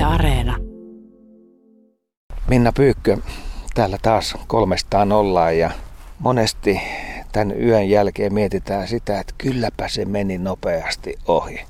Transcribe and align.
Yle 0.00 0.06
Areena. 0.06 0.56
Minna 2.48 2.72
Pyykkö, 2.72 3.16
täällä 3.74 3.98
taas 4.02 4.34
kolmestaan 4.46 5.12
ollaan 5.12 5.58
ja 5.58 5.70
monesti 6.18 6.80
tämän 7.32 7.62
yön 7.62 7.90
jälkeen 7.90 8.34
mietitään 8.34 8.88
sitä, 8.88 9.20
että 9.20 9.34
kylläpä 9.38 9.88
se 9.88 10.04
meni 10.04 10.38
nopeasti 10.38 11.14
ohi. 11.26 11.60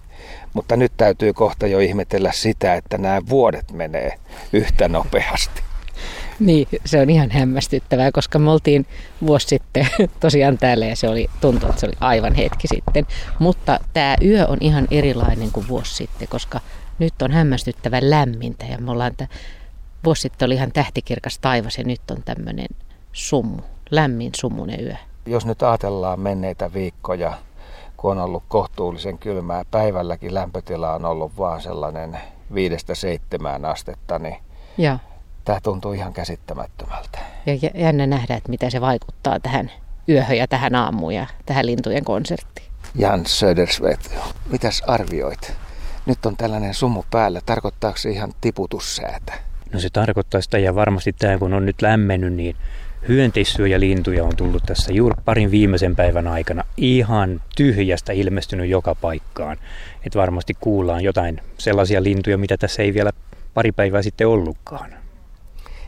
Mutta 0.54 0.76
nyt 0.76 0.92
täytyy 0.96 1.32
kohta 1.32 1.66
jo 1.66 1.78
ihmetellä 1.78 2.32
sitä, 2.32 2.74
että 2.74 2.98
nämä 2.98 3.20
vuodet 3.28 3.72
menee 3.72 4.18
yhtä 4.52 4.88
nopeasti. 4.88 5.62
Niin, 6.40 6.68
se 6.84 7.00
on 7.00 7.10
ihan 7.10 7.30
hämmästyttävää, 7.30 8.12
koska 8.12 8.38
me 8.38 8.50
oltiin 8.50 8.86
vuosi 9.26 9.46
sitten 9.46 9.88
tosiaan 10.20 10.58
täällä 10.58 10.86
ja 10.86 10.96
se 10.96 11.08
oli, 11.08 11.30
tuntui, 11.40 11.68
että 11.68 11.80
se 11.80 11.86
oli 11.86 11.96
aivan 12.00 12.34
hetki 12.34 12.68
sitten. 12.68 13.06
Mutta 13.38 13.78
tämä 13.92 14.16
yö 14.24 14.46
on 14.46 14.58
ihan 14.60 14.88
erilainen 14.90 15.50
kuin 15.52 15.68
vuosi 15.68 15.94
sitten, 15.94 16.28
koska 16.28 16.60
nyt 17.00 17.22
on 17.22 17.30
hämmästyttävän 17.30 18.10
lämmintä 18.10 18.64
ja 18.66 18.78
me 18.78 18.90
ollaan, 18.90 19.16
t- 19.16 19.30
vuosi 20.04 20.20
sitten 20.22 20.46
oli 20.46 20.54
ihan 20.54 20.72
tähtikirkas 20.72 21.38
taivas 21.38 21.78
ja 21.78 21.84
nyt 21.84 22.10
on 22.10 22.22
tämmöinen 22.24 22.66
summu, 23.12 23.62
lämmin 23.90 24.30
sumunen 24.36 24.84
yö. 24.84 24.94
Jos 25.26 25.46
nyt 25.46 25.62
ajatellaan 25.62 26.20
menneitä 26.20 26.72
viikkoja, 26.72 27.32
kun 27.96 28.10
on 28.12 28.18
ollut 28.18 28.42
kohtuullisen 28.48 29.18
kylmää, 29.18 29.64
päivälläkin 29.70 30.34
lämpötila 30.34 30.94
on 30.94 31.04
ollut 31.04 31.38
vaan 31.38 31.60
sellainen 31.62 32.18
viidestä 32.54 32.94
seitsemään 32.94 33.64
astetta, 33.64 34.18
niin 34.18 34.36
Ja, 34.78 34.98
tämä 35.44 35.58
tuntuu 35.62 35.92
ihan 35.92 36.12
käsittämättömältä. 36.12 37.18
ja 37.46 37.54
jä- 37.54 37.70
jännä 37.74 38.06
nähdä, 38.06 38.34
että 38.36 38.50
mitä 38.50 38.70
se 38.70 38.80
vaikuttaa 38.80 39.40
tähän 39.40 39.70
yöhön 40.08 40.36
ja 40.36 40.48
tähän 40.48 40.74
aamuun 40.74 41.14
ja 41.14 41.26
tähän 41.46 41.66
lintujen 41.66 42.04
konserttiin. 42.04 42.66
Jan 42.94 43.26
Södersvet, 43.26 44.14
mitäs 44.50 44.82
arvioit? 44.86 45.52
Nyt 46.06 46.26
on 46.26 46.36
tällainen 46.36 46.74
sumu 46.74 47.04
päällä. 47.10 47.40
Tarkoittaako 47.46 47.98
se 47.98 48.10
ihan 48.10 48.32
tiputussäätä? 48.40 49.32
No 49.72 49.80
se 49.80 49.90
tarkoittaa 49.90 50.40
sitä 50.40 50.58
ja 50.58 50.74
varmasti 50.74 51.12
tämä 51.12 51.38
kun 51.38 51.54
on 51.54 51.66
nyt 51.66 51.82
lämmennyt, 51.82 52.32
niin 52.32 52.56
hyönteissyöjälintuja 53.08 54.24
on 54.24 54.36
tullut 54.36 54.62
tässä 54.66 54.92
juuri 54.92 55.14
parin 55.24 55.50
viimeisen 55.50 55.96
päivän 55.96 56.26
aikana 56.26 56.64
ihan 56.76 57.42
tyhjästä 57.56 58.12
ilmestynyt 58.12 58.68
joka 58.68 58.94
paikkaan. 58.94 59.56
Että 60.06 60.18
varmasti 60.18 60.54
kuullaan 60.60 61.04
jotain 61.04 61.40
sellaisia 61.58 62.02
lintuja, 62.02 62.38
mitä 62.38 62.56
tässä 62.56 62.82
ei 62.82 62.94
vielä 62.94 63.10
pari 63.54 63.72
päivää 63.72 64.02
sitten 64.02 64.28
ollutkaan. 64.28 64.90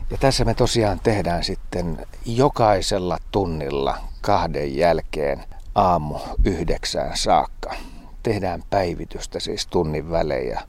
Ja 0.09 0.17
tässä 0.17 0.45
me 0.45 0.53
tosiaan 0.53 0.99
tehdään 0.99 1.43
sitten 1.43 1.97
jokaisella 2.25 3.17
tunnilla 3.31 3.97
kahden 4.21 4.75
jälkeen 4.77 5.43
aamu 5.75 6.19
yhdeksään 6.45 7.17
saakka. 7.17 7.75
Tehdään 8.23 8.63
päivitystä 8.69 9.39
siis 9.39 9.67
tunnin 9.67 10.11
välein 10.11 10.49
ja 10.49 10.61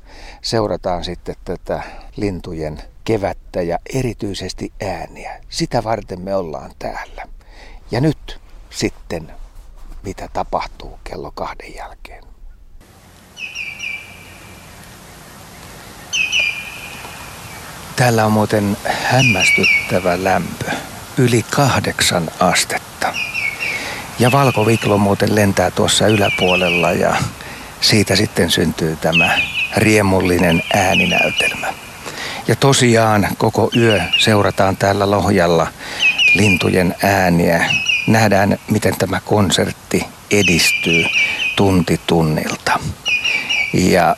seurataan 0.42 1.04
sitten 1.04 1.34
tätä 1.44 1.82
lintujen 2.16 2.82
kevättä 3.04 3.62
ja 3.62 3.78
erityisesti 3.94 4.72
ääniä. 4.82 5.40
Sitä 5.48 5.84
varten 5.84 6.20
me 6.20 6.34
ollaan 6.34 6.70
täällä. 6.78 7.28
Ja 7.90 8.00
nyt 8.00 8.40
sitten, 8.70 9.32
mitä 10.02 10.28
tapahtuu 10.32 10.98
kello 11.04 11.30
kahden 11.30 11.74
jälkeen. 11.74 12.24
Täällä 17.96 18.26
on 18.26 18.32
muuten 18.32 18.76
hämmästyttävä 18.84 20.24
lämpö. 20.24 20.70
Yli 21.18 21.44
kahdeksan 21.50 22.30
astetta. 22.40 23.14
Ja 24.18 24.32
valkoviklo 24.32 24.98
muuten 24.98 25.34
lentää 25.34 25.70
tuossa 25.70 26.06
yläpuolella 26.06 26.92
ja 26.92 27.16
siitä 27.84 28.16
sitten 28.16 28.50
syntyy 28.50 28.96
tämä 28.96 29.38
riemullinen 29.76 30.62
ääninäytelmä. 30.74 31.66
Ja 32.48 32.56
tosiaan 32.56 33.28
koko 33.38 33.70
yö 33.76 34.00
seurataan 34.18 34.76
täällä 34.76 35.10
Lohjalla 35.10 35.66
lintujen 36.34 36.94
ääniä. 37.02 37.64
Nähdään, 38.06 38.58
miten 38.70 38.96
tämä 38.96 39.20
konsertti 39.20 40.06
edistyy 40.30 41.04
tunti 41.56 42.00
tunnilta. 42.06 42.78
Ja 43.72 44.16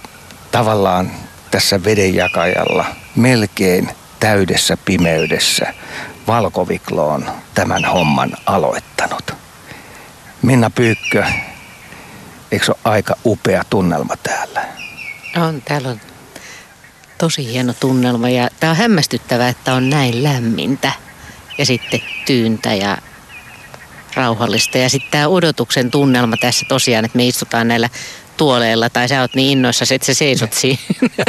tavallaan 0.51 1.11
tässä 1.51 1.85
vedenjakajalla 1.85 2.85
melkein 3.17 3.89
täydessä 4.21 4.77
pimeydessä 4.85 5.75
valkoviklo 6.27 7.09
on 7.09 7.31
tämän 7.55 7.85
homman 7.85 8.33
aloittanut. 8.47 9.35
Minna 10.43 10.71
Pyykkö, 10.71 11.25
eikö 12.53 12.65
se 12.65 12.73
ole 12.73 12.79
aika 12.85 13.17
upea 13.25 13.63
tunnelma 13.71 14.17
täällä? 14.17 14.65
On, 15.37 15.63
täällä 15.63 15.89
on 15.89 16.01
tosi 17.19 17.47
hieno 17.47 17.75
tunnelma 17.81 18.29
ja 18.29 18.49
tämä 18.61 18.71
on 18.71 18.77
hämmästyttävää, 18.77 19.49
että 19.49 19.75
on 19.75 19.91
näin 19.91 20.23
lämmintä 20.23 20.93
ja 21.59 21.67
sitten 21.67 22.01
tyyntä 22.27 22.75
ja 22.75 22.99
rauhallista. 24.15 24.79
Ja 24.79 24.89
sitten 24.89 25.11
tämä 25.11 25.29
odotuksen 25.29 25.91
tunnelma 25.91 26.37
tässä 26.37 26.67
tosiaan, 26.69 27.05
että 27.05 27.17
me 27.17 27.27
istutaan 27.27 27.69
näillä 27.69 27.89
tuoleilla 28.37 28.91
tai 28.91 29.09
sä 29.09 29.21
oot 29.21 29.35
niin 29.35 29.59
innoissa, 29.59 29.95
että 29.95 30.07
sä 30.07 30.15
seisot 30.15 30.53
siinä. 30.53 30.79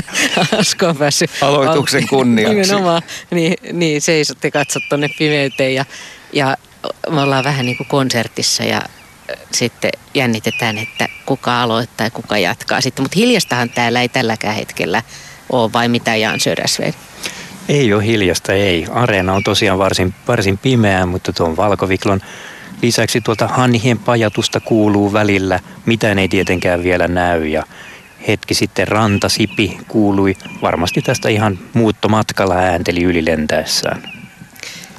Asko 0.60 0.86
on 0.86 0.98
päässyt. 0.98 1.32
Aloituksen 1.42 2.08
kunniaksi. 2.08 2.56
Nimenomaan, 2.56 3.02
niin, 3.32 3.54
niin 3.74 4.02
seisot 4.02 4.44
ja 4.44 4.52
katsot 4.52 4.84
tonne 4.90 5.10
pimeyteen 5.18 5.76
ja, 5.76 5.86
ja 6.34 6.58
me 7.10 7.22
ollaan 7.22 7.44
vähän 7.44 7.66
niin 7.66 7.78
kuin 7.78 7.88
konsertissa 7.88 8.64
ja 8.64 8.82
sitten 9.52 9.92
jännitetään, 10.14 10.78
että 10.78 11.08
kuka 11.26 11.62
aloittaa 11.62 12.08
ja 12.08 12.12
kuka 12.12 12.38
jatkaa 12.38 12.82
sitten. 12.82 13.04
Mutta 13.04 13.20
hiljastahan 13.20 13.70
täällä 13.70 14.02
ei 14.02 14.10
tälläkään 14.10 14.56
hetkellä 14.56 15.04
ole 15.52 15.74
vai 15.74 15.88
mitä 15.88 16.16
Jan 16.16 16.40
Södersved? 16.40 16.94
Ei 17.70 17.94
ole 17.94 18.06
hiljasta, 18.06 18.54
ei. 18.54 18.88
Areena 18.92 19.34
on 19.34 19.44
tosiaan 19.44 19.80
varsin, 19.80 20.14
varsin 20.28 20.58
pimeää, 20.58 21.06
mutta 21.06 21.34
tuon 21.34 21.58
valkoviklon 21.58 22.22
lisäksi 22.82 23.22
tuolta 23.22 23.48
hanhien 23.48 23.98
pajatusta 23.98 24.60
kuuluu 24.60 25.14
välillä. 25.14 25.60
Mitään 25.86 26.20
ei 26.20 26.28
tietenkään 26.28 26.84
vielä 26.84 27.08
näy 27.08 27.48
ja 27.48 27.64
hetki 28.28 28.54
sitten 28.54 28.88
rantasipi 28.88 29.78
kuului 29.88 30.36
varmasti 30.62 31.02
tästä 31.02 31.30
ihan 31.30 31.60
muuttomatkalla 31.74 32.56
äänteli 32.56 33.04
ylilentäessään. 33.04 34.04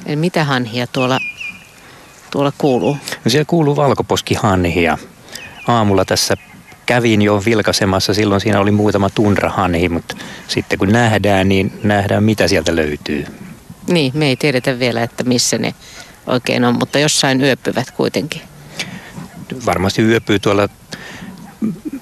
Eli 0.05 0.15
mitä 0.15 0.43
hanhia 0.43 0.87
tuolla, 0.87 1.19
tuolla 2.31 2.53
kuuluu? 2.57 2.97
No 3.25 3.31
siellä 3.31 3.45
kuuluu 3.45 3.75
valkoposkihanhia. 3.75 4.97
Aamulla 5.67 6.05
tässä 6.05 6.35
kävin 6.85 7.21
jo 7.21 7.41
vilkaisemassa, 7.45 8.13
silloin 8.13 8.41
siinä 8.41 8.59
oli 8.59 8.71
muutama 8.71 9.09
tunrahanhi, 9.09 9.89
mutta 9.89 10.15
sitten 10.47 10.79
kun 10.79 10.89
nähdään, 10.89 11.49
niin 11.49 11.79
nähdään 11.83 12.23
mitä 12.23 12.47
sieltä 12.47 12.75
löytyy. 12.75 13.25
Niin, 13.87 14.11
me 14.15 14.27
ei 14.27 14.35
tiedetä 14.35 14.79
vielä, 14.79 15.03
että 15.03 15.23
missä 15.23 15.57
ne 15.57 15.73
oikein 16.27 16.65
on, 16.65 16.79
mutta 16.79 16.99
jossain 16.99 17.41
yöpyvät 17.41 17.91
kuitenkin. 17.91 18.41
Varmasti 19.65 20.01
yöpyy 20.01 20.39
tuolla 20.39 20.69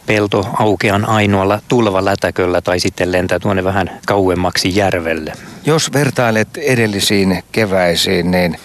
pelto 0.06 0.50
aukean 0.60 1.06
ainoalla 1.06 1.62
tulvalätäköllä 1.68 2.62
tai 2.62 2.80
sitten 2.80 3.12
lentää 3.12 3.40
tuonne 3.40 3.64
vähän 3.64 4.00
kauemmaksi 4.06 4.76
järvelle. 4.76 5.34
Jos 5.66 5.94
vertailet 5.94 6.58
edellisiin 6.58 7.44
keväisiin, 7.52 8.32
niin 8.32 8.58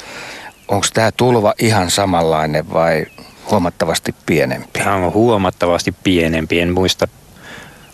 onko 0.73 0.87
tämä 0.95 1.13
tulva 1.13 1.55
ihan 1.59 1.91
samanlainen 1.91 2.73
vai 2.73 3.07
huomattavasti 3.51 4.15
pienempi? 4.27 4.69
Tämä 4.73 4.95
on 4.95 5.13
huomattavasti 5.13 5.95
pienempi. 6.05 6.61
En 6.61 6.73
muista 6.73 7.09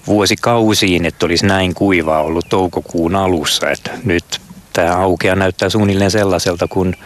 vuosikausiin, 0.07 1.07
että 1.07 1.27
olisi 1.27 1.47
näin 1.47 1.75
kuivaa 1.75 2.23
ollut 2.23 2.47
toukokuun 2.49 3.17
alussa. 3.17 3.71
Että 3.71 3.91
nyt 4.05 4.25
tämä 4.73 4.97
aukea 4.97 5.35
näyttää 5.35 5.69
suunnilleen 5.71 6.11
sellaiselta 6.11 6.69
kuin 6.69 6.97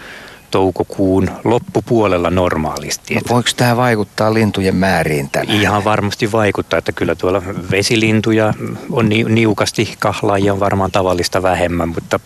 toukokuun 0.50 1.30
loppupuolella 1.44 2.30
normaalisti. 2.30 3.14
No, 3.14 3.20
voiko 3.28 3.50
tämä 3.56 3.76
vaikuttaa 3.76 4.34
lintujen 4.34 4.76
määriin 4.76 5.30
tänään? 5.30 5.60
Ihan 5.60 5.84
varmasti 5.84 6.32
vaikuttaa, 6.32 6.78
että 6.78 6.92
kyllä 6.92 7.14
tuolla 7.14 7.42
vesilintuja 7.70 8.54
on 8.90 9.08
ni- 9.08 9.24
niukasti, 9.24 9.94
kahlaajia 9.98 10.52
on 10.52 10.60
varmaan 10.60 10.90
tavallista 10.90 11.42
vähemmän, 11.42 11.88
mutta 11.88 12.20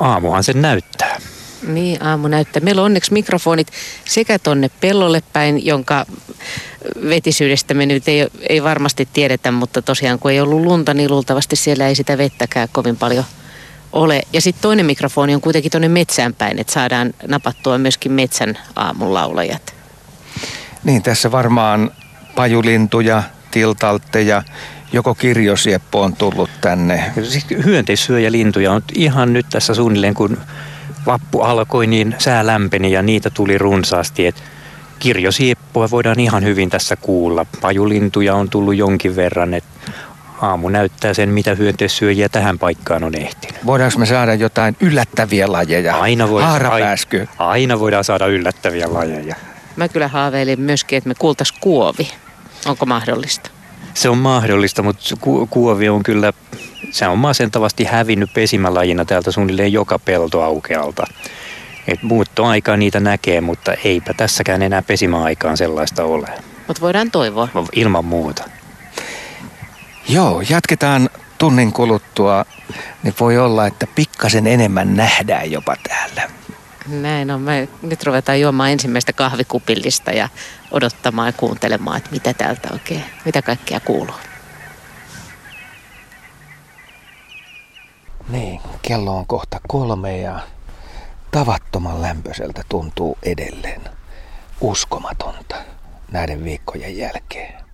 aamuhan 0.00 0.44
se 0.44 0.52
näyttää. 0.52 1.18
Niin, 1.66 2.02
aamu 2.02 2.28
näyttää. 2.28 2.60
Meillä 2.60 2.82
on 2.82 2.86
onneksi 2.86 3.12
mikrofonit 3.12 3.68
sekä 4.04 4.38
tonne 4.38 4.70
pellolle 4.80 5.22
päin, 5.32 5.66
jonka 5.66 6.06
vetisyydestä 7.08 7.74
me 7.74 7.86
nyt 7.86 8.08
ei, 8.08 8.26
ei 8.48 8.62
varmasti 8.62 9.08
tiedetä, 9.12 9.50
mutta 9.50 9.82
tosiaan 9.82 10.18
kun 10.18 10.30
ei 10.30 10.40
ollut 10.40 10.62
lunta, 10.62 10.94
niin 10.94 11.10
luultavasti 11.10 11.56
siellä 11.56 11.88
ei 11.88 11.94
sitä 11.94 12.18
vettäkään 12.18 12.68
kovin 12.72 12.96
paljon 12.96 13.24
ole. 13.92 14.22
Ja 14.32 14.40
sitten 14.40 14.62
toinen 14.62 14.86
mikrofoni 14.86 15.34
on 15.34 15.40
kuitenkin 15.40 15.70
tuonne 15.70 15.88
metsään 15.88 16.34
päin, 16.34 16.58
että 16.58 16.72
saadaan 16.72 17.14
napattua 17.28 17.78
myöskin 17.78 18.12
metsän 18.12 18.58
aamunlaulajat. 18.76 19.74
Niin, 20.84 21.02
tässä 21.02 21.32
varmaan 21.32 21.90
pajulintuja, 22.34 23.22
tiltaltteja, 23.50 24.42
joko 24.92 25.14
kirjosieppo 25.14 26.02
on 26.02 26.16
tullut 26.16 26.50
tänne. 26.60 27.12
Siis 27.22 27.46
hyönteissyöjälintuja 27.64 28.72
on 28.72 28.82
ihan 28.94 29.32
nyt 29.32 29.46
tässä 29.50 29.74
suunnilleen, 29.74 30.14
kun 30.14 30.38
vappu 31.06 31.40
alkoi, 31.40 31.86
niin 31.86 32.14
sää 32.18 32.46
lämpeni 32.46 32.92
ja 32.92 33.02
niitä 33.02 33.30
tuli 33.30 33.58
runsaasti. 33.58 34.26
Et 34.26 34.42
kirjosieppoa 34.98 35.90
voidaan 35.90 36.20
ihan 36.20 36.44
hyvin 36.44 36.70
tässä 36.70 36.96
kuulla. 36.96 37.46
Pajulintuja 37.60 38.34
on 38.34 38.50
tullut 38.50 38.76
jonkin 38.76 39.16
verran. 39.16 39.54
Et 39.54 39.64
aamu 40.40 40.68
näyttää 40.68 41.14
sen, 41.14 41.28
mitä 41.28 41.54
hyönteissyöjiä 41.54 42.28
tähän 42.28 42.58
paikkaan 42.58 43.04
on 43.04 43.14
ehtinyt. 43.14 43.66
Voidaanko 43.66 43.98
me 43.98 44.06
saada 44.06 44.34
jotain 44.34 44.76
yllättäviä 44.80 45.52
lajeja? 45.52 45.96
Aina, 45.96 46.28
voi, 46.28 46.42
aina, 46.42 46.70
aina 47.38 47.80
voidaan 47.80 48.04
saada 48.04 48.26
yllättäviä 48.26 48.92
lajeja. 48.92 49.34
Mä 49.76 49.88
kyllä 49.88 50.08
haaveilin 50.08 50.60
myöskin, 50.60 50.98
että 50.98 51.08
me 51.08 51.14
kuultais 51.18 51.52
kuovi. 51.52 52.10
Onko 52.66 52.86
mahdollista? 52.86 53.50
Se 53.94 54.08
on 54.08 54.18
mahdollista, 54.18 54.82
mutta 54.82 55.14
ku, 55.20 55.46
kuovi 55.50 55.88
on 55.88 56.02
kyllä, 56.02 56.32
se 56.94 57.08
on 57.08 57.18
masentavasti 57.18 57.84
hävinnyt 57.84 58.32
pesimälajina 58.32 59.04
täältä 59.04 59.30
suunnilleen 59.30 59.72
joka 59.72 59.98
peltoaukealta. 59.98 61.06
Et 61.88 62.02
muuttoaikaa 62.02 62.76
niitä 62.76 63.00
näkee, 63.00 63.40
mutta 63.40 63.72
eipä 63.84 64.14
tässäkään 64.14 64.62
enää 64.62 64.82
pesimäaikaan 64.82 65.56
sellaista 65.56 66.04
ole. 66.04 66.28
Mutta 66.68 66.80
voidaan 66.80 67.10
toivoa. 67.10 67.48
Ilman 67.72 68.04
muuta. 68.04 68.44
Joo, 70.08 70.42
jatketaan 70.48 71.10
tunnin 71.38 71.72
kuluttua, 71.72 72.44
niin 73.02 73.14
voi 73.20 73.38
olla, 73.38 73.66
että 73.66 73.86
pikkasen 73.94 74.46
enemmän 74.46 74.96
nähdään 74.96 75.50
jopa 75.50 75.76
täällä. 75.88 76.30
Näin 76.88 77.30
on. 77.30 77.40
Me 77.40 77.68
nyt 77.82 78.04
ruvetaan 78.04 78.40
juomaan 78.40 78.70
ensimmäistä 78.70 79.12
kahvikupillista 79.12 80.10
ja 80.10 80.28
odottamaan 80.70 81.28
ja 81.28 81.32
kuuntelemaan, 81.32 81.96
että 81.96 82.10
mitä 82.10 82.34
täältä 82.34 82.68
oikein, 82.72 83.04
mitä 83.24 83.42
kaikkea 83.42 83.80
kuuluu. 83.80 84.14
Niin, 88.28 88.60
kello 88.82 89.16
on 89.16 89.26
kohta 89.26 89.60
kolme 89.68 90.18
ja 90.18 90.40
tavattoman 91.30 92.02
lämpöiseltä 92.02 92.62
tuntuu 92.68 93.18
edelleen. 93.22 93.80
Uskomatonta 94.60 95.56
näiden 96.12 96.44
viikkojen 96.44 96.96
jälkeen. 96.96 97.64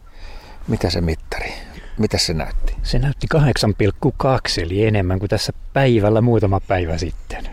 Mitä 0.69 0.91
se 0.91 1.00
mittari, 1.00 1.52
mitä 1.99 2.19
se 2.19 2.35
näytti? 2.35 2.76
Se 2.82 2.99
näytti 2.99 3.26
8,2 3.35 4.62
eli 4.62 4.87
enemmän 4.87 5.19
kuin 5.19 5.29
tässä 5.29 5.52
päivällä 5.73 6.20
muutama 6.20 6.61
päivä 6.61 6.99
sitten. 6.99 7.49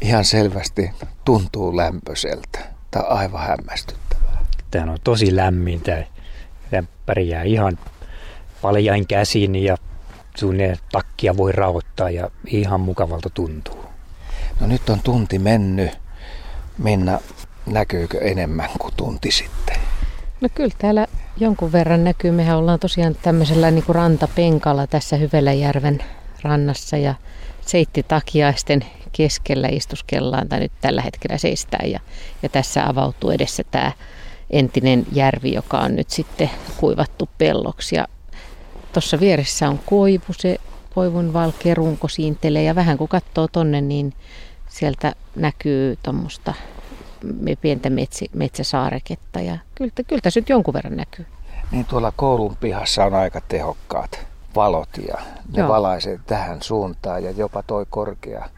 Ihan 0.00 0.24
selvästi 0.24 0.90
tuntuu 1.24 1.76
lämpöiseltä. 1.76 2.58
Tämä 2.90 3.04
on 3.04 3.18
aivan 3.18 3.46
hämmästyttävää. 3.46 4.44
Tämä 4.70 4.92
on 4.92 4.98
tosi 5.04 5.36
lämmintä. 5.36 6.04
Tämä 6.70 6.88
pärjää 7.06 7.42
ihan 7.42 7.78
paljain 8.62 9.06
käsin 9.06 9.56
ja 9.56 9.76
sun 10.36 10.56
takkia 10.92 11.36
voi 11.36 11.52
raottaa 11.52 12.10
ja 12.10 12.30
ihan 12.46 12.80
mukavalta 12.80 13.30
tuntuu. 13.30 13.84
No 14.60 14.66
nyt 14.66 14.90
on 14.90 15.00
tunti 15.00 15.38
mennyt. 15.38 15.90
Minna, 16.78 17.20
näkyykö 17.66 18.18
enemmän 18.18 18.70
kuin 18.78 18.94
tunti 18.96 19.30
sitten? 19.30 19.76
No 20.40 20.48
kyllä 20.54 20.74
täällä 20.78 21.06
jonkun 21.36 21.72
verran 21.72 22.04
näkyy. 22.04 22.30
Mehän 22.30 22.58
ollaan 22.58 22.80
tosiaan 22.80 23.16
tämmöisellä 23.22 23.70
niin 23.70 23.84
kuin 23.84 23.96
rantapenkalla 23.96 24.86
tässä 24.86 25.16
Hyveläjärven 25.16 26.04
rannassa 26.42 26.96
ja 26.96 27.14
seittitakiaisten 27.60 28.84
keskellä 29.12 29.68
istuskellaan 29.68 30.48
tai 30.48 30.60
nyt 30.60 30.72
tällä 30.80 31.02
hetkellä 31.02 31.38
seistään 31.38 31.90
ja, 31.90 32.00
ja 32.42 32.48
tässä 32.48 32.88
avautuu 32.88 33.30
edessä 33.30 33.62
tämä 33.70 33.92
entinen 34.50 35.06
järvi, 35.12 35.52
joka 35.52 35.78
on 35.78 35.96
nyt 35.96 36.10
sitten 36.10 36.50
kuivattu 36.76 37.28
pelloksi 37.38 37.96
ja 37.96 38.06
tuossa 38.94 39.20
vieressä 39.20 39.68
on 39.68 39.80
koivu, 39.86 40.24
se 40.30 40.58
koivun 40.94 41.32
valkea 41.32 41.74
runko 41.74 42.08
siintelee 42.08 42.62
ja 42.62 42.74
vähän 42.74 42.98
kun 42.98 43.08
katsoo 43.08 43.48
tonne, 43.48 43.80
niin 43.80 44.12
sieltä 44.68 45.12
näkyy 45.36 45.98
tuommoista 46.02 46.54
pientä 47.60 47.90
metsi, 47.90 48.30
metsäsaareketta 48.34 49.40
ja 49.40 49.58
kyllä, 49.74 49.92
kyllä 50.06 50.20
tässä 50.22 50.40
nyt 50.40 50.48
jonkun 50.48 50.74
verran 50.74 50.96
näkyy. 50.96 51.26
Niin 51.70 51.84
tuolla 51.84 52.12
koulun 52.16 52.56
pihassa 52.56 53.04
on 53.04 53.14
aika 53.14 53.40
tehokkaat 53.40 54.26
valot 54.54 54.88
ja 55.08 55.14
ne 55.52 55.58
Joo. 55.58 55.68
valaisee 55.68 56.20
tähän 56.26 56.62
suuntaan 56.62 57.24
ja 57.24 57.30
jopa 57.30 57.62
toi 57.62 57.86
korkea 57.90 58.48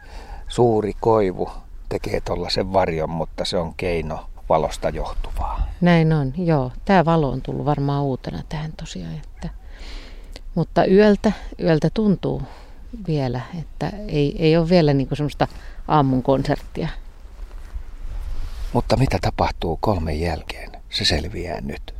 suuri 0.47 0.93
koivu 0.99 1.49
tekee 1.89 2.21
tuollaisen 2.21 2.73
varjon, 2.73 3.09
mutta 3.09 3.45
se 3.45 3.57
on 3.57 3.73
keino 3.77 4.25
valosta 4.49 4.89
johtuvaa. 4.89 5.67
Näin 5.81 6.13
on, 6.13 6.33
joo. 6.37 6.71
Tämä 6.85 7.05
valo 7.05 7.29
on 7.29 7.41
tullut 7.41 7.65
varmaan 7.65 8.03
uutena 8.03 8.43
tähän 8.49 8.71
tosiaan. 8.77 9.13
Että... 9.13 9.49
Mutta 10.57 10.85
yöltä, 10.85 11.31
yöltä 11.63 11.89
tuntuu 11.89 12.41
vielä, 13.07 13.41
että 13.59 13.91
ei, 14.07 14.35
ei 14.39 14.57
ole 14.57 14.69
vielä 14.69 14.93
niinku 14.93 15.15
semmoista 15.15 15.47
aamun 15.87 16.23
konserttia. 16.23 16.87
Mutta 18.73 18.97
mitä 18.97 19.17
tapahtuu 19.21 19.77
kolmen 19.81 20.21
jälkeen, 20.21 20.71
se 20.89 21.05
selviää 21.05 21.61
nyt. 21.61 21.93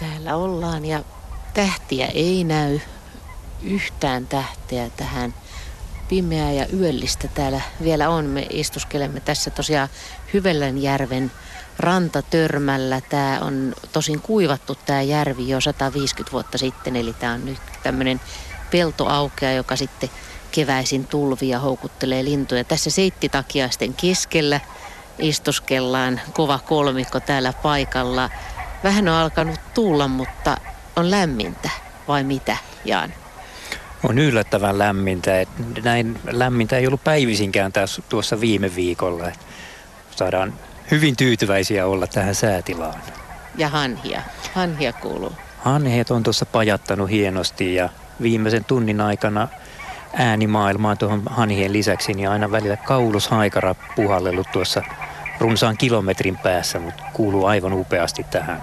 Täällä 0.00 0.36
ollaan 0.36 0.84
ja 0.84 1.02
tähtiä 1.54 2.06
ei 2.06 2.44
näy. 2.44 2.78
Yhtään 3.62 4.26
tähteä 4.26 4.90
tähän 4.96 5.34
pimeää 6.08 6.52
ja 6.52 6.66
yöllistä 6.72 7.28
täällä 7.28 7.60
vielä 7.82 8.08
on. 8.08 8.24
Me 8.24 8.46
istuskelemme 8.50 9.20
tässä 9.20 9.50
tosiaan 9.50 9.88
Hyvellänjärven 10.34 11.30
rantatörmällä. 11.78 13.00
Tämä 13.00 13.40
on 13.40 13.74
tosin 13.92 14.20
kuivattu 14.20 14.74
tämä 14.86 15.02
järvi 15.02 15.48
jo 15.48 15.60
150 15.60 16.32
vuotta 16.32 16.58
sitten, 16.58 16.96
eli 16.96 17.12
tämä 17.12 17.32
on 17.32 17.44
nyt 17.44 17.58
tämmöinen 17.82 18.20
peltoaukea, 18.70 19.52
joka 19.52 19.76
sitten 19.76 20.10
keväisin 20.50 21.06
tulvia 21.06 21.58
houkuttelee 21.58 22.24
lintuja. 22.24 22.64
Tässä 22.64 22.90
seittitakiaisten 22.90 23.94
keskellä 23.94 24.60
istuskellaan 25.18 26.20
kova 26.32 26.58
kolmikko 26.58 27.20
täällä 27.20 27.52
paikalla. 27.52 28.30
Vähän 28.84 29.08
on 29.08 29.14
alkanut 29.14 29.60
tuulla, 29.74 30.08
mutta 30.08 30.56
on 30.96 31.10
lämmintä 31.10 31.70
vai 32.08 32.24
mitä, 32.24 32.56
Jaan? 32.84 33.14
On 34.02 34.18
yllättävän 34.18 34.78
lämmintä. 34.78 35.30
Näin 35.84 36.18
lämmintä 36.30 36.76
ei 36.76 36.86
ollut 36.86 37.04
päivisinkään 37.04 37.72
tässä, 37.72 38.02
tuossa 38.08 38.40
viime 38.40 38.74
viikolla. 38.74 39.32
Saadaan 40.16 40.54
hyvin 40.92 41.16
tyytyväisiä 41.16 41.86
olla 41.86 42.06
tähän 42.06 42.34
säätilaan. 42.34 43.02
Ja 43.56 43.68
hanhia. 43.68 44.22
Hanhia 44.54 44.92
kuuluu. 44.92 45.32
Hanheet 45.58 46.10
on 46.10 46.22
tuossa 46.22 46.46
pajattanut 46.46 47.10
hienosti 47.10 47.74
ja 47.74 47.88
viimeisen 48.22 48.64
tunnin 48.64 49.00
aikana 49.00 49.48
äänimaailmaa 50.14 50.96
tuohon 50.96 51.22
hanhien 51.26 51.72
lisäksi, 51.72 52.14
niin 52.14 52.28
aina 52.28 52.50
välillä 52.50 52.76
kaulushaikara 52.76 53.74
puhallellut 53.96 54.52
tuossa 54.52 54.82
runsaan 55.38 55.76
kilometrin 55.76 56.38
päässä, 56.38 56.78
mutta 56.78 57.02
kuuluu 57.12 57.46
aivan 57.46 57.72
upeasti 57.72 58.26
tähän. 58.30 58.62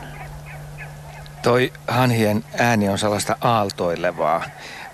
Toi 1.42 1.74
hanhien 1.88 2.44
ääni 2.58 2.90
on 2.90 2.98
sellaista 2.98 3.38
aaltoilevaa. 3.42 4.44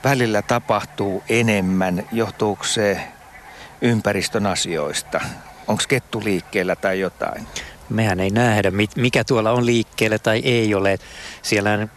Välillä 0.04 0.42
tapahtuu 0.42 1.24
enemmän. 1.30 2.04
Johtuuko 2.12 2.64
se 2.64 3.02
ympäristön 3.82 4.46
asioista? 4.46 5.22
Onko 5.68 5.84
kettu 5.88 6.22
liikkeellä 6.24 6.76
tai 6.76 7.00
jotain? 7.00 7.48
Mehän 7.90 8.20
ei 8.20 8.30
nähdä, 8.30 8.72
mikä 8.96 9.24
tuolla 9.24 9.52
on 9.52 9.66
liikkeellä 9.66 10.20
tai 10.20 10.42
ei 10.46 10.76
ole. 10.76 10.98
Siellä 11.42 11.88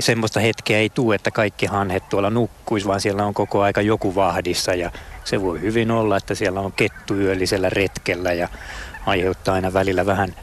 semmoista 0.00 0.40
hetkeä 0.40 0.78
ei 0.78 0.90
tule, 0.90 1.14
että 1.14 1.30
kaikki 1.30 1.66
hanhet 1.66 2.08
tuolla 2.08 2.30
nukkuisi, 2.30 2.86
vaan 2.86 3.00
siellä 3.00 3.24
on 3.24 3.34
koko 3.34 3.62
aika 3.62 3.82
joku 3.82 4.14
vahdissa 4.14 4.74
ja 4.74 4.90
se 5.24 5.42
voi 5.42 5.60
hyvin 5.60 5.90
olla, 5.90 6.16
että 6.16 6.34
siellä 6.34 6.60
on 6.60 6.72
kettu 6.72 7.14
yöllisellä 7.14 7.70
retkellä 7.70 8.32
ja 8.32 8.48
aiheuttaa 9.06 9.54
aina 9.54 9.72
välillä 9.72 10.06
vähän 10.06 10.34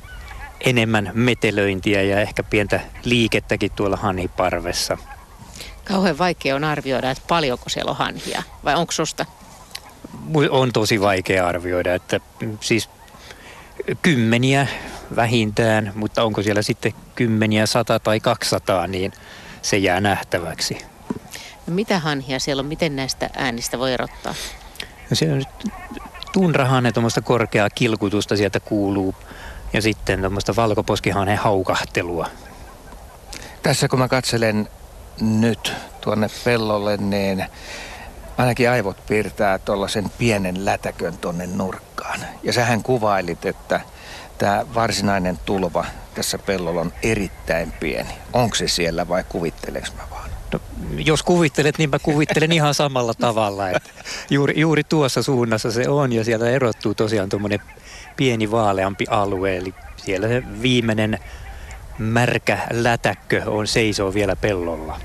enemmän 0.62 1.12
metelöintiä 1.14 2.02
ja 2.02 2.22
ehkä 2.22 2.44
pientä 2.44 2.80
liikettäkin 3.04 3.72
tuolla 3.76 3.98
hanhiparvessa. 3.98 4.98
Kauhean 5.84 6.18
vaikea 6.18 6.56
on 6.56 6.64
arvioida, 6.64 7.12
että 7.12 7.24
paljonko 7.28 7.70
siellä 7.70 7.92
on 7.92 7.98
hanhia, 7.98 8.44
vai 8.66 8.76
onko 8.76 8.92
susta? 8.92 9.26
On 10.50 10.74
tosi 10.74 11.02
vaikea 11.02 11.48
arvioida, 11.48 11.96
että 11.96 12.20
siis 12.60 12.90
kymmeniä 14.02 14.68
vähintään, 15.16 15.92
mutta 15.96 16.24
onko 16.24 16.42
siellä 16.44 16.62
sitten 16.62 16.94
kymmeniä, 17.16 17.66
sata 17.66 18.00
tai 18.00 18.20
kaksisataa, 18.20 18.88
niin 18.88 19.12
se 19.62 19.78
jää 19.78 20.02
nähtäväksi. 20.02 20.78
No 21.68 21.74
mitä 21.74 22.00
hanhia 22.00 22.40
siellä 22.40 22.60
on? 22.60 22.66
Miten 22.66 22.96
näistä 22.96 23.30
äänistä 23.36 23.80
voi 23.80 23.94
erottaa? 23.94 24.34
No 25.10 25.16
siellä 25.16 25.34
on 25.34 25.38
nyt 25.40 25.74
tunrahanne, 26.34 26.92
tuommoista 26.92 27.22
korkeaa 27.22 27.70
kilkutusta 27.70 28.38
sieltä 28.38 28.60
kuuluu 28.60 29.16
ja 29.74 29.82
sitten 29.82 30.20
tuommoista 30.20 30.56
valkoposkihanhen 30.56 31.38
haukahtelua. 31.38 32.28
Tässä 33.64 33.88
kun 33.88 34.00
mä 34.00 34.08
katselen 34.08 34.70
nyt 35.22 35.74
tuonne 36.02 36.30
pellolle, 36.44 36.98
niin 36.98 37.46
ainakin 38.40 38.70
aivot 38.70 39.06
piirtää 39.08 39.60
tuollaisen 39.60 40.06
pienen 40.18 40.66
lätäkön 40.66 41.18
tuonne 41.18 41.48
nurkkaan. 41.48 42.20
Ja 42.44 42.54
sähän 42.54 42.84
kuvailit, 42.84 43.46
että 43.46 43.82
tämä 44.38 44.66
varsinainen 44.76 45.40
tulva 45.46 45.86
tässä 46.16 46.38
pellolla 46.38 46.82
on 46.82 46.94
erittäin 47.04 47.72
pieni. 47.72 48.10
Onko 48.34 48.56
se 48.56 48.68
siellä 48.68 49.08
vai 49.08 49.24
kuvitteleks 49.30 49.94
mä 49.94 50.02
vaan? 50.12 50.30
No, 50.54 50.60
jos 51.06 51.24
kuvittelet, 51.24 51.78
niin 51.78 51.90
mä 51.90 52.00
kuvittelen 52.00 52.52
ihan 52.52 52.74
samalla 52.74 53.14
tavalla. 53.28 53.70
Että 53.70 53.90
juuri, 54.30 54.60
juuri 54.60 54.84
tuossa 54.84 55.24
suunnassa 55.24 55.72
se 55.72 55.90
on 55.90 56.14
ja 56.14 56.24
siellä 56.24 56.50
erottuu 56.50 56.96
tosiaan 56.96 57.30
tuommoinen 57.30 57.60
pieni 58.16 58.52
vaaleampi 58.52 59.06
alue, 59.10 59.58
eli 59.58 59.74
siellä 59.98 60.28
se 60.28 60.44
viimeinen 60.62 61.20
märkä 61.98 62.60
lätäkkö 62.72 63.44
on 63.46 63.68
seisoo 63.68 64.14
vielä 64.14 64.36
pellolla. 64.36 65.00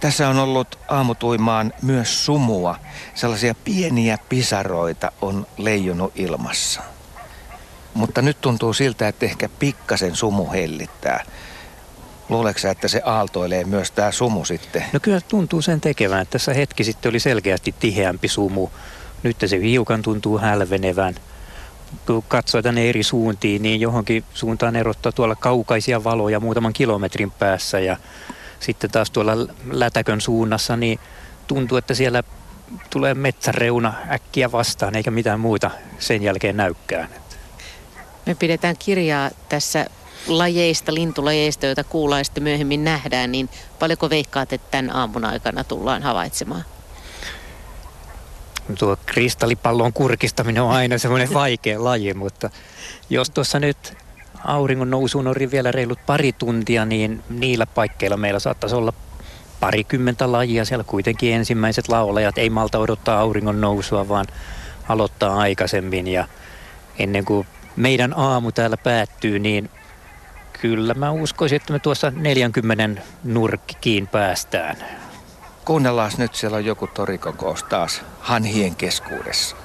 Tässä 0.00 0.28
on 0.28 0.38
ollut 0.38 0.78
aamutuimaan 0.88 1.72
myös 1.82 2.24
sumua. 2.24 2.76
Sellaisia 3.14 3.54
pieniä 3.64 4.18
pisaroita 4.28 5.12
on 5.20 5.46
leijunut 5.56 6.12
ilmassa. 6.16 6.82
Mutta 7.94 8.22
nyt 8.22 8.40
tuntuu 8.40 8.72
siltä, 8.72 9.08
että 9.08 9.26
ehkä 9.26 9.48
pikkasen 9.58 10.16
sumu 10.16 10.50
hellittää. 10.50 11.24
Luuleeko 12.28 12.60
että 12.70 12.88
se 12.88 13.02
aaltoilee 13.04 13.64
myös 13.64 13.90
tämä 13.90 14.12
sumu 14.12 14.44
sitten? 14.44 14.84
No 14.92 15.00
kyllä 15.00 15.20
tuntuu 15.20 15.62
sen 15.62 15.80
tekevän. 15.80 16.26
Tässä 16.26 16.54
hetki 16.54 16.84
sitten 16.84 17.10
oli 17.10 17.20
selkeästi 17.20 17.74
tiheämpi 17.80 18.28
sumu. 18.28 18.68
Nyt 19.22 19.36
se 19.46 19.60
hiukan 19.60 20.02
tuntuu 20.02 20.38
hälvenevän. 20.38 21.14
Kun 22.06 22.24
katsoo 22.28 22.62
tänne 22.62 22.88
eri 22.88 23.02
suuntiin, 23.02 23.62
niin 23.62 23.80
johonkin 23.80 24.24
suuntaan 24.34 24.76
erottaa 24.76 25.12
tuolla 25.12 25.36
kaukaisia 25.36 26.04
valoja 26.04 26.40
muutaman 26.40 26.72
kilometrin 26.72 27.30
päässä. 27.30 27.80
Ja 27.80 27.96
sitten 28.60 28.90
taas 28.90 29.10
tuolla 29.10 29.32
Lätäkön 29.70 30.20
suunnassa, 30.20 30.76
niin 30.76 30.98
tuntuu, 31.46 31.78
että 31.78 31.94
siellä 31.94 32.22
tulee 32.90 33.14
metsäreuna 33.14 33.94
äkkiä 34.10 34.52
vastaan, 34.52 34.96
eikä 34.96 35.10
mitään 35.10 35.40
muuta 35.40 35.70
sen 35.98 36.22
jälkeen 36.22 36.56
näykään. 36.56 37.08
Me 38.26 38.34
pidetään 38.34 38.76
kirjaa 38.78 39.30
tässä 39.48 39.86
lajeista, 40.26 40.94
lintulajeista, 40.94 41.66
joita 41.66 41.84
kuullaan 41.84 42.24
sitten 42.24 42.42
myöhemmin 42.42 42.84
nähdään, 42.84 43.32
niin 43.32 43.48
paljonko 43.78 44.10
veikkaat, 44.10 44.52
että 44.52 44.70
tämän 44.70 44.96
aamun 44.96 45.24
aikana 45.24 45.64
tullaan 45.64 46.02
havaitsemaan? 46.02 46.64
Tuo 48.78 48.96
kristallipallon 49.06 49.92
kurkistaminen 49.92 50.62
on 50.62 50.70
aina 50.70 50.98
semmoinen 50.98 51.34
vaikea 51.34 51.84
laji, 51.84 52.14
mutta 52.14 52.50
jos 53.10 53.30
tuossa 53.30 53.60
nyt 53.60 53.96
auringon 54.44 54.90
nousuun 54.90 55.26
on 55.26 55.34
vielä 55.50 55.72
reilut 55.72 55.98
pari 56.06 56.32
tuntia, 56.32 56.84
niin 56.84 57.22
niillä 57.30 57.66
paikkeilla 57.66 58.16
meillä 58.16 58.38
saattaisi 58.38 58.76
olla 58.76 58.92
parikymmentä 59.60 60.32
lajia. 60.32 60.64
Siellä 60.64 60.84
kuitenkin 60.84 61.34
ensimmäiset 61.34 61.88
laulajat 61.88 62.38
ei 62.38 62.50
malta 62.50 62.78
odottaa 62.78 63.20
auringon 63.20 63.60
nousua, 63.60 64.08
vaan 64.08 64.26
aloittaa 64.88 65.38
aikaisemmin. 65.38 66.08
Ja 66.08 66.28
ennen 66.98 67.24
kuin 67.24 67.46
meidän 67.76 68.14
aamu 68.16 68.52
täällä 68.52 68.76
päättyy, 68.76 69.38
niin 69.38 69.70
kyllä 70.60 70.94
mä 70.94 71.10
uskoisin, 71.10 71.56
että 71.56 71.72
me 71.72 71.78
tuossa 71.78 72.12
40 72.16 73.02
nurkkiin 73.24 74.06
päästään. 74.06 74.76
Kuunnellaan 75.64 76.10
nyt, 76.18 76.34
siellä 76.34 76.56
on 76.56 76.64
joku 76.64 76.86
torikokous 76.86 77.62
taas 77.62 78.02
hanhien 78.20 78.76
keskuudessa. 78.76 79.56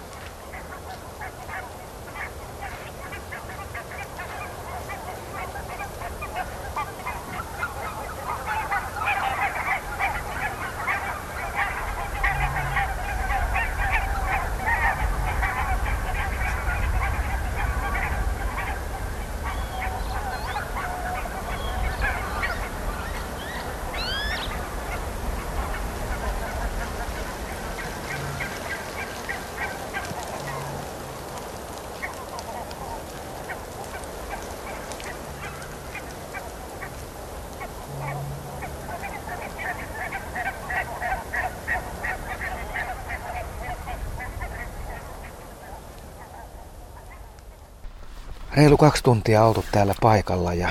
Reilu 48.74 48.78
kaksi 48.78 49.04
tuntia 49.04 49.44
oltu 49.44 49.66
täällä 49.72 49.96
paikalla 50.02 50.54
ja 50.54 50.70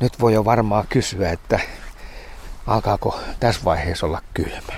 nyt 0.00 0.20
voi 0.20 0.32
jo 0.32 0.44
varmaan 0.44 0.86
kysyä, 0.88 1.30
että 1.30 1.60
alkaako 2.66 3.20
tässä 3.40 3.60
vaiheessa 3.64 4.06
olla 4.06 4.20
kylmä? 4.34 4.72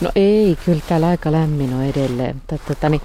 No 0.00 0.10
ei, 0.16 0.58
kyllä 0.64 0.82
täällä 0.88 1.08
aika 1.08 1.32
lämmin 1.32 1.74
on 1.74 1.82
edelleen. 1.84 2.42
Tota, 2.68 2.88
niin, 2.88 3.00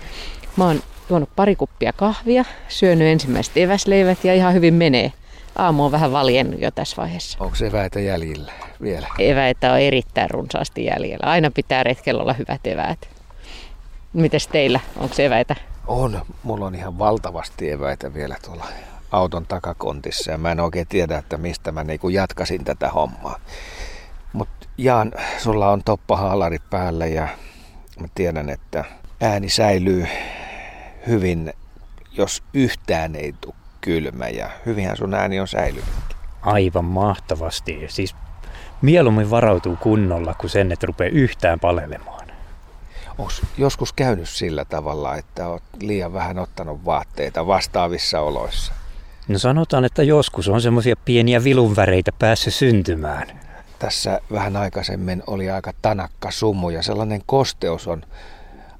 mä 0.55 0.65
oon 0.65 0.79
tuonut 1.07 1.29
pari 1.35 1.55
kuppia 1.55 1.93
kahvia, 1.93 2.45
syönyt 2.67 3.07
ensimmäiset 3.07 3.57
eväsleivät 3.57 4.23
ja 4.23 4.33
ihan 4.33 4.53
hyvin 4.53 4.73
menee. 4.73 5.13
Aamu 5.55 5.85
on 5.85 5.91
vähän 5.91 6.11
valjennut 6.11 6.61
jo 6.61 6.71
tässä 6.71 6.97
vaiheessa. 6.97 7.37
Onko 7.41 7.55
eväitä 7.65 7.99
jäljellä 7.99 8.51
vielä? 8.81 9.07
Eväitä 9.19 9.73
on 9.73 9.79
erittäin 9.79 10.29
runsaasti 10.29 10.85
jäljellä. 10.85 11.27
Aina 11.27 11.51
pitää 11.51 11.83
retkellä 11.83 12.21
olla 12.21 12.33
hyvät 12.33 12.67
eväät. 12.67 13.09
Mites 14.13 14.47
teillä? 14.47 14.79
Onko 14.97 15.15
eväitä? 15.17 15.68
On. 15.89 16.21
Mulla 16.43 16.65
on 16.65 16.75
ihan 16.75 16.99
valtavasti 16.99 17.71
eväitä 17.71 18.13
vielä 18.13 18.35
tuolla 18.45 18.65
auton 19.11 19.45
takakontissa 19.45 20.31
ja 20.31 20.37
mä 20.37 20.51
en 20.51 20.59
oikein 20.59 20.87
tiedä, 20.87 21.17
että 21.17 21.37
mistä 21.37 21.71
mä 21.71 21.83
niinku 21.83 22.09
jatkasin 22.09 22.63
tätä 22.63 22.89
hommaa. 22.89 23.39
Mutta 24.33 24.67
Jaan, 24.77 25.11
sulla 25.37 25.69
on 25.69 25.83
toppahaalarit 25.83 26.69
päällä 26.69 27.05
ja 27.05 27.27
mä 27.99 28.07
tiedän, 28.15 28.49
että 28.49 28.83
ääni 29.21 29.49
säilyy 29.49 30.07
hyvin, 31.07 31.53
jos 32.11 32.43
yhtään 32.53 33.15
ei 33.15 33.33
tule 33.41 33.55
kylmä 33.81 34.27
ja 34.27 34.49
hyvinhän 34.65 34.97
sun 34.97 35.13
ääni 35.13 35.39
on 35.39 35.47
säilynyt. 35.47 36.15
Aivan 36.41 36.85
mahtavasti. 36.85 37.85
Siis 37.87 38.15
mieluummin 38.81 39.29
varautuu 39.29 39.75
kunnolla 39.75 40.33
kuin 40.33 40.49
sen, 40.49 40.71
että 40.71 40.87
rupeaa 40.87 41.09
yhtään 41.13 41.59
palelemaan. 41.59 42.18
Onko 43.19 43.31
joskus 43.57 43.93
käynyt 43.93 44.29
sillä 44.29 44.65
tavalla, 44.65 45.15
että 45.15 45.47
olet 45.47 45.63
liian 45.81 46.13
vähän 46.13 46.39
ottanut 46.39 46.85
vaatteita 46.85 47.47
vastaavissa 47.47 48.21
oloissa? 48.21 48.73
No 49.27 49.39
sanotaan, 49.39 49.85
että 49.85 50.03
joskus 50.03 50.47
on 50.47 50.61
semmoisia 50.61 50.95
pieniä 51.05 51.43
vilunväreitä 51.43 52.11
päässyt 52.19 52.53
syntymään. 52.53 53.39
Tässä 53.79 54.19
vähän 54.31 54.55
aikaisemmin 54.55 55.23
oli 55.27 55.49
aika 55.49 55.73
tanakka 55.81 56.31
sumu 56.31 56.69
ja 56.69 56.83
sellainen 56.83 57.21
kosteus 57.25 57.87
on 57.87 58.03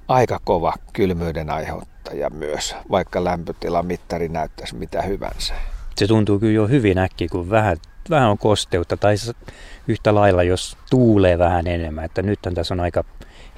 aika 0.08 0.40
kova 0.44 0.72
kylmyyden 0.92 1.50
aiheuttaja 1.50 2.30
myös, 2.30 2.76
vaikka 2.90 3.24
lämpötilamittari 3.24 4.28
näyttäisi 4.28 4.74
mitä 4.74 5.02
hyvänsä. 5.02 5.54
Se 5.96 6.06
tuntuu 6.06 6.38
kyllä 6.38 6.52
jo 6.52 6.66
hyvin 6.66 6.98
äkkiä, 6.98 7.28
kun 7.30 7.50
vähän, 7.50 7.76
vähän 8.10 8.30
on 8.30 8.38
kosteutta 8.38 8.96
tai 8.96 9.14
yhtä 9.88 10.14
lailla, 10.14 10.42
jos 10.42 10.76
tuulee 10.90 11.38
vähän 11.38 11.66
enemmän. 11.66 12.04
Että 12.04 12.22
nythän 12.22 12.54
tässä 12.54 12.74
on 12.74 12.80
aika 12.80 13.04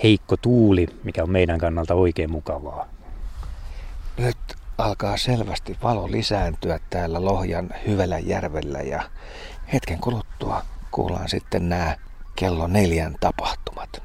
heikko 0.03 0.37
tuuli, 0.37 0.87
mikä 1.05 1.23
on 1.23 1.31
meidän 1.31 1.59
kannalta 1.59 1.95
oikein 1.95 2.31
mukavaa. 2.31 2.89
Nyt 4.17 4.37
alkaa 4.79 5.17
selvästi 5.17 5.79
valo 5.83 6.11
lisääntyä 6.11 6.81
täällä 6.91 7.25
Lohjan 7.25 7.71
hyvällä 7.87 8.19
järvellä 8.19 8.79
ja 8.79 9.03
hetken 9.73 9.99
kuluttua 9.99 10.63
kuullaan 10.91 11.29
sitten 11.29 11.69
nämä 11.69 11.97
kello 12.37 12.67
neljän 12.67 13.17
tapahtumat. 13.21 14.03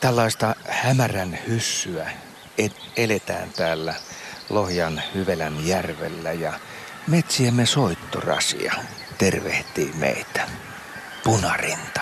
Tällaista 0.00 0.54
hämärän 0.68 1.38
hyssyä 1.48 2.10
eletään 2.96 3.48
täällä 3.56 3.94
Lohjan 4.50 5.02
Hyvelän 5.14 5.66
järvellä 5.66 6.32
ja 6.32 6.52
metsiemme 7.06 7.66
soittorasia 7.66 8.74
tervehtii 9.18 9.92
meitä. 9.98 10.48
Punarinta 11.26 12.00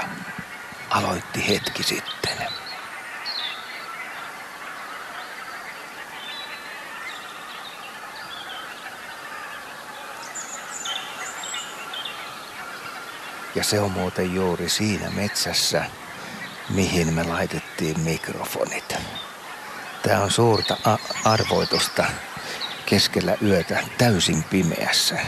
aloitti 0.91 1.49
hetki 1.49 1.83
sitten. 1.83 2.37
Ja 13.55 13.65
se 13.65 13.81
on 13.81 13.91
muuten 13.91 14.35
juuri 14.35 14.69
siinä 14.69 15.11
metsässä, 15.11 15.85
mihin 16.71 17.15
me 17.15 17.25
laitettiin 17.25 18.01
mikrofonit. 18.01 18.97
Tämä 20.03 20.23
on 20.23 20.31
suurta 20.31 20.77
arvoitusta 21.25 22.05
keskellä 22.87 23.37
yötä 23.43 23.85
täysin 23.99 24.45
pimeässä, 24.45 25.19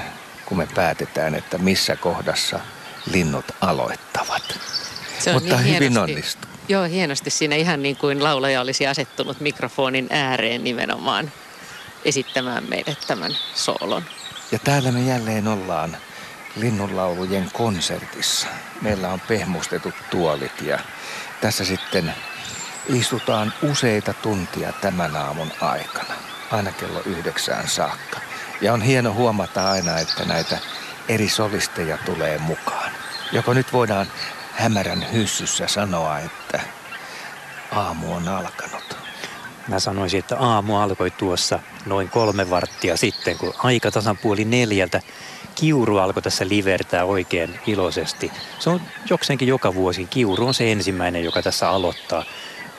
kun 0.46 0.58
me 0.58 0.68
päätetään, 0.74 1.34
että 1.34 1.58
missä 1.58 1.96
kohdassa– 1.96 2.60
linnut 3.12 3.44
aloittavat. 3.60 4.58
Se 5.18 5.30
on 5.30 5.34
Mutta 5.34 5.56
niin 5.56 5.64
hyvin 5.64 5.78
hienosti, 5.80 6.12
onnistuu. 6.12 6.50
Joo, 6.68 6.84
hienosti 6.84 7.30
siinä 7.30 7.56
ihan 7.56 7.82
niin 7.82 7.96
kuin 7.96 8.24
laulaja 8.24 8.60
olisi 8.60 8.86
asettunut 8.86 9.40
mikrofonin 9.40 10.06
ääreen 10.10 10.64
nimenomaan 10.64 11.32
esittämään 12.04 12.64
meille 12.68 12.96
tämän 13.06 13.36
soolon. 13.54 14.02
Ja 14.52 14.58
täällä 14.58 14.92
me 14.92 15.02
jälleen 15.02 15.48
ollaan 15.48 15.96
linnunlaulujen 16.56 17.50
konsertissa. 17.52 18.46
Meillä 18.82 19.08
on 19.08 19.20
pehmustetut 19.20 19.94
tuolit 20.10 20.62
ja 20.62 20.78
tässä 21.40 21.64
sitten 21.64 22.14
istutaan 22.88 23.52
useita 23.62 24.12
tuntia 24.12 24.72
tämän 24.72 25.16
aamun 25.16 25.52
aikana, 25.60 26.14
aina 26.50 26.72
kello 26.72 27.00
yhdeksään 27.06 27.68
saakka. 27.68 28.20
Ja 28.60 28.72
on 28.72 28.82
hieno 28.82 29.12
huomata 29.12 29.70
aina, 29.70 29.98
että 29.98 30.24
näitä 30.24 30.58
eri 31.08 31.28
solisteja 31.28 31.98
tulee 31.98 32.38
mukaan. 32.38 32.85
Joko 33.32 33.52
nyt 33.52 33.72
voidaan 33.72 34.06
hämärän 34.52 35.12
hyssyssä 35.12 35.68
sanoa, 35.68 36.18
että 36.18 36.60
aamu 37.72 38.14
on 38.14 38.28
alkanut. 38.28 38.96
Mä 39.68 39.80
sanoisin, 39.80 40.18
että 40.18 40.38
aamu 40.38 40.76
alkoi 40.76 41.10
tuossa 41.10 41.58
noin 41.86 42.08
kolme 42.08 42.50
varttia 42.50 42.96
sitten, 42.96 43.38
kun 43.38 43.54
aika 43.58 43.90
tasan 43.90 44.18
puoli 44.18 44.44
neljältä 44.44 45.00
kiuru 45.54 45.98
alkoi 45.98 46.22
tässä 46.22 46.48
livertää 46.48 47.04
oikein 47.04 47.60
iloisesti. 47.66 48.32
Se 48.58 48.70
on 48.70 48.80
jokseenkin 49.10 49.48
joka 49.48 49.74
vuosi. 49.74 50.06
Kiuru 50.06 50.46
on 50.46 50.54
se 50.54 50.72
ensimmäinen, 50.72 51.24
joka 51.24 51.42
tässä 51.42 51.70
aloittaa 51.70 52.24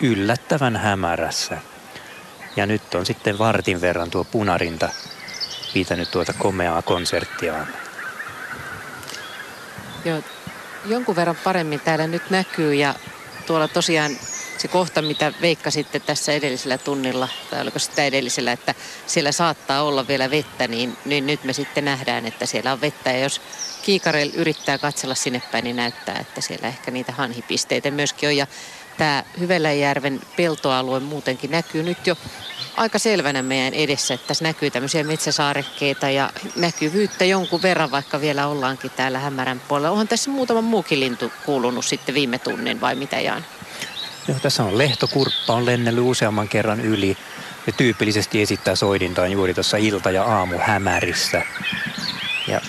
yllättävän 0.01 0.77
hämärässä. 0.77 1.57
Ja 2.55 2.65
nyt 2.65 2.95
on 2.95 3.05
sitten 3.05 3.37
vartin 3.37 3.81
verran 3.81 4.09
tuo 4.09 4.23
punarinta 4.23 4.89
pitänyt 5.73 6.11
tuota 6.11 6.33
komeaa 6.33 6.81
konserttiaan. 6.81 7.67
Joo, 10.05 10.21
jonkun 10.85 11.15
verran 11.15 11.37
paremmin 11.43 11.79
täällä 11.79 12.07
nyt 12.07 12.29
näkyy 12.29 12.73
ja 12.73 12.95
tuolla 13.45 13.67
tosiaan 13.67 14.11
se 14.57 14.67
kohta, 14.67 15.01
mitä 15.01 15.33
Veikka 15.41 15.71
sitten 15.71 16.01
tässä 16.01 16.31
edellisellä 16.31 16.77
tunnilla, 16.77 17.27
tai 17.49 17.61
oliko 17.61 17.79
sitä 17.79 18.05
edellisellä, 18.05 18.51
että 18.51 18.75
siellä 19.07 19.31
saattaa 19.31 19.83
olla 19.83 20.07
vielä 20.07 20.31
vettä, 20.31 20.67
niin, 20.67 20.97
niin 21.05 21.27
nyt 21.27 21.43
me 21.43 21.53
sitten 21.53 21.85
nähdään, 21.85 22.25
että 22.25 22.45
siellä 22.45 22.73
on 22.73 22.81
vettä. 22.81 23.11
Ja 23.11 23.19
jos 23.19 23.41
kiikarel 23.81 24.29
yrittää 24.33 24.77
katsella 24.77 25.15
sinne 25.15 25.41
päin, 25.51 25.63
niin 25.63 25.75
näyttää, 25.75 26.19
että 26.19 26.41
siellä 26.41 26.67
ehkä 26.67 26.91
niitä 26.91 27.11
hanhipisteitä 27.11 27.91
myöskin 27.91 28.29
on. 28.29 28.37
Ja 28.37 28.47
tämä 28.97 29.23
Hyveläjärven 29.39 30.21
peltoalue 30.37 30.99
muutenkin 30.99 31.51
näkyy 31.51 31.83
nyt 31.83 32.07
jo 32.07 32.17
aika 32.77 32.99
selvänä 32.99 33.41
meidän 33.41 33.73
edessä, 33.73 34.13
että 34.13 34.27
tässä 34.27 34.43
näkyy 34.43 34.71
tämmöisiä 34.71 35.03
metsäsaarekkeita 35.03 36.09
ja 36.09 36.29
näkyvyyttä 36.55 37.25
jonkun 37.25 37.61
verran, 37.61 37.91
vaikka 37.91 38.21
vielä 38.21 38.47
ollaankin 38.47 38.91
täällä 38.91 39.19
hämärän 39.19 39.61
puolella. 39.67 39.89
Onhan 39.89 40.07
tässä 40.07 40.31
muutama 40.31 40.61
muukin 40.61 40.99
lintu 40.99 41.31
kuulunut 41.45 41.85
sitten 41.85 42.15
viime 42.15 42.39
tunnin 42.39 42.81
vai 42.81 42.95
mitä 42.95 43.19
Jaan? 43.19 43.45
Joo, 44.27 44.39
tässä 44.39 44.63
on 44.63 44.77
lehtokurppa 44.77 45.53
on 45.53 45.65
lennellyt 45.65 46.03
useamman 46.03 46.47
kerran 46.47 46.79
yli 46.81 47.17
ja 47.67 47.73
tyypillisesti 47.73 48.41
esittää 48.41 48.75
soidintaan 48.75 49.31
juuri 49.31 49.53
tuossa 49.53 49.77
ilta- 49.77 50.11
ja 50.11 50.23
aamu 50.23 50.57
hämärissä. 50.59 51.41
Ja 52.47 52.61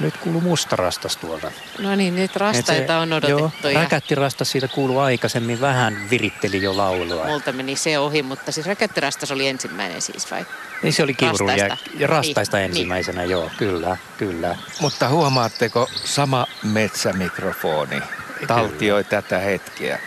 nyt 0.00 0.16
kuuluu 0.16 0.40
mustarastas 0.40 1.16
tuolta. 1.16 1.50
No 1.78 1.96
niin, 1.96 2.16
nyt 2.16 2.36
rastaita 2.36 2.98
on 2.98 3.12
odotettu. 3.12 3.68
Joo, 3.68 3.82
räkättirastas 3.82 4.50
siitä 4.50 4.68
kuuluu 4.68 4.98
aikaisemmin, 4.98 5.60
vähän 5.60 6.10
viritteli 6.10 6.62
jo 6.62 6.76
laulua. 6.76 7.24
Multa 7.24 7.52
meni 7.52 7.76
se 7.76 7.98
ohi, 7.98 8.22
mutta 8.22 8.52
siis 8.52 8.66
räkättirastas 8.66 9.30
oli 9.30 9.48
ensimmäinen 9.48 10.02
siis 10.02 10.30
vai? 10.30 10.46
Niin 10.82 10.92
se 10.92 11.02
oli 11.02 11.14
kiurun 11.14 11.56
ja, 11.56 11.76
ja 11.98 12.06
rastaista 12.06 12.56
niin, 12.56 12.64
ensimmäisenä, 12.64 13.20
niin. 13.20 13.30
joo, 13.30 13.50
kyllä, 13.58 13.96
kyllä. 14.18 14.56
Mutta 14.80 15.08
huomaatteko, 15.08 15.88
sama 16.04 16.46
metsämikrofoni 16.62 18.02
taltioi 18.46 19.04
kyllä. 19.04 19.22
tätä 19.22 19.38
hetkeä 19.38 19.98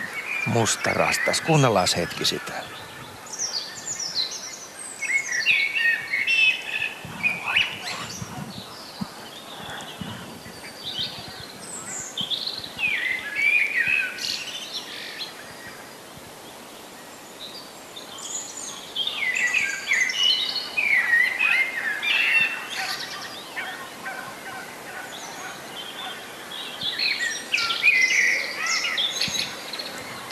mustarastas. 0.46 1.40
Kuunnellaan 1.40 1.88
hetki 1.96 2.24
sitä. 2.24 2.52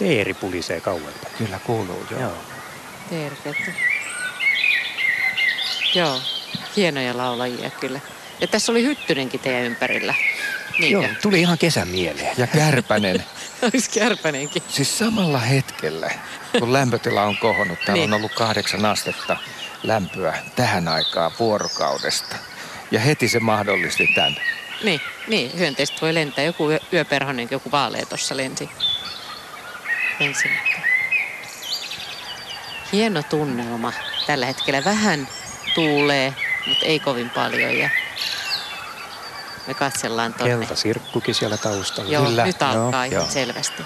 Teeri 0.01 0.30
pulisee 0.41 0.81
kauempana. 0.81 1.35
Kyllä 1.39 1.59
kuuluu, 1.59 2.07
joo. 2.11 2.21
joo. 2.21 2.33
Teeri, 3.11 3.37
Joo, 5.95 6.21
hienoja 6.77 7.17
laulajia 7.17 7.71
kyllä. 7.71 8.01
Ja 8.41 8.47
tässä 8.47 8.73
oli 8.73 8.85
Hyttynenkin 8.85 9.41
teidän 9.41 9.63
ympärillä. 9.63 10.15
Niinkö? 10.79 11.07
Joo, 11.07 11.15
tuli 11.23 11.41
ihan 11.41 11.59
kesän 11.59 11.89
mieleen. 11.89 12.35
Ja 12.39 12.47
Kärpänen. 12.47 13.25
Olisi 13.63 14.01
Kärpänenkin. 14.01 14.63
Siis 14.69 14.99
samalla 14.99 15.39
hetkellä, 15.39 16.11
kun 16.59 16.73
lämpötila 16.73 17.23
on 17.23 17.37
kohonnut, 17.37 17.79
täällä 17.79 17.95
niin. 17.95 18.13
on 18.13 18.17
ollut 18.17 18.35
kahdeksan 18.35 18.85
astetta 18.85 19.37
lämpöä 19.83 20.39
tähän 20.57 20.89
aikaan 20.89 21.33
vuorokaudesta. 21.39 22.37
Ja 22.91 23.01
heti 23.01 23.29
se 23.29 23.41
mahdollisti 23.41 24.07
tämän. 24.15 24.37
Niin, 24.85 25.01
niin 25.29 25.59
hyönteiset 25.59 26.03
voi 26.03 26.15
lentää. 26.15 26.45
Joku 26.45 26.71
yöperhonen, 26.93 27.49
joku 27.51 27.71
vaalea 27.71 28.07
tuossa 28.07 28.37
lensi 28.37 28.69
ensin. 30.21 30.51
Hieno 32.93 33.23
tunnelma 33.23 33.93
tällä 34.27 34.47
hetkellä. 34.47 34.85
Vähän 34.85 35.29
tuulee, 35.75 36.35
mutta 36.67 36.87
ei 36.87 37.01
kovin 37.01 37.31
paljon. 37.31 37.79
Ja 37.79 37.91
me 39.67 39.75
katsellaan 39.75 40.35
tonne. 40.35 40.57
Keltasirkkukin 40.57 41.35
siellä 41.35 41.57
taustalla. 41.57 42.11
Joo, 42.13 42.25
Kyllä. 42.25 42.45
nyt 42.45 42.63
alkaa 42.63 43.07
Joo. 43.07 43.21
ihan 43.21 43.33
selvästi. 43.33 43.83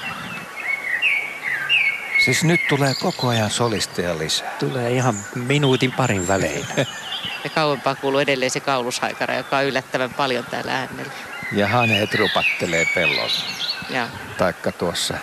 Siis 2.25 2.45
nyt 2.45 2.61
tulee 2.69 2.95
koko 2.95 3.29
ajan 3.29 3.51
solisteja 3.51 4.19
lisää. 4.19 4.51
Tulee 4.59 4.91
ihan 4.91 5.15
minuutin 5.35 5.93
parin 5.93 6.29
välein. 6.29 6.67
ja 7.45 7.51
kauempaa 7.55 7.95
kuuluu 7.95 8.21
edelleen 8.21 8.51
se 8.51 8.61
kaulushaikara, 8.61 9.35
joka 9.35 9.57
on 9.59 9.65
yllättävän 9.65 10.15
paljon 10.15 10.45
täällä 10.45 10.75
äänellä. 10.75 11.13
Ja 11.53 11.69
haneet 11.69 12.15
rupattelee 12.15 12.87
pellolla. 12.95 13.45
Ja. 13.91 14.09
Taikka 14.39 14.73
tuossa 14.73 15.15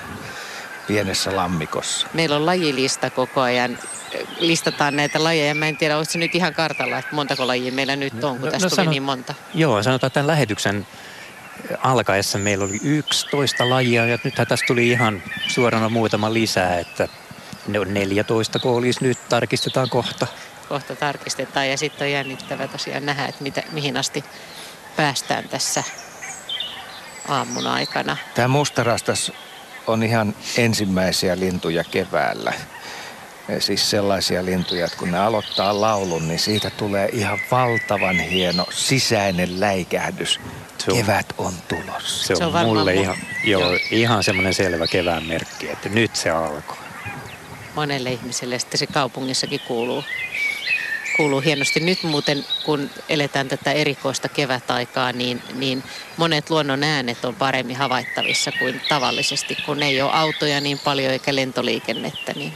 pienessä 0.87 1.35
lammikossa. 1.35 2.07
Meillä 2.13 2.35
on 2.35 2.45
lajilista 2.45 3.09
koko 3.09 3.41
ajan. 3.41 3.79
Listataan 4.39 4.95
näitä 4.95 5.23
lajeja. 5.23 5.55
Mä 5.55 5.67
en 5.67 5.77
tiedä, 5.77 5.97
onko 5.97 6.11
se 6.11 6.17
nyt 6.17 6.35
ihan 6.35 6.53
kartalla, 6.53 6.97
että 6.97 7.15
montako 7.15 7.47
lajia 7.47 7.71
meillä 7.71 7.95
nyt 7.95 8.23
on, 8.23 8.37
kun 8.37 8.45
no, 8.45 8.51
tässä 8.51 8.65
no, 8.65 8.69
tuli 8.69 8.75
sanot, 8.75 8.89
niin 8.89 9.03
monta. 9.03 9.33
Joo, 9.53 9.83
sanotaan 9.83 10.11
tämän 10.11 10.27
lähetyksen 10.27 10.87
alkaessa 11.83 12.37
meillä 12.37 12.65
oli 12.65 12.79
11 12.83 13.69
lajia 13.69 14.05
ja 14.05 14.17
nythän 14.23 14.47
tässä 14.47 14.65
tuli 14.67 14.89
ihan 14.89 15.23
suorana 15.47 15.89
muutama 15.89 16.33
lisää, 16.33 16.79
että 16.79 17.07
ne 17.67 17.79
on 17.79 17.93
14, 17.93 18.59
kun 18.59 18.77
olisi 18.77 19.03
nyt, 19.03 19.17
tarkistetaan 19.29 19.89
kohta. 19.89 20.27
Kohta 20.69 20.95
tarkistetaan 20.95 21.69
ja 21.69 21.77
sitten 21.77 22.05
on 22.05 22.11
jännittävä 22.11 22.67
tosiaan 22.67 23.05
nähdä, 23.05 23.25
että 23.25 23.43
mitä, 23.43 23.63
mihin 23.71 23.97
asti 23.97 24.23
päästään 24.95 25.49
tässä 25.49 25.83
aamun 27.27 27.67
aikana. 27.67 28.17
Tämä 28.35 28.47
mustarastas 28.47 29.31
on 29.87 30.03
ihan 30.03 30.35
ensimmäisiä 30.57 31.39
lintuja 31.39 31.83
keväällä. 31.83 32.53
Siis 33.59 33.89
sellaisia 33.89 34.45
lintuja, 34.45 34.85
että 34.85 34.97
kun 34.97 35.11
ne 35.11 35.19
aloittaa 35.19 35.81
laulun, 35.81 36.27
niin 36.27 36.39
siitä 36.39 36.69
tulee 36.69 37.09
ihan 37.13 37.39
valtavan 37.51 38.19
hieno 38.19 38.65
sisäinen 38.69 39.59
läikähdys. 39.59 40.39
Se 40.77 40.91
on, 40.91 40.97
Kevät 40.97 41.25
on 41.37 41.53
tulossa. 41.67 42.27
Se 42.27 42.33
on, 42.33 42.37
se 42.37 42.57
on 42.57 42.65
mulle 42.65 42.93
ihan, 42.93 43.17
joo, 43.43 43.61
joo. 43.61 43.79
ihan 43.91 44.23
semmoinen 44.23 44.53
selvä 44.53 44.87
kevään 44.87 45.23
merkki, 45.23 45.69
että 45.69 45.89
nyt 45.89 46.15
se 46.15 46.29
alkoi. 46.29 46.77
Monelle 47.75 48.11
ihmiselle 48.11 48.59
sitten 48.59 48.77
se 48.77 48.87
kaupungissakin 48.87 49.59
kuuluu 49.67 50.03
kuuluu 51.21 51.41
hienosti. 51.41 51.79
Nyt 51.79 52.03
muuten, 52.03 52.45
kun 52.65 52.89
eletään 53.09 53.47
tätä 53.47 53.71
erikoista 53.71 54.29
kevätaikaa, 54.29 55.11
niin, 55.11 55.41
niin 55.53 55.83
monet 56.17 56.49
luonnon 56.49 56.83
äänet 56.83 57.25
on 57.25 57.35
paremmin 57.35 57.75
havaittavissa 57.75 58.51
kuin 58.59 58.81
tavallisesti, 58.89 59.57
kun 59.65 59.83
ei 59.83 60.01
ole 60.01 60.11
autoja 60.13 60.61
niin 60.61 60.79
paljon 60.79 61.11
eikä 61.11 61.35
lentoliikennettä, 61.35 62.33
niin 62.33 62.53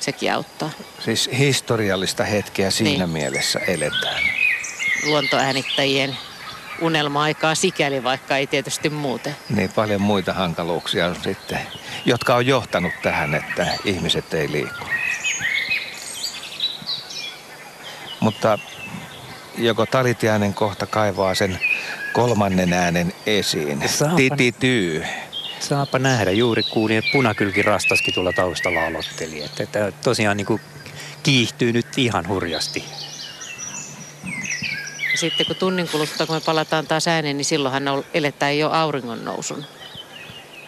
sekin 0.00 0.32
auttaa. 0.32 0.70
Siis 1.04 1.30
historiallista 1.38 2.24
hetkeä 2.24 2.70
siinä 2.70 3.06
niin. 3.06 3.10
mielessä 3.10 3.58
eletään. 3.58 4.22
Luontoäänittäjien 5.06 6.16
unelma-aikaa 6.80 7.54
sikäli, 7.54 8.04
vaikka 8.04 8.36
ei 8.36 8.46
tietysti 8.46 8.90
muuten. 8.90 9.36
Niin 9.48 9.72
paljon 9.72 10.00
muita 10.00 10.32
hankaluuksia 10.32 11.06
on 11.06 11.16
sitten, 11.24 11.58
jotka 12.04 12.34
on 12.34 12.46
johtanut 12.46 12.92
tähän, 13.02 13.34
että 13.34 13.66
ihmiset 13.84 14.34
ei 14.34 14.52
liiku. 14.52 14.89
Mutta 18.30 18.58
joko 19.58 19.86
talitiainen 19.86 20.54
kohta 20.54 20.86
kaivaa 20.86 21.34
sen 21.34 21.58
kolmannen 22.12 22.72
äänen 22.72 23.12
esiin. 23.26 23.82
Titityy. 24.16 25.04
Saapa 25.60 25.98
nähdä. 25.98 26.30
Juuri 26.30 26.62
kuulin, 26.62 26.98
että 26.98 27.10
punakylki 27.12 27.62
rastaskin 27.62 28.14
tuolla 28.14 28.32
taustalla 28.32 28.86
aloitteli. 28.86 29.42
Että, 29.42 29.62
että 29.62 29.92
tosiaan 30.04 30.36
niin 30.36 30.46
kuin 30.46 30.60
kiihtyy 31.22 31.72
nyt 31.72 31.86
ihan 31.96 32.28
hurjasti. 32.28 32.84
Sitten 35.14 35.46
kun 35.46 35.56
tunnin 35.56 35.88
kuluttua, 35.88 36.26
kun 36.26 36.36
me 36.36 36.40
palataan 36.40 36.86
taas 36.86 37.08
ääneen, 37.08 37.36
niin 37.36 37.44
silloinhan 37.44 37.84
eletään 38.14 38.58
jo 38.58 38.70
auringon 38.70 39.24
nousun 39.24 39.64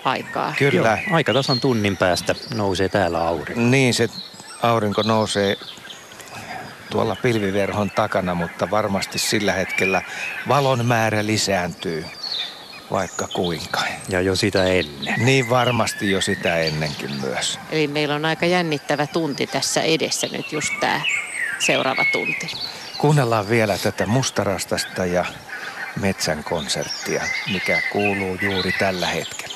aikaa. 0.04 0.54
Kyllä. 0.58 0.98
Joo, 1.06 1.16
aika 1.16 1.32
tasan 1.32 1.60
tunnin 1.60 1.96
päästä 1.96 2.34
nousee 2.54 2.88
täällä 2.88 3.26
aurinko. 3.26 3.60
Niin, 3.60 3.94
se 3.94 4.08
aurinko 4.62 5.02
nousee 5.02 5.56
tuolla 6.92 7.16
pilviverhon 7.16 7.90
takana, 7.90 8.34
mutta 8.34 8.70
varmasti 8.70 9.18
sillä 9.18 9.52
hetkellä 9.52 10.02
valon 10.48 10.86
määrä 10.86 11.26
lisääntyy 11.26 12.04
vaikka 12.90 13.28
kuinka. 13.28 13.80
Ja 14.08 14.20
jo 14.20 14.36
sitä 14.36 14.64
ennen. 14.64 15.14
Niin 15.24 15.50
varmasti 15.50 16.10
jo 16.10 16.20
sitä 16.20 16.58
ennenkin 16.58 17.10
myös. 17.20 17.58
Eli 17.70 17.86
meillä 17.86 18.14
on 18.14 18.24
aika 18.24 18.46
jännittävä 18.46 19.06
tunti 19.06 19.46
tässä 19.46 19.82
edessä 19.82 20.26
nyt 20.32 20.52
just 20.52 20.72
tämä 20.80 21.00
seuraava 21.58 22.04
tunti. 22.12 22.50
Kuunnellaan 22.98 23.48
vielä 23.48 23.78
tätä 23.78 24.06
mustarastasta 24.06 25.06
ja 25.06 25.24
metsän 26.00 26.44
konserttia, 26.44 27.22
mikä 27.52 27.82
kuuluu 27.92 28.38
juuri 28.42 28.72
tällä 28.72 29.06
hetkellä. 29.06 29.51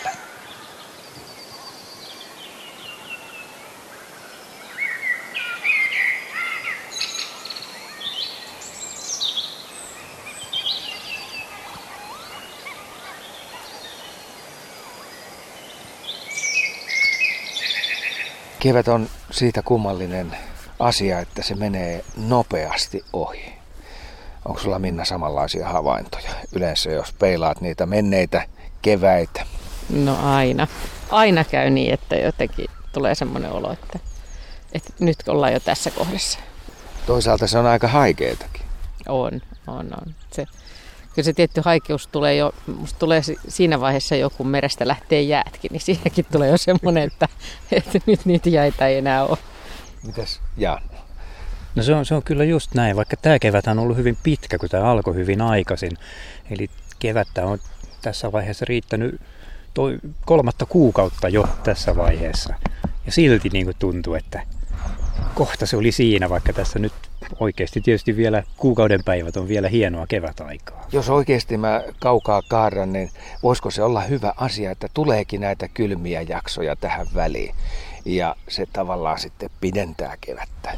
Kevät 18.67 18.89
on 18.89 19.09
siitä 19.31 19.63
kummallinen 19.63 20.37
asia, 20.79 21.21
että 21.21 21.43
se 21.43 21.55
menee 21.55 22.05
nopeasti 22.17 23.05
ohi. 23.13 23.55
Onko 24.45 24.61
sulla 24.61 24.79
Minna 24.79 25.05
samanlaisia 25.05 25.69
havaintoja? 25.69 26.31
Yleensä 26.53 26.91
jos 26.91 27.13
peilaat 27.13 27.61
niitä 27.61 27.87
menneitä 27.87 28.47
keväitä. 28.83 29.47
No 29.91 30.35
aina. 30.35 30.67
Aina 31.11 31.45
käy 31.45 31.71
niin, 31.71 31.95
että 31.95 32.17
jotenkin 32.17 32.67
tulee 32.93 33.15
semmoinen 33.15 33.53
olo, 33.53 33.73
että, 33.73 33.99
että 34.73 34.93
nyt 34.99 35.17
ollaan 35.29 35.53
jo 35.53 35.61
tässä 35.61 35.91
kohdassa. 35.91 36.39
Toisaalta 37.07 37.47
se 37.47 37.59
on 37.59 37.67
aika 37.67 37.89
haikeetakin. 37.89 38.63
On, 39.09 39.41
on, 39.67 39.87
on. 40.07 40.15
Se, 40.33 40.47
kyllä 41.17 41.27
se 41.27 41.33
tietty 41.33 41.61
haikeus 41.65 42.07
tulee 42.07 42.37
jo, 42.37 42.55
musta 42.79 42.99
tulee 42.99 43.21
siinä 43.49 43.81
vaiheessa 43.81 44.17
jo, 44.17 44.31
kun 44.31 44.49
merestä 44.49 44.89
lähtee 44.89 45.23
jäätkin, 45.23 45.73
niin 45.73 45.81
siinäkin 45.81 46.27
tulee 46.33 46.51
jo 46.51 46.57
semmoinen, 46.57 47.03
että, 47.03 47.29
että 47.73 47.99
nyt 48.07 48.25
niitä 48.25 48.49
jäitä 48.49 48.87
ei 48.87 48.99
enää 48.99 49.25
ole. 49.25 49.39
Mitäs 50.07 50.41
Jan? 50.57 50.83
No 51.75 51.83
se 51.83 51.95
on, 51.95 52.07
se 52.07 52.15
on 52.15 52.23
kyllä 52.23 52.45
just 52.45 52.75
näin, 52.75 52.97
vaikka 52.97 53.17
tämä 53.17 53.39
kevät 53.39 53.67
on 53.67 53.79
ollut 53.79 53.97
hyvin 53.97 54.17
pitkä, 54.23 54.59
kun 54.59 54.69
tämä 54.69 54.85
alkoi 54.85 55.15
hyvin 55.15 55.43
aikaisin. 55.43 55.99
Eli 56.51 56.71
kevättä 56.99 57.47
on 57.47 57.59
tässä 58.03 58.33
vaiheessa 58.33 58.65
riittänyt 58.69 59.21
toi 59.75 59.99
kolmatta 60.25 60.67
kuukautta 60.67 61.29
jo 61.29 61.49
tässä 61.65 61.97
vaiheessa. 61.97 62.55
Ja 63.07 63.13
silti 63.13 63.49
niin 63.49 63.67
kuin 63.67 63.77
tuntuu, 63.79 64.15
että 64.15 64.43
kohta 65.35 65.67
se 65.67 65.77
oli 65.77 65.93
siinä, 65.93 66.31
vaikka 66.31 66.53
tässä 66.53 66.79
nyt 66.79 66.93
oikeasti 67.41 67.81
tietysti 67.81 68.17
vielä 68.17 68.43
kuukauden 68.57 69.05
päivät 69.05 69.37
on 69.37 69.49
vielä 69.49 69.69
hienoa 69.69 70.07
kevätaikaa. 70.07 70.89
Jos 70.93 71.11
oikeasti 71.11 71.57
mä 71.57 71.83
kaukaa 72.01 72.43
kaarran, 72.49 72.93
niin 72.93 73.11
voisiko 73.43 73.71
se 73.71 73.83
olla 73.83 74.01
hyvä 74.01 74.35
asia, 74.37 74.71
että 74.71 74.89
tuleekin 74.95 75.41
näitä 75.41 75.69
kylmiä 75.69 76.23
jaksoja 76.23 76.77
tähän 76.77 77.07
väliin 77.15 77.55
ja 78.05 78.37
se 78.49 78.67
tavallaan 78.73 79.19
sitten 79.19 79.51
pidentää 79.61 80.17
kevättä? 80.21 80.73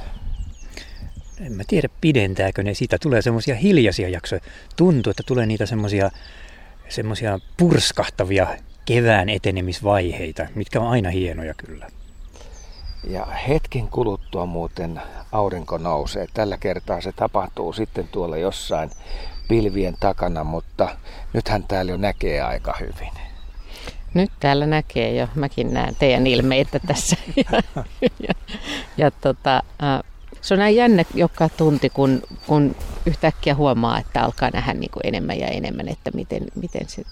En 1.40 1.52
mä 1.52 1.62
tiedä 1.66 1.88
pidentääkö 2.00 2.62
ne, 2.62 2.74
siitä 2.74 2.96
tulee 3.02 3.22
semmoisia 3.22 3.54
hiljaisia 3.54 4.08
jaksoja. 4.08 4.40
Tuntuu, 4.76 5.10
että 5.10 5.22
tulee 5.26 5.46
niitä 5.46 5.66
semmoisia 5.66 6.10
semmoisia 6.88 7.38
purskahtavia 7.56 8.46
kevään 8.84 9.28
etenemisvaiheita, 9.28 10.46
mitkä 10.54 10.80
on 10.80 10.88
aina 10.88 11.10
hienoja 11.10 11.54
kyllä. 11.54 11.88
Ja 13.04 13.26
hetken 13.26 13.88
kuluttua 13.88 14.46
muuten 14.46 15.00
aurinko 15.32 15.78
nousee. 15.78 16.26
Tällä 16.34 16.56
kertaa 16.56 17.00
se 17.00 17.12
tapahtuu 17.12 17.72
sitten 17.72 18.08
tuolla 18.08 18.36
jossain 18.36 18.90
pilvien 19.48 19.96
takana, 20.00 20.44
mutta 20.44 20.88
nythän 21.32 21.64
täällä 21.68 21.92
jo 21.92 21.96
näkee 21.96 22.42
aika 22.42 22.74
hyvin. 22.80 23.12
Nyt 24.14 24.30
täällä 24.40 24.66
näkee 24.66 25.14
jo, 25.14 25.28
mäkin 25.34 25.74
näen 25.74 25.96
teidän 25.98 26.26
ilmeitä 26.26 26.78
tässä. 26.78 27.16
ja, 27.36 27.62
ja, 28.02 28.34
ja 28.96 29.10
tota, 29.10 29.62
se 30.40 30.54
on 30.54 30.60
näin 30.60 30.76
jännä 30.76 31.04
joka 31.14 31.48
tunti, 31.48 31.90
kun, 31.90 32.22
kun 32.46 32.76
yhtäkkiä 33.06 33.54
huomaa, 33.54 33.98
että 33.98 34.22
alkaa 34.22 34.50
nähdä 34.50 34.74
niin 34.74 34.90
kuin 34.90 35.06
enemmän 35.06 35.38
ja 35.38 35.46
enemmän, 35.46 35.88
että 35.88 36.10
miten, 36.14 36.42
miten 36.54 36.88
se 36.88 37.02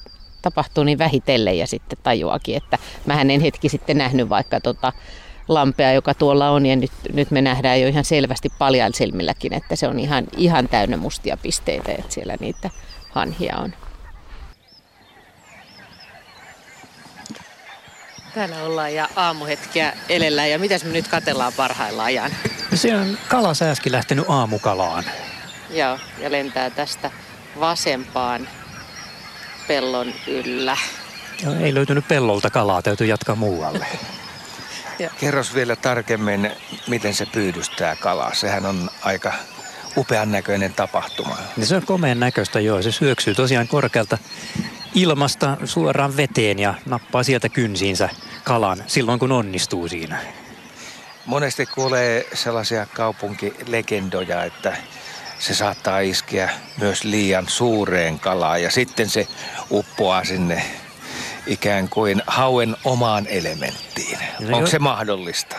tapahtuu 0.42 0.84
niin 0.84 0.98
vähitellen 0.98 1.58
ja 1.58 1.66
sitten 1.66 1.98
tajuakin, 2.02 2.56
että 2.56 2.78
mä 3.06 3.20
en 3.20 3.40
hetki 3.40 3.68
sitten 3.68 3.98
nähnyt 3.98 4.28
vaikka 4.28 4.60
tota 4.60 4.92
lampea, 5.48 5.92
joka 5.92 6.14
tuolla 6.14 6.50
on 6.50 6.66
ja 6.66 6.76
nyt, 6.76 6.92
nyt 7.12 7.30
me 7.30 7.42
nähdään 7.42 7.80
jo 7.80 7.88
ihan 7.88 8.04
selvästi 8.04 8.48
paljon 8.58 8.94
silmilläkin, 8.94 9.54
että 9.54 9.76
se 9.76 9.88
on 9.88 9.98
ihan, 9.98 10.24
ihan 10.36 10.68
täynnä 10.68 10.96
mustia 10.96 11.36
pisteitä, 11.36 11.92
että 11.92 12.14
siellä 12.14 12.36
niitä 12.40 12.70
hanhia 13.10 13.56
on. 13.56 13.74
Täällä 18.34 18.62
ollaan 18.62 18.94
ja 18.94 19.08
aamuhetkiä 19.16 19.92
elellä 20.08 20.46
ja 20.46 20.58
mitäs 20.58 20.84
me 20.84 20.92
nyt 20.92 21.08
katellaan 21.08 21.52
parhaillaan 21.56 22.14
Jan? 22.14 22.30
Se 22.74 22.96
on 22.96 23.18
kalasääski 23.28 23.92
lähtenyt 23.92 24.24
aamukalaan. 24.28 25.04
Joo, 25.70 25.98
ja 26.20 26.32
lentää 26.32 26.70
tästä 26.70 27.10
vasempaan 27.60 28.48
pellon 29.68 30.12
yllä. 30.26 30.76
Joo, 31.44 31.54
ei 31.54 31.74
löytynyt 31.74 32.08
pellolta 32.08 32.50
kalaa, 32.50 32.82
täytyy 32.82 33.06
jatkaa 33.06 33.34
muualle. 33.34 33.86
Kerros 35.20 35.54
vielä 35.54 35.76
tarkemmin, 35.76 36.50
miten 36.86 37.14
se 37.14 37.26
pyydystää 37.26 37.96
kalaa. 37.96 38.34
Sehän 38.34 38.66
on 38.66 38.90
aika 39.02 39.32
upean 39.96 40.32
näköinen 40.32 40.74
tapahtuma. 40.74 41.38
Ja 41.56 41.66
se 41.66 41.76
on 41.76 41.86
komeen 41.86 42.20
näköistä, 42.20 42.60
joo. 42.60 42.82
Se 42.82 42.92
syöksyy 42.92 43.34
tosiaan 43.34 43.68
korkealta 43.68 44.18
ilmasta 44.94 45.56
suoraan 45.64 46.16
veteen 46.16 46.58
ja 46.58 46.74
nappaa 46.86 47.22
sieltä 47.22 47.48
kynsiinsä 47.48 48.08
kalan 48.44 48.84
silloin, 48.86 49.18
kun 49.18 49.32
onnistuu 49.32 49.88
siinä. 49.88 50.18
Monesti 51.26 51.66
kuulee 51.66 52.26
sellaisia 52.34 52.86
kaupunkilegendoja, 52.86 54.44
että 54.44 54.76
se 55.38 55.54
saattaa 55.54 56.00
iskeä 56.00 56.50
myös 56.80 57.04
liian 57.04 57.48
suureen 57.48 58.18
kalaan 58.18 58.62
ja 58.62 58.70
sitten 58.70 59.10
se 59.10 59.28
uppoaa 59.70 60.24
sinne 60.24 60.62
ikään 61.46 61.88
kuin 61.88 62.22
hauen 62.26 62.76
omaan 62.84 63.26
elementtiin. 63.26 64.18
No 64.40 64.46
Onko 64.56 64.60
jo... 64.60 64.66
se 64.66 64.78
mahdollista? 64.78 65.56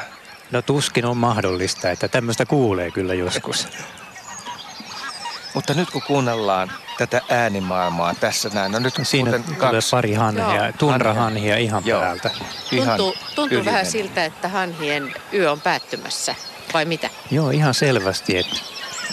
No 0.51 0.61
tuskin 0.61 1.05
on 1.05 1.17
mahdollista, 1.17 1.91
että 1.91 2.07
tämmöistä 2.07 2.45
kuulee 2.45 2.91
kyllä 2.91 3.13
joskus. 3.13 3.67
Mutta 5.53 5.73
nyt 5.73 5.89
kun 5.91 6.01
kuunnellaan 6.01 6.71
tätä 6.97 7.21
äänimaailmaa 7.29 8.15
tässä 8.15 8.49
näin, 8.53 8.71
no 8.71 8.79
nyt 8.79 8.93
Siinä 9.03 9.39
kaksi. 9.57 9.91
pari 9.91 10.13
hanhia, 10.13 10.73
tunrahanhia 10.77 11.57
ihan 11.57 11.85
Joo. 11.85 12.01
päältä. 12.01 12.31
Ihan 12.71 12.97
tuntuu, 12.97 13.23
tuntuu 13.35 13.65
vähän 13.65 13.85
siltä, 13.85 14.25
että 14.25 14.47
hanhien 14.47 15.13
yö 15.33 15.51
on 15.51 15.61
päättymässä, 15.61 16.35
vai 16.73 16.85
mitä? 16.85 17.09
Joo, 17.31 17.49
ihan 17.49 17.73
selvästi, 17.73 18.37
että 18.37 18.55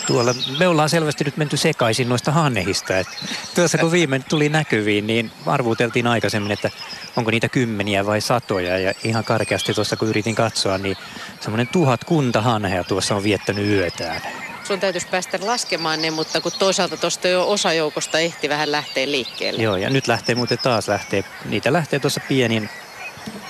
tuolla 0.07 0.35
me 0.59 0.69
ollaan 0.69 0.89
selvästi 0.89 1.25
nyt 1.25 1.37
menty 1.37 1.57
sekaisin 1.57 2.09
noista 2.09 2.33
hannehista. 2.33 2.99
Et 2.99 3.07
tuossa 3.55 3.79
kun 3.79 3.93
viime 3.93 4.21
tuli 4.29 4.49
näkyviin, 4.49 5.07
niin 5.07 5.31
arvuteltiin 5.47 6.07
aikaisemmin, 6.07 6.53
että 6.53 6.71
onko 7.17 7.31
niitä 7.31 7.49
kymmeniä 7.49 8.07
vai 8.07 8.21
satoja. 8.21 8.79
Ja 8.79 8.93
ihan 9.05 9.25
karkeasti 9.25 9.75
tuossa 9.75 9.97
kun 9.97 10.09
yritin 10.09 10.35
katsoa, 10.35 10.79
niin 10.79 10.97
semmoinen 11.41 11.69
tuhat 11.69 12.05
kunta 12.05 12.43
hanhea 12.43 12.85
tuossa 12.85 13.17
on 13.17 13.23
viettänyt 13.23 13.67
yötään. 13.67 14.21
Sun 14.65 14.81
täytyisi 14.81 15.07
päästä 15.07 15.39
laskemaan 15.43 16.03
ne, 16.03 16.11
mutta 16.11 16.41
kun 16.41 16.53
toisaalta 16.59 16.97
tuosta 16.97 17.29
jo 17.29 17.51
osa 17.51 17.73
joukosta 17.73 18.19
ehti 18.19 18.49
vähän 18.49 18.73
lähteä 18.73 19.11
liikkeelle. 19.11 19.63
Joo, 19.63 19.77
ja 19.77 19.91
nyt 19.91 20.09
lähtee 20.09 20.35
muuten 20.35 20.59
taas 20.59 20.89
lähtee. 20.89 21.25
Niitä 21.45 21.73
lähtee 21.73 21.99
tuossa 21.99 22.21
pienin 22.29 22.71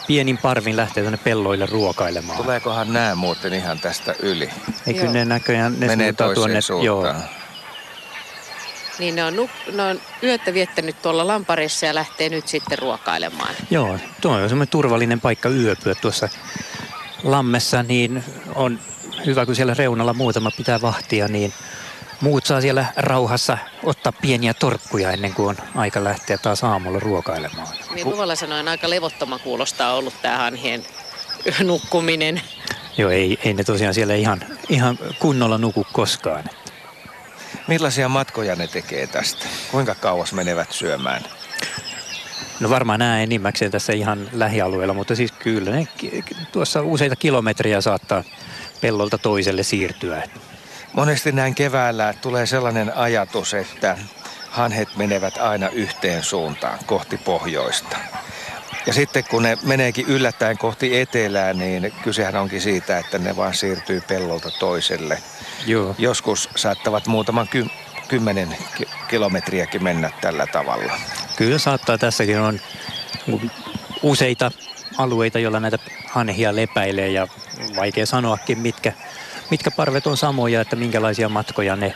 pienin 0.06 0.38
parvin 0.38 0.76
lähtee 0.76 1.02
tuonne 1.02 1.18
pelloille 1.24 1.66
ruokailemaan. 1.66 2.38
Tuleekohan 2.38 2.92
nämä 2.92 3.14
muuten 3.14 3.54
ihan 3.54 3.80
tästä 3.80 4.14
yli? 4.22 4.50
Ei 4.86 4.94
kyllä 4.94 5.12
ne 5.12 5.24
näköjään, 5.24 5.80
ne 5.80 5.86
Menee 5.86 6.12
tuonne, 6.12 6.60
suuntaan. 6.60 6.86
joo. 6.86 7.14
Niin 8.98 9.14
ne 9.16 9.24
on, 9.24 9.34
nuk- 9.34 9.72
ne 9.72 9.82
on 9.82 10.00
yötä 10.22 10.54
viettänyt 10.54 11.02
tuolla 11.02 11.26
lamparissa 11.26 11.86
ja 11.86 11.94
lähtee 11.94 12.28
nyt 12.28 12.48
sitten 12.48 12.78
ruokailemaan. 12.78 13.54
Joo, 13.70 13.98
tuo 14.20 14.32
on 14.32 14.48
semmoinen 14.48 14.70
turvallinen 14.70 15.20
paikka 15.20 15.48
yöpyä 15.48 15.94
tuossa 15.94 16.28
lammessa, 17.22 17.82
niin 17.82 18.24
on 18.54 18.78
hyvä, 19.26 19.46
kun 19.46 19.56
siellä 19.56 19.74
reunalla 19.74 20.12
muutama 20.14 20.50
pitää 20.56 20.80
vahtia, 20.80 21.28
niin 21.28 21.52
muut 22.24 22.46
saa 22.46 22.60
siellä 22.60 22.86
rauhassa 22.96 23.58
ottaa 23.82 24.12
pieniä 24.12 24.54
torkkuja 24.54 25.10
ennen 25.10 25.34
kuin 25.34 25.48
on 25.48 25.56
aika 25.74 26.04
lähteä 26.04 26.38
taas 26.38 26.64
aamulla 26.64 27.00
ruokailemaan. 27.00 27.68
Niin 27.94 28.10
luvalla 28.10 28.34
sanoen 28.34 28.68
aika 28.68 28.90
levottoma 28.90 29.38
kuulostaa 29.38 29.94
ollut 29.94 30.14
tämä 30.22 30.38
hanhien 30.38 30.82
nukkuminen. 31.64 32.42
Joo, 32.98 33.10
ei, 33.10 33.38
ei 33.44 33.54
ne 33.54 33.64
tosiaan 33.64 33.94
siellä 33.94 34.14
ihan, 34.14 34.40
ihan 34.68 34.98
kunnolla 35.18 35.58
nuku 35.58 35.86
koskaan. 35.92 36.44
Millaisia 37.68 38.08
matkoja 38.08 38.56
ne 38.56 38.66
tekee 38.66 39.06
tästä? 39.06 39.46
Kuinka 39.70 39.94
kauas 39.94 40.32
menevät 40.32 40.72
syömään? 40.72 41.22
No 42.60 42.70
varmaan 42.70 42.98
nämä 42.98 43.22
enimmäkseen 43.22 43.70
tässä 43.70 43.92
ihan 43.92 44.28
lähialueella, 44.32 44.94
mutta 44.94 45.14
siis 45.14 45.32
kyllä 45.32 45.70
ne 45.70 45.88
tuossa 46.52 46.82
useita 46.82 47.16
kilometriä 47.16 47.80
saattaa 47.80 48.24
pellolta 48.80 49.18
toiselle 49.18 49.62
siirtyä. 49.62 50.22
Monesti 50.94 51.32
näin 51.32 51.54
keväällä 51.54 52.14
tulee 52.20 52.46
sellainen 52.46 52.96
ajatus, 52.96 53.54
että 53.54 53.98
hanhet 54.50 54.88
menevät 54.96 55.36
aina 55.36 55.68
yhteen 55.68 56.24
suuntaan 56.24 56.78
kohti 56.86 57.16
pohjoista. 57.16 57.96
Ja 58.86 58.92
sitten 58.92 59.24
kun 59.30 59.42
ne 59.42 59.58
meneekin 59.62 60.06
yllättäen 60.06 60.58
kohti 60.58 61.00
etelää, 61.00 61.52
niin 61.52 61.92
kysehän 62.02 62.36
onkin 62.36 62.60
siitä, 62.60 62.98
että 62.98 63.18
ne 63.18 63.36
vaan 63.36 63.54
siirtyy 63.54 64.00
pellolta 64.00 64.50
toiselle. 64.50 65.18
Joo. 65.66 65.94
Joskus 65.98 66.48
saattavat 66.56 67.06
muutaman 67.06 67.48
ky- 67.48 67.66
kymmenen 68.08 68.56
kilometriäkin 69.08 69.82
mennä 69.82 70.10
tällä 70.20 70.46
tavalla. 70.46 70.92
Kyllä 71.36 71.58
saattaa. 71.58 71.98
Tässäkin 71.98 72.40
on 72.40 72.60
useita 74.02 74.50
alueita, 74.98 75.38
joilla 75.38 75.60
näitä 75.60 75.78
hanhia 76.10 76.56
lepäilee 76.56 77.08
ja 77.08 77.28
vaikea 77.76 78.06
sanoakin, 78.06 78.58
mitkä, 78.58 78.92
mitkä 79.50 79.70
parvet 79.70 80.06
on 80.06 80.16
samoja, 80.16 80.60
että 80.60 80.76
minkälaisia 80.76 81.28
matkoja 81.28 81.76
ne 81.76 81.94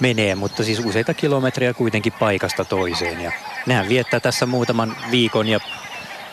menee, 0.00 0.34
mutta 0.34 0.64
siis 0.64 0.78
useita 0.78 1.14
kilometriä 1.14 1.74
kuitenkin 1.74 2.12
paikasta 2.12 2.64
toiseen. 2.64 3.20
Ja 3.20 3.32
nehän 3.66 3.88
viettää 3.88 4.20
tässä 4.20 4.46
muutaman 4.46 4.96
viikon 5.10 5.48
ja 5.48 5.60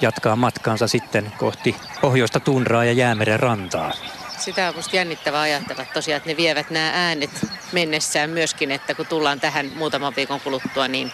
jatkaa 0.01 0.35
matkaansa 0.35 0.88
sitten 0.88 1.31
kohti 1.38 1.75
pohjoista 2.01 2.39
tundraa 2.39 2.85
ja 2.85 2.91
jäämeren 2.91 3.39
rantaa. 3.39 3.91
Sitä 4.38 4.69
on 4.69 4.75
musta 4.75 4.95
jännittävää 4.95 5.41
ajatella 5.41 5.85
tosiaan, 5.93 6.17
että 6.17 6.29
ne 6.29 6.38
vievät 6.38 6.69
nämä 6.69 6.91
äänet 6.93 7.45
mennessään 7.71 8.29
myöskin, 8.29 8.71
että 8.71 8.95
kun 8.95 9.05
tullaan 9.05 9.39
tähän 9.39 9.71
muutaman 9.75 10.13
viikon 10.15 10.41
kuluttua, 10.41 10.88
niin, 10.88 11.12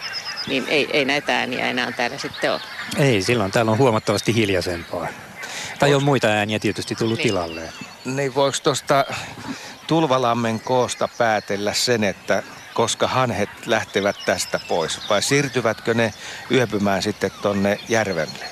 niin 0.48 0.66
ei, 0.68 0.90
ei 0.94 1.06
näitä 1.06 1.40
ääniä 1.40 1.70
enää 1.70 1.92
täällä 1.92 2.18
sitten 2.18 2.52
ole. 2.52 2.62
Ei, 2.98 3.22
silloin 3.22 3.52
täällä 3.52 3.72
on 3.72 3.78
huomattavasti 3.78 4.36
hiljaisempaa. 4.36 5.08
Tai 5.80 5.94
on 5.94 6.04
muita 6.04 6.28
ääniä 6.28 6.60
tietysti 6.60 6.96
tullut 6.96 7.18
niin. 7.18 7.28
tilalle. 7.28 7.62
Niin 8.06 8.36
voiko 8.36 8.58
tuosta 8.64 9.06
Tulvalammen 9.88 10.60
koosta 10.60 11.10
päätellä 11.18 11.74
sen, 11.74 12.04
että 12.04 12.44
koska 12.74 13.08
hanhet 13.08 13.50
lähtevät 13.66 14.16
tästä 14.26 14.60
pois? 14.68 15.10
Vai 15.10 15.22
siirtyvätkö 15.22 15.94
ne 15.94 16.14
yöpymään 16.52 17.04
sitten 17.04 17.32
tonne 17.42 17.80
järvelle? 17.90 18.46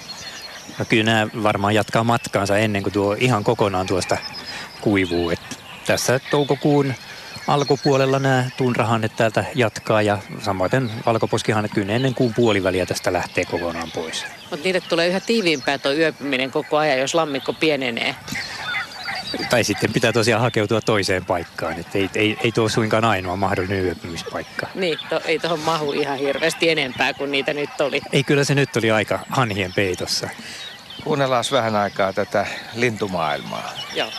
No 0.79 0.85
kyllä 0.85 1.03
nämä 1.03 1.27
varmaan 1.43 1.75
jatkaa 1.75 2.03
matkaansa 2.03 2.57
ennen 2.57 2.83
kuin 2.83 2.93
tuo 2.93 3.15
ihan 3.19 3.43
kokonaan 3.43 3.87
tuosta 3.87 4.17
kuivuu. 4.81 5.29
Et 5.29 5.59
tässä 5.85 6.19
toukokuun 6.31 6.93
alkupuolella 7.47 8.19
nämä 8.19 8.45
tunrahannet 8.57 9.15
täältä 9.15 9.45
jatkaa 9.55 10.01
ja 10.01 10.17
samoin 10.41 10.91
valkoposkihannet 11.05 11.71
kyllä 11.73 11.93
ennen 11.93 12.15
kuun 12.15 12.33
puoliväliä 12.33 12.85
tästä 12.85 13.13
lähtee 13.13 13.45
kokonaan 13.45 13.91
pois. 13.91 14.25
Mutta 14.51 14.63
niille 14.63 14.81
tulee 14.81 15.07
yhä 15.07 15.19
tiiviimpää 15.19 15.77
tuo 15.77 15.91
yöpyminen 15.91 16.51
koko 16.51 16.77
ajan, 16.77 16.99
jos 16.99 17.15
lammikko 17.15 17.53
pienenee. 17.53 18.15
Tai 19.49 19.63
sitten 19.63 19.93
pitää 19.93 20.13
tosiaan 20.13 20.41
hakeutua 20.41 20.81
toiseen 20.81 21.25
paikkaan, 21.25 21.79
että 21.79 21.97
ei, 21.97 22.09
ei, 22.15 22.37
ei 22.43 22.51
tuo 22.51 22.69
suinkaan 22.69 23.05
ainoa 23.05 23.35
mahdollinen 23.35 23.85
yöpymispaikka. 23.85 24.67
Niin, 24.75 24.99
to, 25.09 25.21
ei 25.25 25.39
tuohon 25.39 25.59
mahu 25.59 25.91
ihan 25.91 26.17
hirveästi 26.17 26.69
enempää 26.69 27.13
kuin 27.13 27.31
niitä 27.31 27.53
nyt 27.53 27.81
oli. 27.81 28.01
Ei, 28.11 28.23
kyllä 28.23 28.43
se 28.43 28.55
nyt 28.55 28.75
oli 28.75 28.91
aika 28.91 29.19
hanhien 29.29 29.73
peitossa. 29.73 30.29
Kuunnellaan 31.03 31.43
vähän 31.51 31.75
aikaa 31.75 32.13
tätä 32.13 32.47
lintumaailmaa. 32.75 33.73
Joo. 33.95 34.09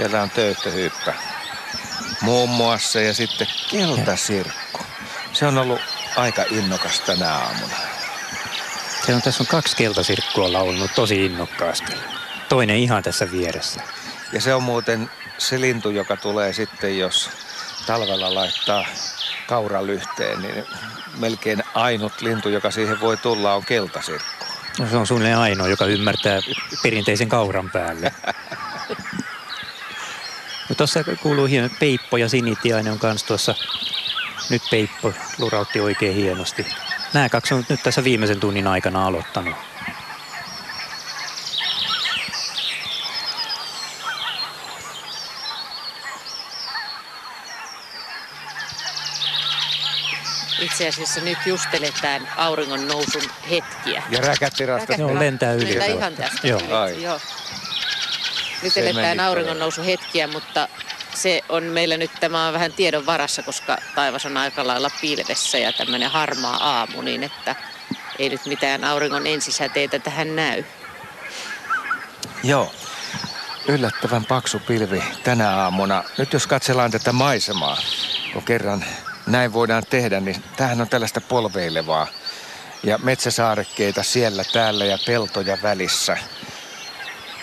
Siellä 0.00 0.22
on 0.22 0.30
töyttöhyppä 0.30 1.14
muun 2.20 2.50
muassa 2.50 3.00
ja 3.00 3.14
sitten 3.14 3.46
keltasirkku. 3.70 4.80
Se 5.32 5.46
on 5.46 5.58
ollut 5.58 5.80
aika 6.16 6.44
innokas 6.50 7.00
tänä 7.00 7.34
aamuna. 7.34 7.74
Se 9.06 9.14
on, 9.14 9.22
tässä 9.22 9.42
on 9.42 9.46
kaksi 9.46 9.76
keltasirkkua 9.76 10.52
laulunut 10.52 10.90
tosi 10.94 11.26
innokkaasti. 11.26 11.92
Toinen 12.48 12.76
ihan 12.76 13.02
tässä 13.02 13.30
vieressä. 13.30 13.80
Ja 14.32 14.40
se 14.40 14.54
on 14.54 14.62
muuten 14.62 15.10
se 15.38 15.60
lintu, 15.60 15.90
joka 15.90 16.16
tulee 16.16 16.52
sitten, 16.52 16.98
jos 16.98 17.30
talvella 17.86 18.34
laittaa 18.34 18.84
kauralyhteen, 19.46 20.42
niin 20.42 20.64
melkein 21.16 21.62
ainut 21.74 22.20
lintu, 22.20 22.48
joka 22.48 22.70
siihen 22.70 23.00
voi 23.00 23.16
tulla, 23.16 23.54
on 23.54 23.64
keltasirkku. 23.64 24.44
No, 24.78 24.86
se 24.90 24.96
on 24.96 25.06
suunnilleen 25.06 25.38
ainoa, 25.38 25.68
joka 25.68 25.86
ymmärtää 25.86 26.40
perinteisen 26.82 27.28
kauran 27.28 27.70
päälle. 27.70 28.12
Tuossa 30.76 31.04
kuuluu 31.22 31.46
hieno 31.46 31.68
Peippo 31.80 32.16
ja 32.16 32.28
Sinitiainen 32.28 32.92
on 32.92 32.98
kanssa 32.98 33.26
tuossa. 33.26 33.54
Nyt 34.50 34.62
Peippo 34.70 35.12
lurautti 35.38 35.80
oikein 35.80 36.14
hienosti. 36.14 36.66
Nämä 37.14 37.28
kaksi 37.28 37.54
on 37.54 37.64
nyt 37.68 37.82
tässä 37.82 38.04
viimeisen 38.04 38.40
tunnin 38.40 38.66
aikana 38.66 39.06
aloittanut. 39.06 39.54
Itse 50.60 50.88
asiassa 50.88 51.20
nyt 51.20 51.38
just 51.46 51.74
eletään 51.74 52.28
auringon 52.36 52.88
nousun 52.88 53.22
hetkiä. 53.50 54.02
Ja 54.10 54.20
räkättirasta. 54.20 54.92
Joo, 54.92 55.18
lentää 55.18 55.52
yli. 55.52 55.68
Lentää 55.68 55.86
ihan 55.86 56.14
tästä. 56.14 56.48
Joo. 56.48 56.60
Ai. 56.70 57.02
Joo. 57.02 57.20
Nyt 58.62 58.76
eletään 58.76 59.20
auringon 59.20 59.58
nousu 59.58 59.82
hetkiä, 59.82 60.26
mutta 60.26 60.68
se 61.14 61.40
on 61.48 61.64
meillä 61.64 61.96
nyt, 61.96 62.10
tämä 62.20 62.46
on 62.46 62.52
vähän 62.52 62.72
tiedon 62.72 63.06
varassa, 63.06 63.42
koska 63.42 63.78
taivas 63.94 64.26
on 64.26 64.36
aika 64.36 64.66
lailla 64.66 64.90
pilvessä 65.00 65.58
ja 65.58 65.72
tämmöinen 65.72 66.10
harmaa 66.10 66.78
aamu, 66.78 67.02
niin 67.02 67.22
että 67.22 67.56
ei 68.18 68.28
nyt 68.28 68.46
mitään 68.46 68.84
auringon 68.84 69.26
ensisäteitä 69.26 69.98
tähän 69.98 70.36
näy. 70.36 70.64
Joo, 72.42 72.72
yllättävän 73.68 74.24
paksu 74.24 74.58
pilvi 74.58 75.04
tänä 75.22 75.56
aamuna. 75.56 76.04
Nyt 76.18 76.32
jos 76.32 76.46
katsellaan 76.46 76.90
tätä 76.90 77.12
maisemaa, 77.12 77.76
kun 78.32 78.42
kerran 78.42 78.84
näin 79.26 79.52
voidaan 79.52 79.82
tehdä, 79.90 80.20
niin 80.20 80.44
tämähän 80.56 80.80
on 80.80 80.88
tällaista 80.88 81.20
polveilevaa. 81.20 82.06
Ja 82.82 82.98
metsäsaarekkeita 82.98 84.02
siellä, 84.02 84.44
täällä 84.52 84.84
ja 84.84 84.98
peltoja 85.06 85.58
välissä. 85.62 86.18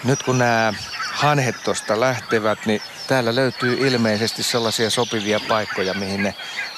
Nyt 0.03 0.23
kun 0.23 0.37
nämä 0.37 0.73
hanhet 1.17 1.55
tuosta 1.63 1.99
lähtevät, 1.99 2.65
niin 2.65 2.81
täällä 3.07 3.35
löytyy 3.35 3.87
ilmeisesti 3.87 4.43
sellaisia 4.43 4.89
sopivia 4.89 5.39
paikkoja, 5.47 5.93
mihin 5.93 6.23
ne 6.23 6.35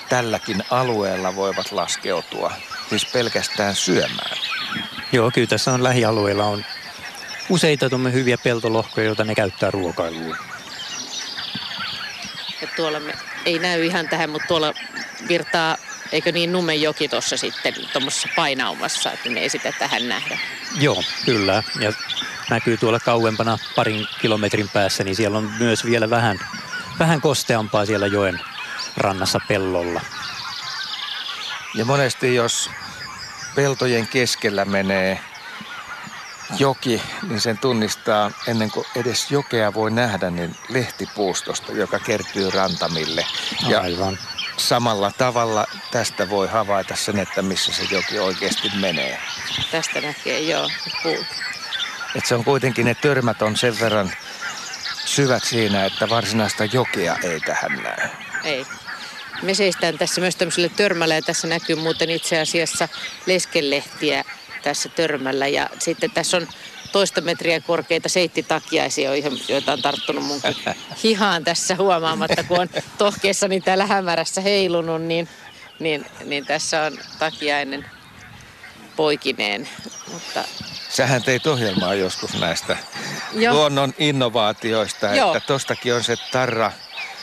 tälläkin 0.09 0.63
alueella 0.69 1.35
voivat 1.35 1.71
laskeutua. 1.71 2.51
Siis 2.89 3.05
pelkästään 3.05 3.75
syömään. 3.75 4.37
Joo, 5.11 5.31
kyllä 5.31 5.47
tässä 5.47 5.71
on 5.71 5.83
lähialueilla 5.83 6.45
on 6.45 6.65
useita 7.49 7.89
hyviä 8.13 8.37
peltolohkoja, 8.37 9.07
joita 9.07 9.23
ne 9.23 9.35
käyttää 9.35 9.71
ruokailuun. 9.71 10.37
Ja 12.61 12.67
tuolla 12.75 12.99
me, 12.99 13.13
ei 13.45 13.59
näy 13.59 13.85
ihan 13.85 14.09
tähän, 14.09 14.29
mutta 14.29 14.47
tuolla 14.47 14.73
virtaa, 15.27 15.77
eikö 16.11 16.31
niin 16.31 16.51
Numenjoki 16.51 17.07
tuossa 17.07 17.37
sitten 17.37 17.73
tuommoisessa 17.93 18.27
painaumassa, 18.35 19.11
että 19.11 19.29
ne 19.29 19.39
ei 19.39 19.49
sitä 19.49 19.71
tähän 19.79 20.09
nähdä. 20.09 20.39
Joo, 20.79 21.03
kyllä. 21.25 21.63
Ja 21.79 21.93
näkyy 22.49 22.77
tuolla 22.77 22.99
kauempana 22.99 23.57
parin 23.75 24.07
kilometrin 24.21 24.69
päässä, 24.69 25.03
niin 25.03 25.15
siellä 25.15 25.37
on 25.37 25.51
myös 25.59 25.85
vielä 25.85 26.09
vähän, 26.09 26.39
vähän 26.99 27.21
kosteampaa 27.21 27.85
siellä 27.85 28.07
joen 28.07 28.41
rannassa 28.97 29.39
pellolla. 29.47 30.01
Ja 31.75 31.85
monesti 31.85 32.35
jos 32.35 32.69
peltojen 33.55 34.07
keskellä 34.07 34.65
menee 34.65 35.19
joki, 36.57 37.01
niin 37.29 37.41
sen 37.41 37.57
tunnistaa 37.57 38.31
ennen 38.47 38.71
kuin 38.71 38.85
edes 38.95 39.31
jokea 39.31 39.73
voi 39.73 39.91
nähdä, 39.91 40.29
niin 40.29 40.55
lehtipuustosta, 40.69 41.71
joka 41.71 41.99
kertyy 41.99 42.49
rantamille. 42.49 43.25
Ja 43.67 43.81
Aivan. 43.81 44.17
samalla 44.57 45.11
tavalla 45.17 45.65
tästä 45.91 46.29
voi 46.29 46.47
havaita 46.47 46.95
sen, 46.95 47.19
että 47.19 47.41
missä 47.41 47.73
se 47.73 47.83
joki 47.95 48.19
oikeasti 48.19 48.71
menee. 48.79 49.19
Tästä 49.71 50.01
näkee, 50.01 50.39
joo, 50.39 50.69
puut. 51.03 51.25
Et 52.15 52.25
se 52.25 52.35
on 52.35 52.43
kuitenkin, 52.43 52.85
ne 52.85 52.95
törmät 52.95 53.41
on 53.41 53.57
sen 53.57 53.79
verran 53.79 54.11
syvät 55.05 55.43
siinä, 55.43 55.85
että 55.85 56.09
varsinaista 56.09 56.65
jokea 56.65 57.17
ei 57.23 57.39
tähän 57.39 57.83
näy. 57.83 58.09
Ei. 58.43 58.65
Me 59.41 59.53
seistään 59.53 59.97
tässä 59.97 60.21
myös 60.21 60.35
tämmöiselle 60.35 60.69
törmällä 60.69 61.15
ja 61.15 61.21
tässä 61.21 61.47
näkyy 61.47 61.75
muuten 61.75 62.09
itse 62.09 62.39
asiassa 62.39 62.89
leskelehtiä 63.25 64.23
tässä 64.63 64.89
törmällä. 64.89 65.47
Ja 65.47 65.69
sitten 65.79 66.11
tässä 66.11 66.37
on 66.37 66.47
toista 66.91 67.21
metriä 67.21 67.61
korkeita 67.61 68.09
seittitakiaisia, 68.09 69.11
joita 69.47 69.73
on 69.73 69.81
tarttunut 69.81 70.25
mun 70.25 70.41
hihaan 71.03 71.43
tässä 71.43 71.75
huomaamatta, 71.75 72.43
kun 72.43 72.59
on 72.59 72.69
tohkeessani 72.97 73.61
täällä 73.61 73.85
hämärässä 73.85 74.41
heilunut, 74.41 75.01
niin, 75.01 75.29
niin, 75.79 76.05
niin 76.25 76.45
tässä 76.45 76.83
on 76.83 76.97
takiainen 77.19 77.85
poikineen. 78.95 79.69
Mutta 80.13 80.43
Sähän 80.89 81.23
teit 81.23 81.47
ohjelmaa 81.47 81.93
joskus 81.93 82.33
näistä 82.39 82.77
Joo. 83.33 83.53
luonnon 83.53 83.93
innovaatioista, 83.97 85.07
Joo. 85.07 85.35
että 85.35 85.47
tostakin 85.47 85.93
on 85.93 86.03
se 86.03 86.15
tarra 86.31 86.71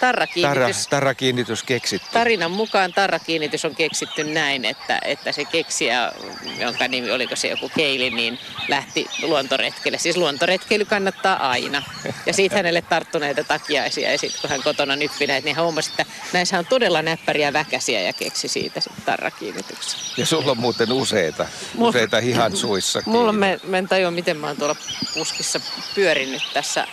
Tarrakiinnitys. 0.00 0.86
Tarra, 0.86 0.90
tarrakiinnitys 0.90 1.62
keksitty. 1.62 2.08
Tarinan 2.12 2.50
mukaan 2.50 2.92
tarrakiinnitys 2.92 3.64
on 3.64 3.74
keksitty 3.74 4.24
näin, 4.24 4.64
että, 4.64 4.98
että 5.04 5.32
se 5.32 5.44
keksijä, 5.44 6.12
jonka 6.58 6.88
nimi 6.88 7.10
oliko 7.10 7.36
se 7.36 7.48
joku 7.48 7.70
Keili, 7.76 8.10
niin 8.10 8.38
lähti 8.68 9.06
luontoretkelle. 9.22 9.98
Siis 9.98 10.16
luontoretkeily 10.16 10.84
kannattaa 10.84 11.50
aina. 11.50 11.82
Ja 12.26 12.32
siitä 12.32 12.56
hänelle 12.66 12.82
tarttuneita 12.82 13.44
takiaisia 13.44 14.12
ja 14.12 14.18
sitten 14.18 14.40
kun 14.40 14.50
hän 14.50 14.62
kotona 14.62 14.96
nyppi 14.96 15.26
näitä, 15.26 15.44
niin 15.44 15.56
hän 15.56 15.64
huomasi, 15.64 15.90
että 15.90 16.04
näissä 16.32 16.58
on 16.58 16.66
todella 16.66 17.02
näppäriä 17.02 17.52
väkäsiä 17.52 18.00
ja 18.00 18.12
keksi 18.12 18.48
siitä 18.48 18.80
sitten 18.80 19.04
tarrakiinnityksen. 19.04 20.00
Ja 20.16 20.26
sulla 20.26 20.50
on 20.50 20.58
muuten 20.58 20.92
useita, 20.92 21.46
Mul, 21.74 21.88
useita 21.88 22.20
hihan 22.20 22.56
suissa. 22.56 23.02
Mulla 23.06 23.32
me, 23.32 23.60
mä 23.64 23.78
en 23.78 23.88
tajua, 23.88 24.10
miten 24.10 24.36
mä 24.36 24.46
oon 24.46 24.56
tuolla 24.56 24.76
puskissa 25.14 25.60
pyörinyt 25.94 26.42
tässä 26.54 26.86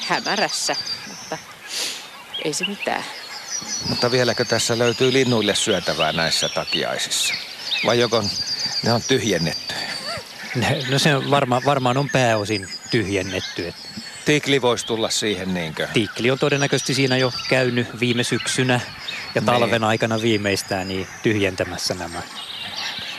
hämärässä 0.00 0.76
ei 2.44 2.52
se 2.52 2.64
mitään. 2.64 3.04
Mutta 3.88 4.10
vieläkö 4.10 4.44
tässä 4.44 4.78
löytyy 4.78 5.12
linnuille 5.12 5.54
syötävää 5.54 6.12
näissä 6.12 6.48
takiaisissa? 6.48 7.34
Vai 7.86 7.98
joko 7.98 8.24
ne 8.82 8.92
on 8.92 9.02
tyhjennetty? 9.08 9.74
No 10.90 10.98
se 10.98 11.16
on 11.16 11.30
varma, 11.30 11.62
varmaan 11.64 11.96
on 11.96 12.10
pääosin 12.10 12.68
tyhjennetty. 12.90 13.74
Tikli 14.24 14.62
voisi 14.62 14.86
tulla 14.86 15.10
siihen 15.10 15.54
niinkö? 15.54 15.88
Tikli 15.92 16.30
on 16.30 16.38
todennäköisesti 16.38 16.94
siinä 16.94 17.16
jo 17.16 17.32
käynyt 17.48 18.00
viime 18.00 18.24
syksynä 18.24 18.80
ja 19.34 19.42
talven 19.42 19.70
niin. 19.70 19.84
aikana 19.84 20.22
viimeistään 20.22 20.88
niin 20.88 21.06
tyhjentämässä 21.22 21.94
nämä 21.94 22.22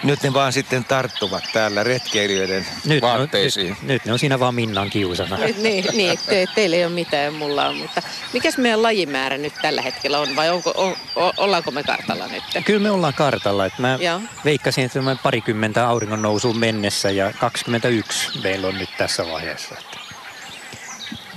nyt 0.04 0.24
ne 0.24 0.34
vaan 0.34 0.54
sitten 0.54 0.86
tarttuvat 0.86 1.44
täällä 1.54 1.84
retkeilijöiden 1.84 2.68
nyt, 2.86 3.02
vaatteisiin. 3.02 3.70
No, 3.70 3.76
nyt, 3.82 3.88
nyt 3.88 4.06
ne 4.06 4.14
on 4.14 4.20
siinä 4.20 4.40
vaan 4.40 4.56
Minnan 4.56 4.90
kiusana. 4.90 5.38
Nyt, 5.38 5.58
niin, 5.58 5.86
niin 5.94 6.20
te, 6.26 6.46
teillä 6.56 6.76
ei 6.76 6.86
ole 6.86 6.94
mitään, 6.94 7.34
mulla 7.34 7.68
on. 7.68 7.76
Mutta 7.76 8.02
mikäs 8.34 8.58
meidän 8.58 8.84
lajimäärä 8.84 9.38
nyt 9.38 9.54
tällä 9.62 9.82
hetkellä 9.82 10.20
on 10.20 10.36
vai 10.36 10.50
onko, 10.50 10.74
on, 10.76 10.96
ollaanko 11.38 11.72
me 11.72 11.84
kartalla 11.84 12.28
nyt? 12.28 12.44
Kyllä 12.66 12.80
me 12.80 12.92
ollaan 12.92 13.14
kartalla. 13.14 13.66
Että 13.66 13.82
mä 13.82 13.98
Joo. 14.02 14.22
veikkasin, 14.46 14.86
että 14.86 15.02
me 15.02 15.18
parikymmentä 15.24 15.88
auringon 15.88 16.22
nousuun 16.22 16.58
mennessä 16.58 17.12
ja 17.12 17.34
21 17.40 18.40
meillä 18.44 18.68
on 18.68 18.78
nyt 18.78 18.90
tässä 18.98 19.28
vaiheessa. 19.28 19.76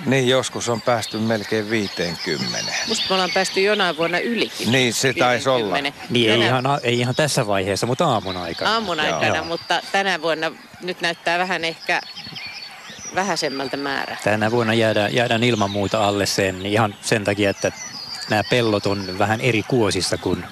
Niin, 0.08 0.28
joskus 0.28 0.68
on 0.68 0.80
päästy 0.80 1.18
melkein 1.18 1.70
50. 1.70 2.72
Musta 2.88 3.04
me 3.08 3.14
ollaan 3.14 3.30
päästy 3.34 3.60
jonain 3.60 3.96
vuonna 3.96 4.18
ylikin. 4.18 4.72
Niin, 4.72 4.94
se 4.94 5.12
taisi 5.12 5.48
olla. 5.48 5.78
Niin, 6.10 6.30
ei 6.30 6.40
ihan, 6.40 6.64
ei 6.82 6.98
ihan 6.98 7.14
tässä 7.14 7.46
vaiheessa, 7.46 7.86
mutta 7.86 8.06
aamun 8.06 8.36
aikana. 8.36 8.72
Aamun 8.72 9.00
aikana, 9.00 9.36
Joo. 9.36 9.44
mutta 9.44 9.82
tänä 9.92 10.22
vuonna 10.22 10.52
nyt 10.82 11.00
näyttää 11.00 11.38
vähän 11.38 11.64
ehkä 11.64 12.00
vähäisemmältä 13.14 13.76
määrää. 13.76 14.16
Tänä 14.24 14.50
vuonna 14.50 14.74
jäädään, 14.74 15.14
jäädään 15.14 15.44
ilman 15.44 15.70
muuta 15.70 16.04
alle 16.08 16.26
sen 16.26 16.66
ihan 16.66 16.94
sen 17.00 17.24
takia, 17.24 17.50
että 17.50 17.72
nämä 18.30 18.42
pellot 18.50 18.86
on 18.86 19.18
vähän 19.18 19.40
eri 19.40 19.62
kuosissa 19.62 20.16
kuin 20.18 20.44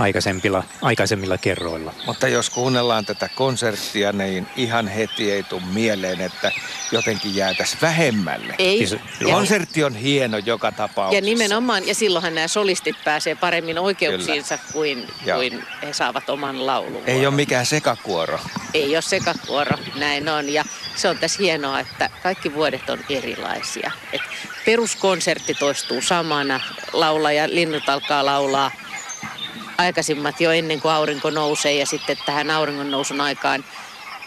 aikaisemmilla, 0.00 0.64
aikaisemmilla 0.82 1.38
kerroilla. 1.38 1.94
Mutta 2.06 2.28
jos 2.28 2.50
kuunnellaan 2.50 3.06
tätä 3.06 3.28
konserttia, 3.34 4.12
niin 4.12 4.46
ihan 4.56 4.88
heti 4.88 5.32
ei 5.32 5.42
tule 5.42 5.62
mieleen, 5.72 6.20
että 6.20 6.52
jotenkin 6.92 7.36
jäätäisi 7.36 7.76
vähemmälle. 7.82 8.54
Ei. 8.58 8.86
Siis, 8.86 9.00
Konsertti 9.24 9.84
on 9.84 9.94
hieno 9.94 10.38
joka 10.38 10.72
tapauksessa. 10.72 11.24
Ja 11.24 11.34
nimenomaan, 11.34 11.86
ja 11.86 11.94
silloinhan 11.94 12.34
nämä 12.34 12.48
solistit 12.48 12.96
pääsee 13.04 13.34
paremmin 13.34 13.78
oikeuksiinsa 13.78 14.58
kuin, 14.72 15.08
kuin 15.34 15.64
he 15.82 15.92
saavat 15.92 16.30
oman 16.30 16.66
laulun. 16.66 17.02
Ei 17.06 17.26
ole 17.26 17.34
mikään 17.34 17.66
sekakuoro. 17.66 18.38
Ei 18.74 18.96
ole 18.96 19.02
sekakuoro, 19.02 19.76
näin 19.96 20.28
on. 20.28 20.48
Ja 20.48 20.64
se 20.96 21.08
on 21.08 21.18
tässä 21.18 21.42
hienoa, 21.42 21.80
että 21.80 22.10
kaikki 22.22 22.54
vuodet 22.54 22.90
on 22.90 22.98
erilaisia. 23.08 23.90
Et 24.12 24.22
peruskonsertti 24.64 25.54
toistuu 25.54 26.02
samana, 26.02 26.60
laulaja, 26.92 27.48
linnut 27.48 27.88
alkaa 27.88 28.24
laulaa 28.24 28.70
aikaisimmat 29.80 30.40
jo 30.40 30.50
ennen 30.50 30.80
kuin 30.80 30.92
aurinko 30.92 31.30
nousee 31.30 31.74
ja 31.74 31.86
sitten 31.86 32.16
tähän 32.26 32.50
auringon 32.50 32.90
nousun 32.90 33.20
aikaan 33.20 33.64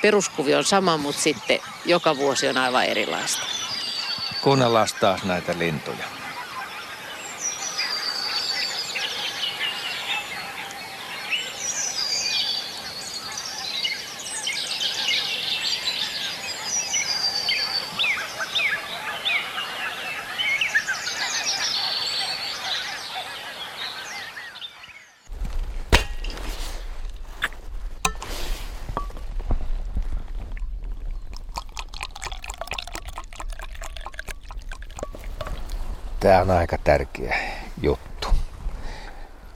peruskuvio 0.01 0.57
on 0.57 0.63
sama, 0.63 0.97
mutta 0.97 1.21
sitten 1.21 1.59
joka 1.85 2.17
vuosi 2.17 2.47
on 2.47 2.57
aivan 2.57 2.85
erilaista. 2.85 3.41
Kuunnellaan 4.41 4.87
taas 4.99 5.23
näitä 5.23 5.57
lintuja. 5.57 6.22
Tämä 36.23 36.41
on 36.41 36.51
aika 36.51 36.77
tärkeä 36.77 37.37
juttu. 37.81 38.27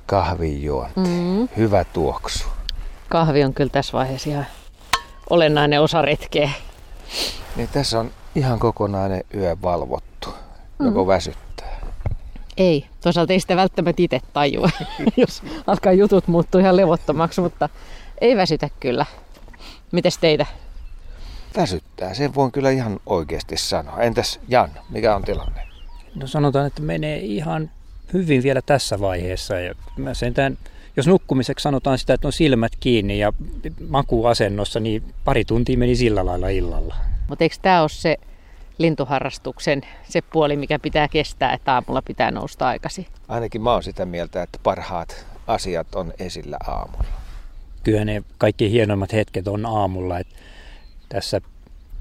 Kahvin 0.06 0.64
juonti. 0.64 1.00
Mm. 1.00 1.50
Hyvä 1.58 1.84
tuoksu. 1.84 2.48
Kahvi 3.10 3.44
on 3.44 3.54
kyllä 3.54 3.70
tässä 3.70 3.94
vaiheessa 3.94 4.30
ihan 4.30 4.46
olennainen 5.30 5.82
osa 5.82 6.02
retkeä. 6.02 6.50
Niin 7.56 7.70
tässä 7.70 8.00
on 8.00 8.12
ihan 8.36 8.60
kokonainen 8.60 9.24
yö 9.34 9.58
valvottu. 9.62 10.30
Mm. 10.80 10.86
Joko 10.86 11.08
väsyttää? 11.08 11.80
Ei. 12.58 12.88
Toisaalta 13.02 13.34
ei 13.34 13.40
sitä 13.40 13.56
välttämättä 13.56 14.02
itse 14.02 14.20
tajua, 14.34 14.70
jos 15.18 15.44
alkaa 15.68 15.94
jutut 15.94 16.28
muuttua 16.28 16.62
ihan 16.62 16.78
levottomaksi, 16.78 17.42
mutta 17.42 17.70
ei 18.22 18.38
väsytä 18.38 18.70
kyllä. 18.80 19.06
Mites 19.92 20.18
teitä? 20.18 20.46
Väsyttää. 21.58 22.14
Sen 22.14 22.36
voin 22.36 22.52
kyllä 22.52 22.70
ihan 22.70 23.00
oikeasti 23.06 23.58
sanoa. 23.58 24.02
Entäs 24.02 24.40
Jan, 24.48 24.70
mikä 24.90 25.16
on 25.16 25.24
tilanne? 25.24 25.68
No 26.16 26.28
sanotaan, 26.28 26.68
että 26.68 26.82
menee 26.82 27.20
ihan 27.20 27.70
hyvin 28.14 28.44
vielä 28.44 28.62
tässä 28.62 29.00
vaiheessa. 29.00 29.60
Ja 29.60 29.76
mä 29.98 30.14
sentään, 30.14 30.58
jos 30.98 31.08
nukkumiseksi 31.08 31.64
sanotaan 31.64 31.98
sitä, 31.98 32.14
että 32.14 32.28
on 32.28 32.34
silmät 32.34 32.72
kiinni 32.80 33.20
ja 33.20 33.34
makuasennossa, 33.90 34.80
niin 34.80 35.04
pari 35.26 35.46
tuntia 35.46 35.78
meni 35.78 35.96
sillä 35.96 36.26
lailla 36.26 36.50
illalla. 36.50 36.96
Mutta 37.30 37.44
eikö 37.44 37.56
tämä 37.62 37.82
ole 37.82 37.90
se 37.90 38.18
lintuharrastuksen 38.78 39.82
se 40.10 40.22
puoli, 40.22 40.56
mikä 40.56 40.80
pitää 40.80 41.08
kestää, 41.08 41.54
että 41.54 41.74
aamulla 41.74 42.02
pitää 42.02 42.32
nousta 42.32 42.68
aikaisin? 42.68 43.06
Ainakin 43.28 43.62
mä 43.62 43.72
oon 43.72 43.84
sitä 43.84 44.06
mieltä, 44.06 44.44
että 44.44 44.60
parhaat 44.64 45.26
asiat 45.48 45.96
on 45.96 46.14
esillä 46.20 46.58
aamulla. 46.68 47.06
Kyllä 47.84 48.06
ne 48.06 48.24
kaikki 48.38 48.72
hienoimmat 48.72 49.14
hetket 49.14 49.48
on 49.48 49.66
aamulla. 49.66 50.20
Että 50.20 50.36
tässä 51.10 51.42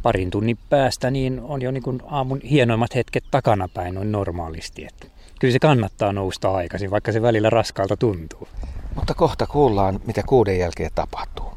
parin 0.07 0.31
tunnin 0.31 0.59
päästä 0.71 1.11
niin 1.11 1.40
on 1.40 1.62
jo 1.62 1.71
niin 1.71 1.83
kuin 1.83 2.03
aamun 2.07 2.40
hienoimmat 2.40 2.95
hetket 2.95 3.25
takanapäin 3.31 3.95
noin 3.95 4.12
normaalisti. 4.12 4.85
Että 4.85 5.07
kyllä 5.40 5.53
se 5.53 5.59
kannattaa 5.59 6.12
nousta 6.12 6.55
aikaisin, 6.55 6.90
vaikka 6.90 7.12
se 7.12 7.23
välillä 7.23 7.51
raskaalta 7.51 7.97
tuntuu. 7.97 8.49
Mutta 8.95 9.14
kohta 9.14 9.47
kuullaan, 9.47 10.01
mitä 10.07 10.23
kuuden 10.27 10.59
jälkeen 10.59 10.90
tapahtuu. 10.95 11.53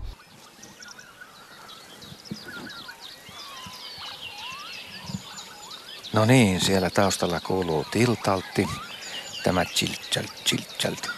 No 6.14 6.26
niin, 6.26 6.62
siellä 6.62 6.90
taustalla 6.90 7.40
kuuluu 7.40 7.86
tiltaltti. 7.92 8.68
Tämä 9.44 9.66
chilchalt, 9.66 10.32
chilchalt. 10.46 11.10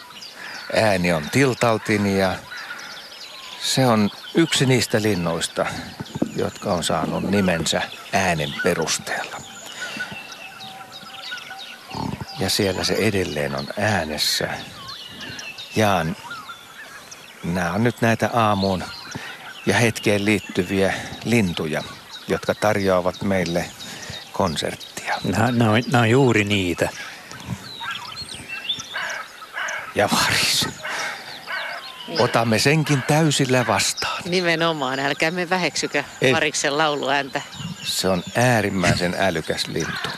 Ääni 0.73 1.13
on 1.13 1.23
tiltaltin 1.31 2.17
ja 2.17 2.35
se 3.61 3.87
on 3.87 4.09
yksi 4.35 4.65
niistä 4.65 5.01
linnoista, 5.01 5.65
jotka 6.35 6.73
on 6.73 6.83
saanut 6.83 7.23
nimensä 7.23 7.81
äänen 8.13 8.53
perusteella. 8.63 9.37
Ja 12.39 12.49
siellä 12.49 12.83
se 12.83 12.93
edelleen 12.93 13.55
on 13.55 13.67
äänessä. 13.79 14.49
Ja 15.75 16.05
nämä 17.43 17.73
on 17.73 17.83
nyt 17.83 18.01
näitä 18.01 18.29
aamuun 18.33 18.83
ja 19.65 19.75
hetkeen 19.75 20.25
liittyviä 20.25 20.93
lintuja, 21.25 21.83
jotka 22.27 22.55
tarjoavat 22.55 23.21
meille 23.21 23.65
konserttia. 24.31 25.17
Nämä, 25.23 25.51
nämä, 25.51 25.71
on, 25.71 25.83
nämä 25.91 26.01
on 26.01 26.09
juuri 26.09 26.43
niitä. 26.43 26.89
ja 29.95 30.09
varis. 30.11 30.67
Otamme 32.19 32.59
senkin 32.59 33.01
täysillä 33.07 33.67
vastaan. 33.67 34.23
Nimenomaan, 34.25 34.99
älkää 34.99 35.31
me 35.31 35.49
väheksykö 35.49 36.03
Ei. 36.21 36.33
variksen 36.33 36.77
lauluääntä. 36.77 37.41
Se 37.83 38.09
on 38.09 38.23
äärimmäisen 38.35 39.15
älykäs 39.19 39.67
lintu. 39.67 40.09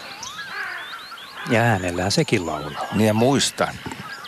Ja 1.50 1.62
äänellään 1.62 2.12
sekin 2.12 2.46
laulaa. 2.46 2.88
Niin 2.96 3.08
ja 3.08 3.14
muista, 3.14 3.68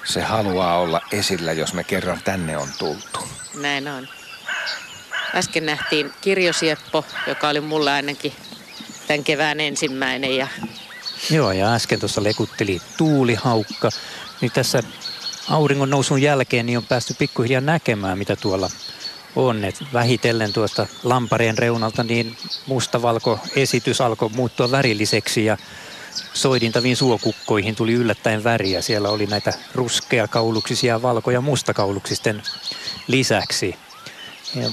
se 0.04 0.22
haluaa 0.22 0.78
olla 0.80 1.02
esillä, 1.12 1.52
jos 1.52 1.74
me 1.74 1.84
kerran 1.84 2.22
tänne 2.24 2.58
on 2.58 2.68
tultu. 2.80 3.28
Näin 3.62 3.88
on. 3.88 4.08
Äsken 5.36 5.66
nähtiin 5.66 6.12
kirjosieppo, 6.22 7.06
joka 7.28 7.50
oli 7.50 7.62
mulla 7.62 7.94
ainakin 7.94 8.34
tämän 9.08 9.24
kevään 9.24 9.60
ensimmäinen. 9.60 10.38
Ja 10.38 10.48
Joo, 11.30 11.52
ja 11.52 11.74
äsken 11.74 12.00
tuossa 12.00 12.24
lekutteli 12.24 12.82
tuulihaukka. 12.98 13.90
Niin 14.42 14.52
tässä 14.52 14.84
auringon 15.50 15.90
nousun 15.90 16.22
jälkeen 16.22 16.66
niin 16.66 16.78
on 16.78 16.86
päästy 16.86 17.16
pikkuhiljaa 17.20 17.62
näkemään, 17.62 18.18
mitä 18.18 18.36
tuolla 18.36 18.70
on. 19.36 19.66
Et 19.66 19.84
vähitellen 19.94 20.54
tuosta 20.54 20.88
lampareen 21.04 21.58
reunalta 21.58 22.04
niin 22.04 22.38
mustavalko 22.68 23.40
esitys 23.56 24.02
alkoi 24.02 24.30
muuttua 24.30 24.72
värilliseksi 24.72 25.46
ja 25.46 25.58
soidintaviin 26.34 26.98
suokukkoihin 26.98 27.76
tuli 27.76 27.94
yllättäen 27.94 28.44
väriä. 28.44 28.82
Siellä 28.82 29.10
oli 29.10 29.26
näitä 29.26 29.54
ruskeakauluksisia, 29.76 31.02
valko- 31.02 31.32
ja 31.32 31.42
mustakauluksisten 31.42 32.44
lisäksi. 33.08 33.76
Ja 34.56 34.72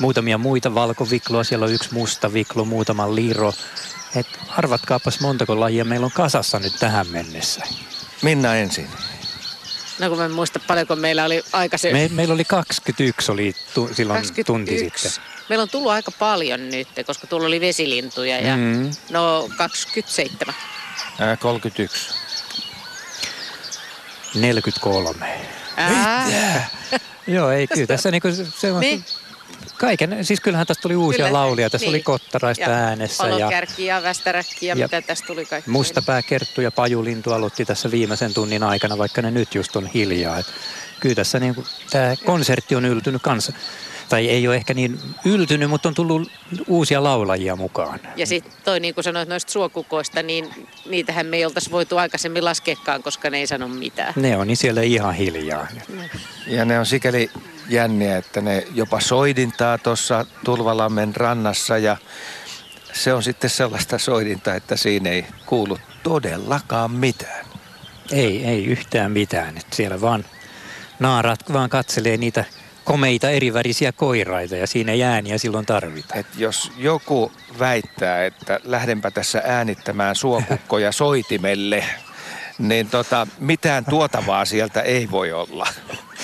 muutamia 0.00 0.38
muita 0.38 0.74
valkovikloa, 0.74 1.44
siellä 1.44 1.66
on 1.66 1.72
yksi 1.72 1.94
musta 1.94 2.32
viklo, 2.32 2.64
muutama 2.64 3.14
liro. 3.14 3.52
Et 4.16 4.26
arvatkaapas 4.48 5.20
montako 5.20 5.60
lajia 5.60 5.84
meillä 5.84 6.04
on 6.06 6.12
kasassa 6.12 6.58
nyt 6.58 6.72
tähän 6.78 7.06
mennessä. 7.06 7.62
Minna 8.22 8.54
ensin. 8.54 8.88
No 9.98 10.08
kun 10.08 10.18
mä 10.18 10.24
en 10.24 10.30
muista 10.32 10.60
paljonko 10.66 10.96
meillä 10.96 11.24
oli 11.24 11.42
aikaisemmin. 11.52 12.02
Me, 12.02 12.16
meillä 12.16 12.34
oli 12.34 12.44
21 12.44 13.32
oli 13.32 13.54
tu, 13.74 13.90
silloin 13.92 14.24
tunti 14.46 14.78
sitten. 14.78 15.10
Meillä 15.48 15.62
on 15.62 15.68
tullut 15.68 15.92
aika 15.92 16.10
paljon 16.10 16.70
nyt, 16.70 16.88
koska 17.06 17.26
tuolla 17.26 17.46
oli 17.46 17.60
vesilintuja 17.60 18.38
ja 18.40 18.56
Mm. 18.56 18.90
no 19.10 19.48
27. 19.56 20.54
Ää, 21.18 21.36
31. 21.36 22.14
43. 24.34 25.40
Ää, 25.76 26.68
Joo, 27.26 27.50
ei 27.50 27.66
kyllä 27.66 27.86
tässä 27.86 28.10
niinku 28.10 28.28
se, 28.32 28.46
se 28.58 28.72
on 28.72 28.80
Niin. 28.80 29.04
Kaiken, 29.82 30.24
siis 30.24 30.40
kyllähän 30.40 30.66
tästä 30.66 30.82
tuli 30.82 30.96
uusia 30.96 31.26
Kyllä, 31.26 31.38
laulia. 31.38 31.70
Tässä 31.70 31.84
niin. 31.84 31.90
oli 31.90 32.02
kottaraista 32.02 32.70
ja 32.70 32.70
äänessä 32.70 33.26
ja 33.26 33.30
Palokärki 33.30 33.86
ja 33.86 34.02
västäräkki 34.02 34.66
ja, 34.66 34.74
ja 34.76 34.86
mitä 34.86 35.02
tästä 35.02 35.26
tuli 35.26 35.44
kaikki. 35.44 35.70
mustapääkerttu 35.70 36.60
ja 36.60 36.70
pajulintu 36.70 37.32
aloitti 37.32 37.64
tässä 37.64 37.90
viimeisen 37.90 38.34
tunnin 38.34 38.62
aikana, 38.62 38.98
vaikka 38.98 39.22
ne 39.22 39.30
nyt 39.30 39.54
just 39.54 39.76
on 39.76 39.86
hiljaa. 39.86 40.38
Et 40.38 40.46
kyllä 41.00 41.14
tässä 41.14 41.40
niinku, 41.40 41.64
tämä 41.90 42.14
konsertti 42.24 42.76
on 42.76 42.84
yltynyt 42.84 43.22
kanssa. 43.22 43.52
Tai 44.08 44.28
ei 44.28 44.48
ole 44.48 44.56
ehkä 44.56 44.74
niin 44.74 44.98
yltynyt, 45.24 45.70
mutta 45.70 45.88
on 45.88 45.94
tullut 45.94 46.30
uusia 46.66 47.02
laulajia 47.04 47.56
mukaan. 47.56 48.00
Ja 48.16 48.26
sitten 48.26 48.52
toi 48.64 48.80
niin 48.80 48.94
kuin 48.94 49.04
sanoit 49.04 49.28
noista 49.28 49.52
suokukoista, 49.52 50.22
niin 50.22 50.48
niitähän 50.86 51.26
me 51.26 51.36
ei 51.36 51.44
oltaisi 51.44 51.70
voitu 51.70 51.96
aikaisemmin 51.96 52.44
laskekaan, 52.44 53.02
koska 53.02 53.30
ne 53.30 53.38
ei 53.38 53.46
sano 53.46 53.68
mitään. 53.68 54.12
Ne 54.16 54.36
on 54.36 54.46
niin 54.46 54.56
siellä 54.56 54.82
ihan 54.82 55.14
hiljaa. 55.14 55.66
Ja 56.46 56.64
ne 56.64 56.78
on 56.78 56.86
sikäli 56.86 57.30
jänniä, 57.72 58.16
että 58.16 58.40
ne 58.40 58.66
jopa 58.74 59.00
soidintaa 59.00 59.78
tuossa 59.78 60.26
Tulvalammen 60.44 61.16
rannassa 61.16 61.78
ja 61.78 61.96
se 62.92 63.14
on 63.14 63.22
sitten 63.22 63.50
sellaista 63.50 63.98
soidintaa, 63.98 64.54
että 64.54 64.76
siinä 64.76 65.10
ei 65.10 65.26
kuulu 65.46 65.78
todellakaan 66.02 66.90
mitään. 66.90 67.46
Ei, 68.12 68.44
ei 68.44 68.64
yhtään 68.64 69.12
mitään. 69.12 69.58
Et 69.58 69.66
siellä 69.72 70.00
vaan 70.00 70.24
naarat 70.98 71.52
vaan 71.52 71.70
katselee 71.70 72.16
niitä 72.16 72.44
komeita 72.84 73.30
erivärisiä 73.30 73.92
koiraita 73.92 74.56
ja 74.56 74.66
siinä 74.66 74.92
ei 74.92 75.02
ääniä 75.02 75.38
silloin 75.38 75.66
tarvita. 75.66 76.14
Et 76.14 76.26
jos 76.36 76.72
joku 76.76 77.32
väittää, 77.58 78.24
että 78.24 78.60
lähdenpä 78.64 79.10
tässä 79.10 79.42
äänittämään 79.44 80.16
suokukkoja 80.16 80.92
soitimelle, 80.92 81.84
niin 82.58 82.90
tota, 82.90 83.26
mitään 83.38 83.84
tuotavaa 83.84 84.44
sieltä 84.44 84.80
ei 84.80 85.10
voi 85.10 85.32
olla. 85.32 85.66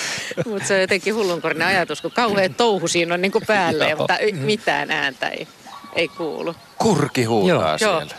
Mutta 0.49 0.67
se 0.67 0.73
on 0.73 0.81
jotenkin 0.81 1.15
hullunkorinen 1.15 1.67
ajatus, 1.67 2.01
kun 2.01 2.11
kauhean 2.11 2.53
touhu 2.53 2.87
siinä 2.87 3.13
on 3.13 3.21
niin 3.21 3.31
kuin 3.31 3.45
päälle, 3.47 3.89
Joo. 3.89 3.97
mutta 3.97 4.19
y- 4.19 4.31
mitään 4.31 4.91
ääntä 4.91 5.27
ei, 5.27 5.47
ei 5.95 6.07
kuulu. 6.07 6.55
Kurki 6.77 7.23
huutaa 7.23 7.57
Joo. 7.69 7.77
siellä. 7.77 8.15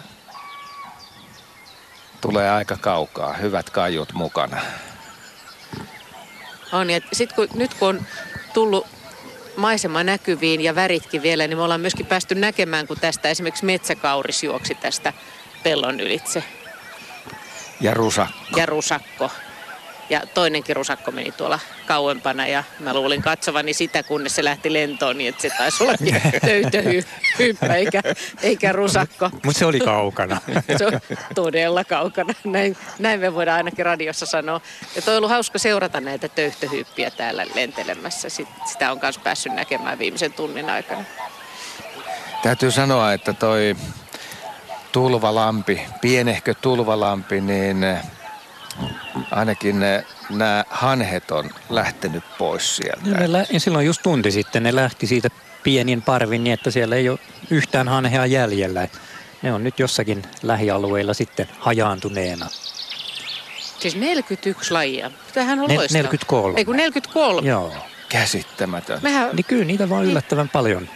Tulee 2.20 2.50
aika 2.50 2.76
kaukaa, 2.76 3.32
hyvät 3.32 3.70
kaiut 3.70 4.12
mukana. 4.12 4.60
On, 6.72 6.90
ja 6.90 7.00
sit 7.12 7.32
kun, 7.32 7.48
nyt 7.54 7.74
kun 7.74 7.88
on 7.88 8.06
tullut 8.54 8.86
maisema 9.56 10.04
näkyviin 10.04 10.60
ja 10.60 10.74
väritkin 10.74 11.22
vielä, 11.22 11.46
niin 11.46 11.58
me 11.58 11.62
ollaan 11.62 11.80
myöskin 11.80 12.06
päästy 12.06 12.34
näkemään, 12.34 12.86
kun 12.86 12.96
tästä 13.00 13.28
esimerkiksi 13.28 13.64
metsäkauris 13.64 14.42
juoksi 14.44 14.74
tästä 14.74 15.12
pellon 15.62 16.00
ylitse 16.00 16.44
Ja 17.80 17.94
rusa. 17.94 18.26
ja 18.56 18.66
rusakko. 18.66 19.30
Ja 20.10 20.22
toinenkin 20.34 20.76
rusakko 20.76 21.10
meni 21.10 21.32
tuolla 21.32 21.58
kauempana 21.86 22.46
ja 22.46 22.64
mä 22.80 22.94
luulin 22.94 23.22
katsovani 23.22 23.72
sitä, 23.72 24.02
kunnes 24.02 24.34
se 24.34 24.44
lähti 24.44 24.72
lentoon, 24.72 25.18
niin 25.18 25.28
että 25.28 25.42
se 25.42 25.50
taisi 25.58 25.82
olla 25.82 25.92
töytöhyppä 26.46 27.74
eikä, 27.74 28.02
eikä 28.42 28.72
rusakko. 28.72 29.30
Mutta 29.44 29.58
se 29.58 29.66
oli 29.66 29.80
kaukana. 29.80 30.40
Se 30.78 30.86
on 30.86 31.00
todella 31.34 31.84
kaukana. 31.84 32.34
Näin, 32.44 32.76
näin 32.98 33.20
me 33.20 33.34
voidaan 33.34 33.56
ainakin 33.56 33.86
radiossa 33.86 34.26
sanoa. 34.26 34.60
Ja 34.96 35.02
toi 35.02 35.14
on 35.14 35.18
ollut 35.18 35.30
hauska 35.30 35.58
seurata 35.58 36.00
näitä 36.00 36.28
töyhtöhyppiä 36.28 37.10
täällä 37.10 37.46
lentelemässä. 37.54 38.28
Sit, 38.28 38.48
sitä 38.64 38.92
on 38.92 38.98
myös 39.02 39.18
päässyt 39.18 39.52
näkemään 39.52 39.98
viimeisen 39.98 40.32
tunnin 40.32 40.70
aikana. 40.70 41.04
Täytyy 42.42 42.70
sanoa, 42.70 43.12
että 43.12 43.32
toi 43.32 43.76
tulvalampi, 44.92 45.80
pienehkö 46.00 46.54
tulvalampi, 46.54 47.40
niin 47.40 47.86
ainakin 49.30 49.80
nämä 50.30 50.64
hanhet 50.70 51.30
on 51.30 51.50
lähtenyt 51.70 52.24
pois 52.38 52.76
sieltä. 52.76 53.10
Ne 53.10 53.32
lä- 53.32 53.46
ja 53.52 53.60
silloin 53.60 53.86
just 53.86 54.02
tunti 54.02 54.30
sitten 54.30 54.62
ne 54.62 54.74
lähti 54.74 55.06
siitä 55.06 55.28
pienin 55.62 56.02
parvin 56.02 56.44
niin, 56.44 56.54
että 56.54 56.70
siellä 56.70 56.96
ei 56.96 57.08
ole 57.08 57.18
yhtään 57.50 57.88
hanhea 57.88 58.26
jäljellä. 58.26 58.88
Ne 59.42 59.52
on 59.52 59.64
nyt 59.64 59.78
jossakin 59.78 60.22
lähialueilla 60.42 61.14
sitten 61.14 61.48
hajaantuneena. 61.58 62.46
Siis 63.80 63.96
41 63.96 64.72
lajia. 64.72 65.10
Tämähän 65.34 65.60
on 65.60 65.68
Ne- 65.68 65.76
loistavaa. 65.76 66.02
43. 66.02 66.58
Ei 66.58 66.64
kun 66.64 66.76
43. 66.76 67.48
Joo. 67.48 67.72
Käsittämätön. 68.08 68.98
Mehän, 69.02 69.28
Niin 69.36 69.44
kyllä 69.44 69.64
niitä 69.64 69.88
vaan 69.88 70.04
yllättävän 70.04 70.48
paljon, 70.48 70.88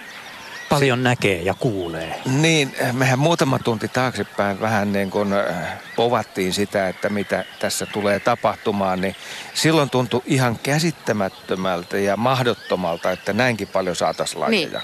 paljon 0.69 1.03
näkee 1.03 1.43
ja 1.43 1.55
kuulee. 1.55 2.21
Niin, 2.27 2.75
mehän 2.93 3.19
muutama 3.19 3.59
tunti 3.59 3.89
taaksepäin 3.89 4.61
vähän 4.61 4.93
niin 4.93 5.11
kuin 5.11 5.33
äh, 5.33 5.55
povattiin 5.97 6.53
sitä, 6.53 6.89
että 6.89 7.09
mitä 7.09 7.45
tässä 7.59 7.87
tulee 7.87 8.21
tapahtumaan, 8.21 9.01
niin 9.01 9.17
silloin 9.55 9.91
tuntui 9.91 10.23
ihan 10.27 10.59
käsittämättömältä 10.62 11.99
ja 11.99 12.17
mahdottomalta, 12.17 13.11
että 13.11 13.33
näinkin 13.33 13.69
paljon 13.69 13.97
saataisiin 13.97 14.41
lajeja. 14.41 14.69
Niin. 14.69 14.81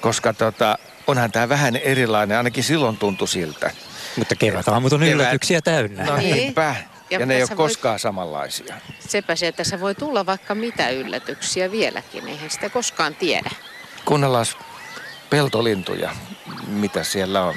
Koska 0.00 0.32
tota, 0.32 0.78
onhan 1.06 1.32
tämä 1.32 1.48
vähän 1.48 1.76
erilainen, 1.76 2.36
ainakin 2.36 2.64
silloin 2.64 2.96
tuntui 2.96 3.28
siltä. 3.28 3.70
Mutta 4.16 4.34
kevätaamut 4.36 4.92
on 4.92 5.00
Kevät- 5.00 5.12
yllätyksiä 5.12 5.60
täynnä. 5.60 6.04
No 6.04 6.16
Niin. 6.16 6.34
niinpä. 6.36 6.74
Ja, 7.10 7.18
Ja 7.18 7.26
ne 7.26 7.34
ei 7.34 7.40
ole 7.40 7.48
tässä 7.48 7.56
voi- 7.56 7.68
koskaan 7.68 7.98
samanlaisia. 7.98 8.74
sepä 9.08 9.36
se, 9.36 9.46
että 9.48 9.56
tässä 9.56 9.80
voi 9.80 9.94
tulla 9.94 10.26
vaikka 10.26 10.54
mitä 10.54 10.88
yllätyksiä 10.90 11.70
vieläkin. 11.70 12.28
Eihän 12.28 12.50
sitä 12.50 12.70
koskaan 12.70 13.14
tiedä. 13.14 13.50
Kuunnellaan 14.06 14.46
peltolintuja, 15.30 16.10
mitä 16.66 17.04
siellä 17.04 17.42
on. 17.44 17.54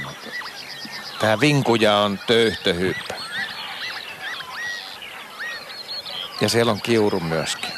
Tämä 1.20 1.40
vinkuja 1.40 1.98
on 1.98 2.20
töyhtöhyppä. 2.28 3.16
Ja 6.42 6.50
siellä 6.50 6.72
on 6.72 6.82
kiuru 6.82 7.20
myöskin. 7.20 7.70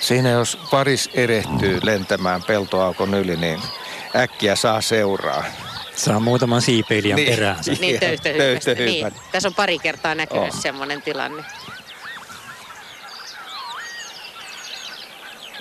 Siinä 0.00 0.30
jos 0.30 0.58
paris 0.70 1.10
erehtyy 1.14 1.80
lentämään 1.82 2.42
peltoaukon 2.42 3.14
yli, 3.14 3.36
niin 3.36 3.60
äkkiä 4.16 4.56
saa 4.56 4.80
seuraa. 4.80 5.44
Saa 5.96 6.20
muutaman 6.20 6.62
siipeilijän 6.62 7.16
Niin. 7.16 7.28
peräänsä. 7.34 7.72
Niin, 7.72 7.90
Joo, 7.94 8.00
töyhtöhypästä. 8.00 8.74
Niin. 8.74 9.12
Tässä 9.32 9.48
on 9.48 9.54
pari 9.54 9.78
kertaa 9.78 10.14
näkynyt 10.14 10.54
On. 10.54 10.60
semmoinen 10.60 11.02
tilanne. 11.02 11.44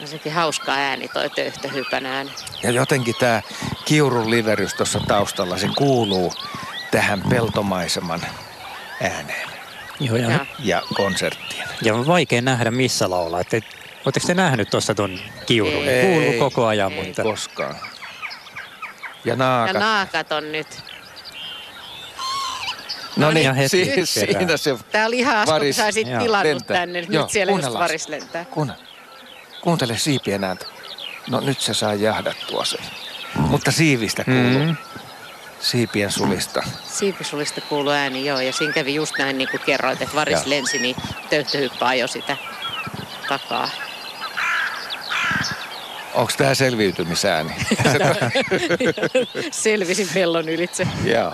No 0.03 0.07
sekin 0.07 0.33
hauska 0.33 0.71
ääni 0.71 1.07
toi 1.07 1.29
töyhtöhypän 1.29 2.05
ääni. 2.05 2.31
Ja 2.63 2.71
jotenkin 2.71 3.15
tämä 3.19 3.41
kiurun 3.85 4.29
liverys 4.31 4.73
tuossa 4.73 4.99
taustalla, 5.07 5.57
se 5.57 5.67
kuuluu 5.77 6.33
tähän 6.91 7.21
peltomaiseman 7.29 8.21
ääneen 9.01 9.49
Joo, 9.99 10.15
ja, 10.17 10.29
Joo. 10.31 10.45
ja 10.59 10.81
konserttiin. 10.95 11.63
ja 11.81 11.93
on 11.95 12.07
vaikea 12.07 12.41
nähdä 12.41 12.71
missä 12.71 13.09
laulaa. 13.09 13.41
Että 13.41 13.57
Oletteko 14.05 14.27
te 14.27 14.33
nähnyt 14.33 14.69
tuossa 14.69 14.95
ton 14.95 15.19
kiurun? 15.45 15.87
Ei. 15.87 16.05
Kuuluu 16.05 16.33
koko 16.39 16.65
ajan, 16.65 16.91
Ei. 16.93 17.03
mutta 17.05 17.23
Koskaan. 17.23 17.75
Ja 17.75 17.89
Ja 19.25 19.35
naakat. 19.35 19.79
naakat 19.81 20.31
on 20.31 20.51
nyt. 20.51 20.67
No 23.15 23.31
niin, 23.31 23.55
heti 23.55 23.69
si- 23.69 24.05
siinä 24.05 24.57
se... 24.57 24.77
Tää 24.91 25.05
oli 25.07 25.17
ihan 25.17 25.37
Asko, 25.37 25.55
kun 25.59 26.11
Joo, 26.11 26.21
tilannut 26.21 26.53
lentää. 26.55 26.77
tänne. 26.77 27.01
Nyt 27.01 27.09
Joo, 27.13 27.27
siellä 27.27 27.53
just 27.53 27.73
varis 27.73 28.07
lentää. 28.07 28.45
Kuunne, 28.45 28.73
kuuntele 29.63 29.97
siipien 29.97 30.43
ääntä. 30.43 30.65
No 31.29 31.39
nyt 31.39 31.59
se 31.59 31.73
saa 31.73 31.93
jahdattua 31.93 32.65
se. 32.65 32.77
Mutta 33.35 33.71
siivistä 33.71 34.23
kuuluu. 34.23 34.65
Mm. 34.65 34.75
Siipien 35.59 36.11
sulista. 36.11 36.63
Siipisulista 36.85 37.61
kuuluu 37.61 37.91
ääni, 37.91 38.25
joo. 38.25 38.39
Ja 38.39 38.53
siinä 38.53 38.73
kävi 38.73 38.95
just 38.95 39.17
näin, 39.17 39.37
niin 39.37 39.49
kuin 39.51 39.61
kerroit, 39.65 40.01
että 40.01 40.15
varis 40.15 40.33
Joo. 40.33 40.43
lensi, 40.49 40.79
niin 40.79 40.95
töyhtöhyppä 41.29 41.85
ajoi 41.87 42.09
sitä 42.09 42.37
takaa. 43.27 43.69
Onko 46.13 46.31
tämä 46.37 46.53
selviytymisääni? 46.55 47.51
Selvisin 49.51 50.09
pellon 50.13 50.49
ylitse. 50.49 50.87
Joo. 51.03 51.33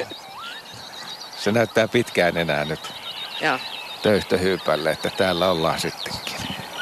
Se 1.40 1.52
näyttää 1.52 1.88
pitkään 1.88 2.38
enää 2.38 2.66
nyt 2.66 2.94
Joo. 3.42 3.60
töyhtöhyypälle, 4.02 4.92
että 4.92 5.10
täällä 5.10 5.52
ollaan 5.52 5.80
sittenkin. 5.80 6.36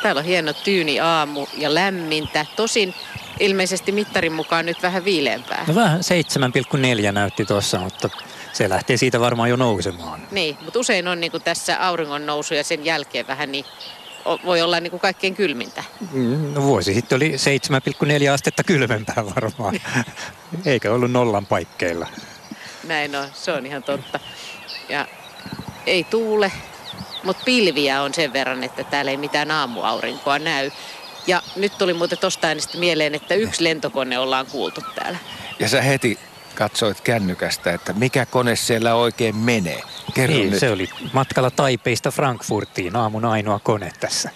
Täällä 0.08 0.20
on 0.20 0.26
hieno 0.26 0.54
tyyni 0.54 1.00
aamu 1.00 1.48
ja 1.58 1.74
lämmintä. 1.74 2.46
Tosin 2.56 2.94
ilmeisesti 3.40 3.92
mittarin 3.92 4.34
mukaan 4.34 4.66
nyt 4.66 4.84
vähän 4.84 5.06
viileämpää. 5.06 5.66
No 5.68 5.76
vähän 5.76 6.00
7,4 7.06 7.12
näytti 7.12 7.46
tuossa, 7.46 7.80
mutta 7.80 8.10
se 8.54 8.70
lähtee 8.70 8.98
siitä 8.98 9.20
varmaan 9.20 9.50
jo 9.50 9.56
nousemaan. 9.56 10.28
Niin, 10.32 10.58
mutta 10.62 10.80
usein 10.80 11.08
on 11.08 11.20
niin 11.20 11.32
kuin 11.32 11.44
tässä 11.44 11.88
auringon 11.88 12.26
nousu 12.26 12.54
ja 12.54 12.64
sen 12.64 12.86
jälkeen 12.86 13.28
vähän 13.28 13.52
niin 13.52 13.66
voi 14.46 14.62
olla 14.62 14.80
niin 14.80 14.92
kuin 14.92 15.00
kaikkein 15.00 15.36
kylmintä. 15.36 15.84
Mm, 16.12 16.54
No 16.54 16.62
vuosi 16.62 16.94
sitten 16.94 17.16
oli 17.16 17.36
7,4 18.28 18.34
astetta 18.34 18.64
kylmempää 18.64 19.26
varmaan. 19.36 19.80
Eikä 20.66 20.94
ollut 20.94 21.12
nollan 21.12 21.46
paikkeilla. 21.46 22.08
Näin 22.84 23.16
on, 23.16 23.28
se 23.34 23.52
on 23.52 23.66
ihan 23.66 23.84
totta. 23.84 24.20
Ja 24.90 25.08
ei 25.86 26.04
tuule, 26.04 26.52
mutta 27.24 27.44
pilviä 27.46 28.02
on 28.02 28.14
sen 28.14 28.34
verran, 28.34 28.64
että 28.64 28.84
täällä 28.84 29.12
ei 29.12 29.18
mitään 29.18 29.52
aamuaurinkoa 29.52 30.40
näy. 30.40 30.72
Ja 31.28 31.42
nyt 31.56 31.78
tuli 31.78 31.94
muuten 31.94 32.18
tosta 32.18 32.48
äänestä 32.48 32.78
mieleen, 32.78 33.16
että 33.16 33.36
yksi 33.36 33.64
lentokone 33.64 34.20
ollaan 34.20 34.46
kuultu 34.46 34.82
täällä. 34.96 35.18
Ja 35.60 35.70
sä 35.70 35.82
heti 35.82 36.20
katsoit 36.56 37.02
kännykästä, 37.02 37.74
että 37.74 37.94
mikä 37.94 38.26
kone 38.26 38.56
siellä 38.56 38.96
oikein 38.96 39.36
menee. 39.36 39.82
Kerro 40.14 40.36
Niin, 40.36 40.50
nyt. 40.50 40.60
se 40.60 40.72
oli 40.72 40.90
matkalla 41.14 41.52
Taipeista 41.52 42.12
Frankfurtiin 42.12 42.96
aamun 42.96 43.26
ainoa 43.26 43.60
kone 43.60 43.92
tässä. 44.00 44.30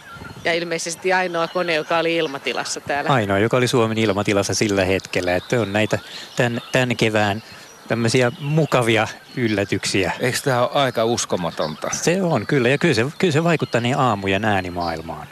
Ja 0.46 0.54
ilmeisesti 0.54 1.14
ainoa 1.14 1.48
kone, 1.48 1.74
joka 1.76 1.98
oli 1.98 2.16
ilmatilassa 2.16 2.80
täällä. 2.80 3.10
Ainoa, 3.10 3.40
joka 3.40 3.58
oli 3.58 3.68
Suomen 3.68 3.98
ilmatilassa 3.98 4.54
sillä 4.54 4.86
hetkellä. 4.86 5.36
Että 5.36 5.62
on 5.62 5.74
näitä 5.74 6.00
tämän, 6.36 6.62
tämän 6.72 6.98
kevään 6.98 7.44
tämmöisiä 7.92 8.32
mukavia 8.40 9.08
yllätyksiä. 9.36 10.12
Eikö 10.20 10.38
tämä 10.44 10.62
ole 10.62 10.70
aika 10.74 11.06
uskomatonta? 11.06 11.90
Se 11.92 12.22
on 12.22 12.48
kyllä, 12.48 12.70
ja 12.70 12.78
kyllä 12.78 12.94
se, 12.94 13.06
kyllä 13.18 13.32
se 13.32 13.44
vaikuttaa 13.44 13.82
niin 13.82 13.98
aamujen 13.98 14.46
äänimaailmaan. 14.46 15.28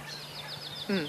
Mm. 0.88 1.08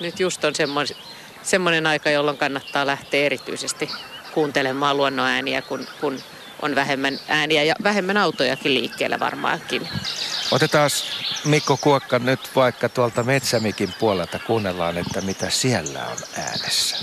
Nyt 0.00 0.20
just 0.20 0.44
on 0.44 0.54
semmoinen, 0.54 0.96
semmoinen 1.42 1.86
aika, 1.86 2.10
jolloin 2.10 2.38
kannattaa 2.38 2.86
lähteä 2.86 3.26
erityisesti 3.26 3.90
kuuntelemaan 4.34 4.96
luonnonääniä, 4.96 5.62
kun, 5.62 5.86
kun 6.00 6.18
on 6.62 6.74
vähemmän 6.74 7.18
ääniä 7.28 7.62
ja 7.62 7.74
vähemmän 7.82 8.16
autojakin 8.16 8.74
liikkeellä 8.74 9.20
varmaankin. 9.20 9.88
Otetaan 10.50 10.90
Mikko 11.44 11.76
Kuokka 11.76 12.18
nyt 12.18 12.50
vaikka 12.56 12.88
tuolta 12.88 13.22
Metsämikin 13.22 13.94
puolelta 13.98 14.38
kuunnellaan, 14.38 14.98
että 14.98 15.20
mitä 15.20 15.50
siellä 15.50 16.06
on 16.06 16.16
äänessä. 16.38 16.96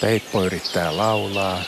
Peippo 0.00 0.44
yrittää 0.44 0.96
laulaa. 0.96 1.62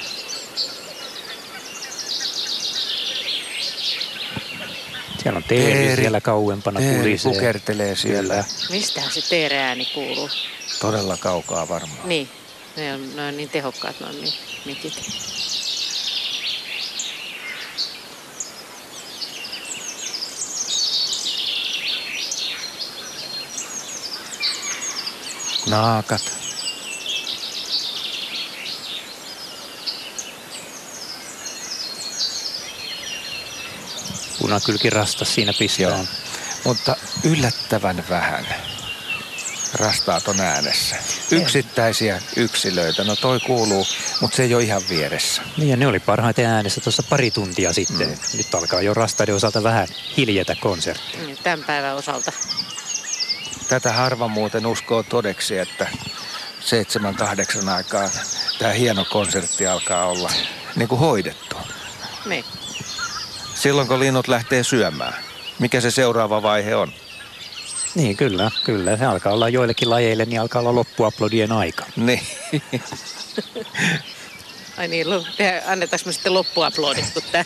Siellä 5.23 5.37
on 5.37 5.45
teeri, 5.45 5.73
Teeri. 5.73 6.03
siellä 6.03 6.21
kauempana 6.21 6.81
Teeri 6.81 6.97
kurisee. 6.99 7.33
kukertelee 7.33 7.97
siellä. 7.97 8.35
Kyllä. 8.35 8.45
Mistähän 8.71 9.13
se 9.13 9.23
teereääni 9.29 9.87
kuuluu? 9.95 10.31
Todella 10.81 11.17
kaukaa 11.17 11.69
varmaan. 11.69 12.09
Niin, 12.09 12.29
ne 12.77 12.95
on, 12.95 13.17
ne 13.17 13.27
on 13.29 13.37
niin 13.37 13.49
tehokkaat 13.51 14.01
noin 14.01 14.17
mi- 14.17 14.35
mikit. 14.65 15.03
Naakat. 25.67 26.42
Punakylki 34.53 34.91
rastas 34.91 35.35
siinä 35.35 35.53
pistää. 35.59 35.89
Joo. 35.89 36.05
Mutta 36.65 36.97
yllättävän 37.25 38.05
vähän 38.11 38.47
rastaaton 39.75 40.41
äänessä. 40.41 40.97
Yksittäisiä 41.31 42.23
yksilöitä, 42.37 43.05
no 43.05 43.17
toi 43.17 43.41
kuuluu, 43.41 43.87
mutta 44.21 44.37
se 44.37 44.43
ei 44.43 44.55
ole 44.55 44.63
ihan 44.63 44.83
vieressä. 44.89 45.43
Niin 45.57 45.69
ja 45.69 45.77
ne 45.77 45.87
oli 45.87 46.01
parhaiten 46.01 46.47
äänessä 46.47 46.81
tuossa 46.81 47.03
pari 47.03 47.31
tuntia 47.31 47.73
sitten. 47.73 48.09
Mm. 48.09 48.17
Nyt 48.37 48.55
alkaa 48.55 48.83
jo 48.83 48.95
rastaiden 48.95 49.35
osalta 49.35 49.63
vähän 49.63 49.89
hiljetä 50.17 50.57
konsertti. 50.61 51.19
Mm, 51.19 51.37
Tämän 51.43 51.65
päivän 51.65 51.97
osalta. 51.97 52.33
Tätä 53.69 53.93
harva 53.93 54.29
muuten 54.29 54.67
uskoo 54.67 55.03
todeksi, 55.03 55.59
että 55.59 55.87
seitsemän 56.61 57.15
kahdeksan 57.15 57.69
aikaan 57.69 58.11
tämä 58.59 58.73
hieno 58.73 59.05
konsertti 59.05 59.67
alkaa 59.67 60.07
olla 60.07 60.31
niin 60.77 60.89
kuin 60.89 60.99
hoidettu. 60.99 61.57
Niin. 62.27 62.45
Silloin 63.63 63.89
kun 63.89 64.01
linnut 64.01 64.29
lähtee 64.29 64.65
syömään, 64.65 65.15
mikä 65.59 65.81
se 65.81 65.91
seuraava 65.91 66.43
vaihe 66.43 66.77
on? 66.77 66.93
Niin 67.95 68.17
kyllä, 68.17 68.51
kyllä. 68.65 68.97
Se 68.97 69.05
alkaa 69.05 69.33
olla 69.33 69.49
joillekin 69.49 69.91
lajeille, 69.91 70.25
niin 70.25 70.41
alkaa 70.41 70.61
olla 70.61 70.75
loppuaplodien 70.75 71.53
aika. 71.53 71.87
Niin. 71.97 72.23
Ai 74.79 74.89
niin, 74.89 75.07
annetaanko 75.67 76.07
me 76.07 76.13
sitten 76.13 76.35
loppuaplodit, 76.35 77.05
kun 77.15 77.23
tää 77.33 77.45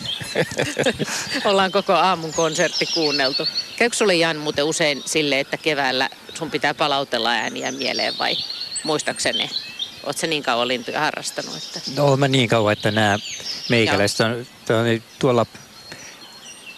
ollaan 1.45 1.71
koko 1.71 1.93
aamun 1.93 2.33
konsertti 2.33 2.85
kuunneltu. 2.85 3.47
Käykö 3.77 3.95
sulle 3.95 4.15
Jan 4.15 4.37
muuten 4.37 4.65
usein 4.65 5.03
sille, 5.05 5.39
että 5.39 5.57
keväällä 5.57 6.09
sun 6.33 6.51
pitää 6.51 6.73
palautella 6.73 7.31
ääniä 7.31 7.71
mieleen 7.71 8.17
vai 8.19 8.35
muistaakseni? 8.83 9.49
Oot 10.03 10.17
sä 10.17 10.27
niin 10.27 10.43
kauan 10.43 10.67
lintuja 10.67 10.99
harrastanut, 10.99 11.55
että... 11.55 11.79
No 11.95 12.17
mä 12.17 12.27
niin 12.27 12.49
kauan, 12.49 12.73
että 12.73 12.91
nämä 12.91 13.17
meikäläiset 13.69 14.19
on, 14.19 14.31
on 14.69 15.01
tuolla 15.19 15.45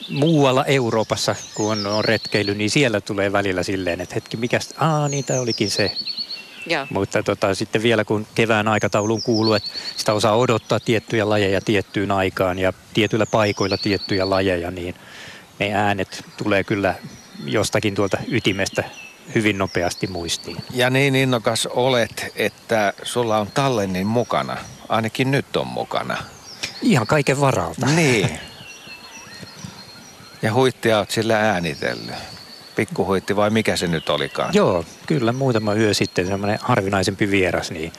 muualla 0.10 0.66
Euroopassa, 0.66 1.36
kun 1.56 1.72
on, 1.72 1.88
on 1.88 2.06
retkeily, 2.06 2.56
niin 2.56 2.70
siellä 2.70 3.02
tulee 3.02 3.32
välillä 3.32 3.64
silleen, 3.64 4.02
että 4.02 4.16
hetki, 4.16 4.38
mikä, 4.38 4.60
aa 4.78 5.08
niin 5.08 5.26
tämä 5.26 5.40
olikin 5.40 5.72
se. 5.72 5.92
Joo. 6.66 6.88
Mutta 6.90 7.24
tota, 7.24 7.56
sitten 7.56 7.84
vielä 7.84 8.04
kun 8.04 8.28
kevään 8.36 8.68
aikatauluun 8.68 9.22
kuuluu, 9.22 9.54
että 9.54 9.70
sitä 9.96 10.14
osaa 10.14 10.38
odottaa 10.38 10.80
tiettyjä 10.80 11.30
lajeja 11.30 11.62
tiettyyn 11.62 12.12
aikaan 12.12 12.60
ja 12.60 12.74
tietyillä 12.94 13.26
paikoilla 13.26 13.78
tiettyjä 13.78 14.30
lajeja, 14.30 14.72
niin 14.72 14.96
ne 15.60 15.74
äänet 15.74 16.26
tulee 16.38 16.64
kyllä 16.64 16.96
jostakin 17.46 17.96
tuolta 17.96 18.18
ytimestä 18.28 18.84
hyvin 19.36 19.58
nopeasti 19.58 20.08
muistiin. 20.08 20.58
Ja 20.72 20.90
niin 20.90 21.16
innokas 21.16 21.66
olet, 21.66 22.32
että 22.36 22.94
sulla 23.04 23.38
on 23.38 23.48
tallennin 23.54 24.08
mukana. 24.08 24.58
Ainakin 24.90 25.32
nyt 25.32 25.56
on 25.56 25.68
mukana. 25.68 26.18
Ihan 26.82 27.08
kaiken 27.08 27.42
varalta. 27.42 27.86
Niin. 27.86 28.30
Ja 30.42 30.54
huittia 30.54 30.98
oot 30.98 31.12
sillä 31.12 31.40
äänitellyt. 31.40 32.16
Pikkuhuitti 32.76 33.36
vai 33.36 33.50
mikä 33.50 33.76
se 33.76 33.88
nyt 33.88 34.10
olikaan? 34.10 34.54
Joo, 34.54 34.86
kyllä 35.08 35.32
muutama 35.32 35.74
yö 35.74 35.94
sitten 35.94 36.28
semmoinen 36.28 36.60
harvinaisempi 36.62 37.32
vieras, 37.32 37.72
niin 37.72 37.94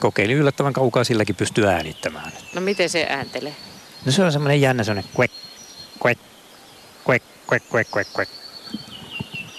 kokeilin 0.00 0.36
yllättävän 0.36 0.72
kaukaa 0.72 1.04
silläkin 1.04 1.36
pystyy 1.36 1.66
äänittämään. 1.66 2.32
No 2.54 2.60
miten 2.60 2.88
se 2.88 3.06
ääntelee? 3.10 3.56
No 4.04 4.12
se 4.12 4.22
on 4.24 4.32
semmoinen 4.32 4.60
jännä 4.60 4.84
semmoinen 4.84 5.10
quack, 5.18 5.32
quack, 6.04 6.20
quack, 7.08 7.24
quack, 7.52 7.64
quack, 7.74 7.90
quack, 7.96 8.10
quack. 8.16 8.30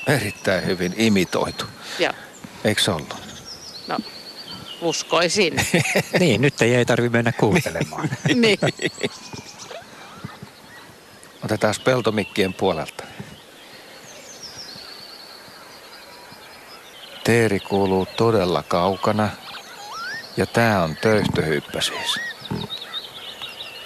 Erittäin 0.07 0.65
hyvin 0.65 0.93
imitoitu. 0.97 1.65
Joo. 1.99 2.13
Eikö 2.63 2.82
se 2.82 2.91
ollut? 2.91 3.15
No, 3.88 3.99
uskoisin. 4.82 5.53
Niin, 6.20 6.41
nyt 6.41 6.61
ei, 6.61 6.76
ei 6.76 6.86
tarvi 6.86 7.09
mennä 7.09 7.32
kuuntelemaan. 7.32 8.09
niin. 8.36 8.59
Otetaan 11.47 11.73
peltomikkien 11.83 12.53
puolelta. 12.53 13.03
Teeri 17.23 17.59
kuuluu 17.59 18.05
todella 18.05 18.63
kaukana. 18.63 19.29
Ja 20.37 20.45
tää 20.45 20.83
on 20.83 20.95
töyhtöhyppä 21.01 21.81
siis. 21.81 22.19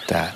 Tää. 0.07 0.33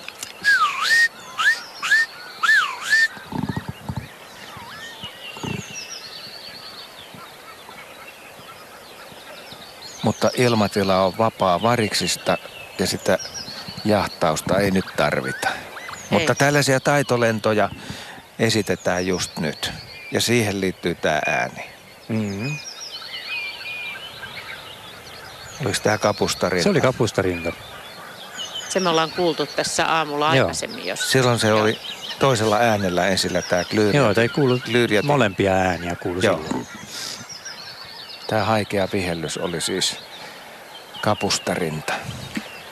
mutta 10.03 10.29
ilmatila 10.37 11.05
on 11.05 11.17
vapaa 11.17 11.61
variksista 11.61 12.37
ja 12.79 12.87
sitä 12.87 13.17
jahtausta 13.85 14.59
ei 14.59 14.71
nyt 14.71 14.85
tarvita. 14.97 15.54
Ei. 16.11 16.19
Mutta 16.19 16.35
tällaisia 16.35 16.79
taitolentoja 16.79 17.69
esitetään 18.39 19.07
just 19.07 19.39
nyt. 19.39 19.71
Ja 20.11 20.21
siihen 20.21 20.61
liittyy 20.61 20.95
tämä 20.95 21.21
ääni. 21.27 21.65
Mm-hmm. 22.09 22.57
Oliko 25.61 25.79
tämä 25.83 25.97
kapustarinta? 25.97 26.63
Se 26.63 26.69
oli 26.69 26.81
kapustarinta. 26.81 27.53
Se 28.69 28.79
me 28.79 28.89
ollaan 28.89 29.11
kuultu 29.11 29.45
tässä 29.45 29.85
aamulla 29.85 30.29
aikaisemmin. 30.29 30.85
Jos... 30.85 31.11
Silloin 31.11 31.39
se 31.39 31.47
Joo. 31.47 31.61
oli 31.61 31.79
toisella 32.19 32.57
äänellä 32.57 33.07
esillä 33.07 33.41
tämä 33.41 33.63
klyyri. 33.63 33.97
Joo, 33.97 34.13
ei 34.21 34.29
kuulu 34.29 34.59
molempia 35.03 35.53
ääniä 35.53 35.95
kuulu 35.95 36.19
Joo. 36.21 36.41
Silloin. 36.43 36.67
Tämä 38.27 38.43
haikea 38.43 38.87
vihellys 38.93 39.37
oli 39.37 39.61
siis 39.61 39.97
kapustarinta. 41.01 41.93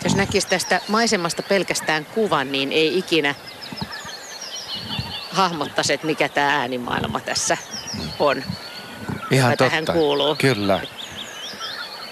Jos 0.04 0.16
näkisi 0.16 0.48
tästä 0.48 0.82
maisemasta 0.88 1.44
pelkästään 1.44 2.06
kuvan, 2.06 2.52
niin 2.52 2.72
ei 2.72 2.98
ikinä 2.98 3.36
hahmottaisi, 5.32 5.94
että 5.94 6.08
mikä 6.08 6.30
tämä 6.30 6.60
äänimaailma 6.60 7.20
tässä 7.20 7.58
on. 8.20 8.44
Ihan 9.32 9.52
totta. 9.52 9.64
tähän 9.64 9.86
kuuluu. 9.94 10.36
Kyllä. 10.36 10.80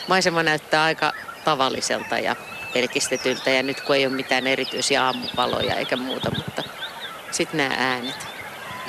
Maisema 0.07 0.43
näyttää 0.43 0.83
aika 0.83 1.13
tavalliselta 1.45 2.19
ja 2.19 2.35
pelkistetyltä 2.73 3.49
ja 3.49 3.63
nyt 3.63 3.81
kun 3.81 3.95
ei 3.95 4.05
ole 4.05 4.15
mitään 4.15 4.47
erityisiä 4.47 5.05
aamupaloja 5.05 5.75
eikä 5.75 5.95
muuta, 5.95 6.31
mutta 6.35 6.63
sitten 7.31 7.57
nämä 7.57 7.75
äänet. 7.77 8.27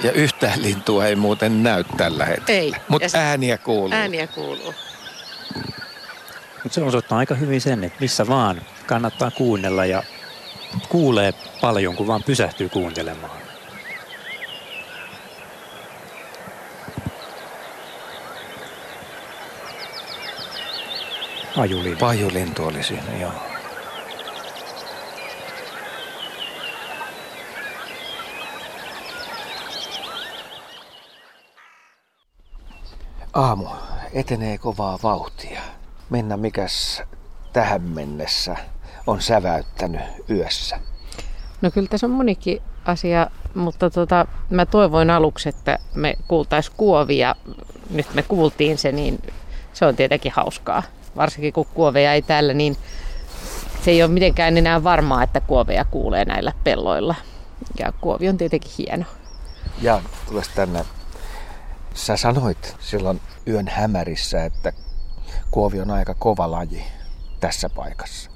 Ja 0.03 0.13
yhtään 0.13 0.63
lintua 0.63 1.07
ei 1.07 1.17
muuten 1.17 1.63
näy 1.63 1.85
tällä 1.97 2.25
hetkellä. 2.25 2.61
Ei. 2.61 2.73
Mutta 2.89 3.19
ääniä 3.19 3.59
kuuluu. 3.59 3.93
Ääniä 3.93 4.27
kuuluu. 4.27 4.75
Mutta 6.63 6.75
se 6.75 6.83
osoittaa 6.83 7.19
aika 7.19 7.35
hyvin 7.35 7.61
sen, 7.61 7.85
että 7.85 8.01
missä 8.01 8.29
vaan 8.29 8.63
kannattaa 8.87 9.31
kuunnella 9.31 9.85
ja 9.85 10.03
kuulee 10.89 11.35
paljon, 11.61 11.97
kun 11.97 12.07
vaan 12.07 12.23
pysähtyy 12.23 12.69
kuuntelemaan. 12.69 13.43
Pajulintu. 21.57 21.99
Pajulintu 21.99 22.65
oli 22.65 22.83
siinä, 22.83 23.17
joo. 23.21 23.33
Aamu 33.33 33.69
etenee 34.13 34.59
kovaa 34.59 34.99
vauhtia. 35.03 35.82
Mennä 36.13 36.37
mikäs 36.37 37.03
tähän 37.53 37.83
mennessä 37.83 38.57
on 39.07 39.23
säväyttänyt 39.23 40.01
yössä? 40.31 40.81
No 41.61 41.71
kyllä 41.71 41.89
tässä 41.89 42.07
on 42.07 42.11
monikin 42.11 42.63
asia, 42.85 43.27
mutta 43.55 43.91
tota, 43.91 44.27
mä 44.51 44.67
toivoin 44.67 45.11
aluksi, 45.11 45.49
että 45.49 45.79
me 45.95 46.15
kuultaisiin 46.29 46.77
kuovia. 46.77 47.35
Nyt 47.91 48.15
me 48.15 48.23
kuultiin 48.23 48.79
se, 48.79 48.93
niin 48.93 49.23
se 49.73 49.87
on 49.87 49.97
tietenkin 49.97 50.33
hauskaa. 50.33 50.83
Varsinkin 51.17 51.53
kun 51.53 51.67
kuoveja 51.75 52.13
ei 52.13 52.23
täällä, 52.23 52.55
niin 52.55 52.77
se 53.85 53.91
ei 53.91 54.03
ole 54.03 54.11
mitenkään 54.11 54.59
enää 54.59 54.85
varmaa, 54.85 55.23
että 55.23 55.41
kuoveja 55.41 55.85
kuulee 55.85 56.25
näillä 56.25 56.53
pelloilla. 56.65 57.15
Ja 57.79 57.93
kuovi 58.01 58.29
on 58.29 58.37
tietenkin 58.37 58.73
hieno. 58.79 59.05
Ja 59.83 60.03
tules 60.29 60.49
tänne 60.49 60.85
Sä 61.95 62.17
sanoit 62.17 62.77
silloin 62.81 63.21
yön 63.47 63.69
hämärissä, 63.69 64.45
että 64.45 64.73
kuovi 65.53 65.81
on 65.81 65.91
aika 65.91 66.15
kova 66.15 66.51
laji 66.51 66.85
tässä 67.41 67.69
paikassa, 67.69 68.31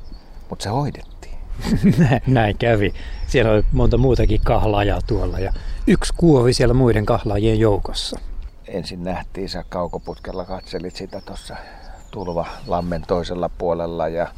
mutta 0.50 0.62
se 0.62 0.68
hoidettiin. 0.68 1.38
Näin 2.26 2.58
kävi. 2.58 2.94
Siellä 3.26 3.52
oli 3.52 3.64
monta 3.72 3.98
muutakin 3.98 4.40
kahlaajaa 4.44 5.00
tuolla 5.06 5.38
ja 5.38 5.52
yksi 5.86 6.14
kuovi 6.16 6.52
siellä 6.52 6.74
muiden 6.74 7.06
kahlaajien 7.06 7.58
joukossa. 7.58 8.20
Ensin 8.68 9.04
nähtiin, 9.04 9.48
sä 9.48 9.64
kaukoputkella 9.68 10.44
katselit 10.44 10.96
sitä 10.96 11.20
tuossa 11.20 11.56
tulva 12.10 12.46
lammen 12.66 13.02
toisella 13.06 13.48
puolella 13.48 14.08
ja 14.08 14.28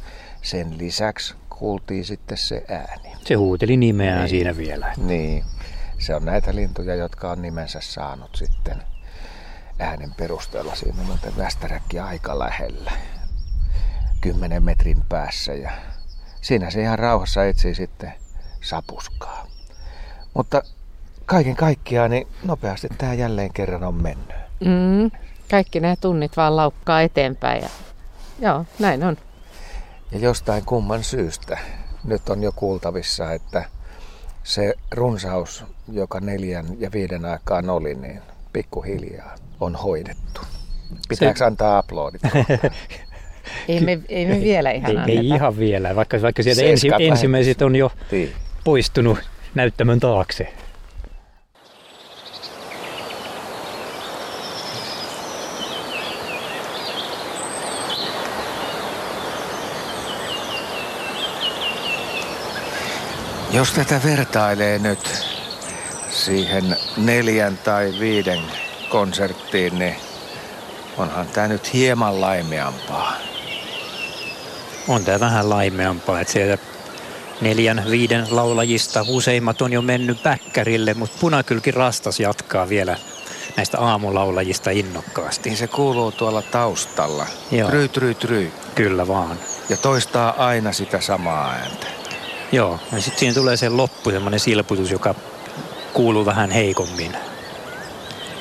sen 0.41 0.77
lisäksi 0.77 1.35
kuultiin 1.49 2.05
sitten 2.05 2.37
se 2.37 2.65
ääni. 2.67 3.09
Se 3.25 3.33
huuteli 3.33 3.77
nimeään 3.77 4.19
niin, 4.19 4.29
siinä 4.29 4.57
vielä. 4.57 4.93
Niin. 4.97 5.43
Se 5.97 6.15
on 6.15 6.25
näitä 6.25 6.55
lintuja, 6.55 6.95
jotka 6.95 7.31
on 7.31 7.41
nimensä 7.41 7.79
saanut 7.81 8.29
sitten 8.35 8.83
äänen 9.79 10.13
perusteella. 10.17 10.75
Siinä 10.75 11.01
on 11.01 11.05
muuten 11.05 11.37
västäräkki 11.37 11.99
aika 11.99 12.39
lähellä, 12.39 12.91
kymmenen 14.21 14.63
metrin 14.63 15.03
päässä 15.09 15.53
ja 15.53 15.71
siinä 16.41 16.69
se 16.69 16.81
ihan 16.81 16.99
rauhassa 16.99 17.45
etsii 17.45 17.75
sitten 17.75 18.13
sapuskaa. 18.61 19.47
Mutta 20.33 20.61
kaiken 21.25 21.55
kaikkiaan 21.55 22.11
niin 22.11 22.27
nopeasti 22.43 22.87
tämä 22.97 23.13
jälleen 23.13 23.53
kerran 23.53 23.83
on 23.83 23.95
mennyt. 23.95 24.35
Mm, 24.59 25.11
kaikki 25.51 25.79
nämä 25.79 25.95
tunnit 25.95 26.37
vaan 26.37 26.55
laukkaa 26.55 27.01
eteenpäin 27.01 27.63
ja 27.63 27.69
joo, 28.39 28.65
näin 28.79 29.03
on. 29.03 29.17
Ja 30.11 30.19
jostain 30.19 30.65
kumman 30.65 31.03
syystä 31.03 31.57
nyt 32.03 32.29
on 32.29 32.43
jo 32.43 32.51
kuultavissa, 32.51 33.31
että 33.31 33.65
se 34.43 34.73
runsaus, 34.91 35.65
joka 35.91 36.19
neljän 36.19 36.65
ja 36.79 36.91
viiden 36.91 37.25
aikaan 37.25 37.69
oli, 37.69 37.95
niin 37.95 38.21
pikkuhiljaa 38.53 39.35
on 39.59 39.75
hoidettu. 39.75 40.41
Pitääkö 41.09 41.37
se... 41.37 41.45
antaa 41.45 41.77
aplodit? 41.77 42.21
ei, 43.67 43.79
me, 43.81 43.99
ei 44.09 44.25
me 44.25 44.41
vielä 44.41 44.71
ihan 44.71 45.09
ei, 45.09 45.17
ei 45.17 45.27
ihan 45.27 45.57
vielä, 45.57 45.95
vaikka, 45.95 46.21
vaikka 46.21 46.43
sieltä 46.43 46.61
ensi, 46.61 46.89
ensimmäiset 46.99 47.61
on 47.61 47.75
jo 47.75 47.91
niin. 48.11 48.31
poistunut 48.63 49.19
näyttämön 49.55 49.99
taakse. 49.99 50.53
Jos 63.51 63.71
tätä 63.71 64.01
vertailee 64.05 64.79
nyt 64.79 65.38
siihen 66.09 66.77
neljän 66.97 67.57
tai 67.57 67.93
viiden 67.99 68.39
konserttiin, 68.89 69.79
niin 69.79 69.95
onhan 70.97 71.27
tämä 71.27 71.47
nyt 71.47 71.73
hieman 71.73 72.21
laimeampaa. 72.21 73.13
On 74.87 75.05
tämä 75.05 75.19
vähän 75.19 75.49
laimeampaa, 75.49 76.21
että 76.21 76.33
sieltä 76.33 76.63
neljän, 77.41 77.83
viiden 77.89 78.27
laulajista 78.29 79.05
useimmat 79.07 79.61
on 79.61 79.73
jo 79.73 79.81
mennyt 79.81 80.23
päkkärille, 80.23 80.93
mutta 80.93 81.17
punakylki 81.19 81.71
rastas 81.71 82.19
jatkaa 82.19 82.69
vielä 82.69 82.97
näistä 83.57 83.79
aamulaulajista 83.79 84.69
innokkaasti. 84.69 85.49
Niin 85.49 85.57
se 85.57 85.67
kuuluu 85.67 86.11
tuolla 86.11 86.41
taustalla. 86.41 87.25
Joo. 87.51 87.69
Try, 87.69 87.87
try, 87.87 88.13
try. 88.13 88.51
Kyllä 88.75 89.07
vaan. 89.07 89.39
Ja 89.69 89.77
toistaa 89.77 90.45
aina 90.45 90.73
sitä 90.73 91.01
samaa 91.01 91.51
ääntä. 91.51 91.87
Joo, 92.51 92.79
ja 92.91 93.01
sitten 93.01 93.19
siinä 93.19 93.33
tulee 93.33 93.57
se 93.57 93.69
loppu, 93.69 94.11
semmoinen 94.11 94.39
silputus, 94.39 94.91
joka 94.91 95.15
kuuluu 95.93 96.25
vähän 96.25 96.51
heikommin. 96.51 97.11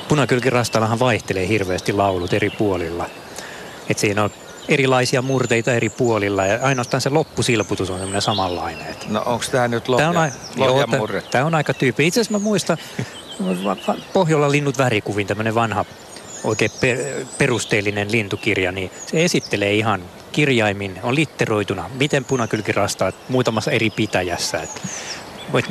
Punakylkirastallahan 0.08 0.98
vaihtelee 0.98 1.48
hirveästi 1.48 1.92
laulut 1.92 2.32
eri 2.32 2.50
puolilla. 2.50 3.10
Et 3.90 3.98
siinä 3.98 4.24
on 4.24 4.30
erilaisia 4.68 5.22
murteita 5.22 5.72
eri 5.72 5.88
puolilla 5.88 6.46
ja 6.46 6.58
ainoastaan 6.62 7.00
se 7.00 7.10
loppusilputus 7.10 7.90
on 7.90 7.98
semmoinen 7.98 8.22
samanlainen. 8.22 8.96
No 9.08 9.22
onko 9.26 9.44
tämä 9.50 9.68
nyt 9.68 9.88
lohja, 9.88 10.12
tämä 10.12 10.22
on, 10.22 10.30
lohja? 10.56 11.22
Tämä 11.30 11.44
on 11.44 11.54
aika 11.54 11.74
tyyppi. 11.74 12.06
Itse 12.06 12.20
asiassa 12.20 12.38
mä 12.38 12.44
muistan 12.44 12.78
Pohjolan 14.12 14.52
linnut 14.52 14.78
värikuvin 14.78 15.26
tämmöinen 15.26 15.54
vanha 15.54 15.84
oikein 16.44 16.70
per, 16.80 16.98
perusteellinen 17.38 18.12
lintukirja, 18.12 18.72
niin 18.72 18.90
se 19.06 19.24
esittelee 19.24 19.74
ihan 19.74 20.02
kirjaimin, 20.32 21.00
on 21.02 21.14
litteroituna, 21.14 21.90
miten 21.94 22.24
punakylkirastaat 22.24 23.14
muutamassa 23.28 23.70
eri 23.70 23.90
pitäjässä. 23.90 24.62
Et 24.62 24.82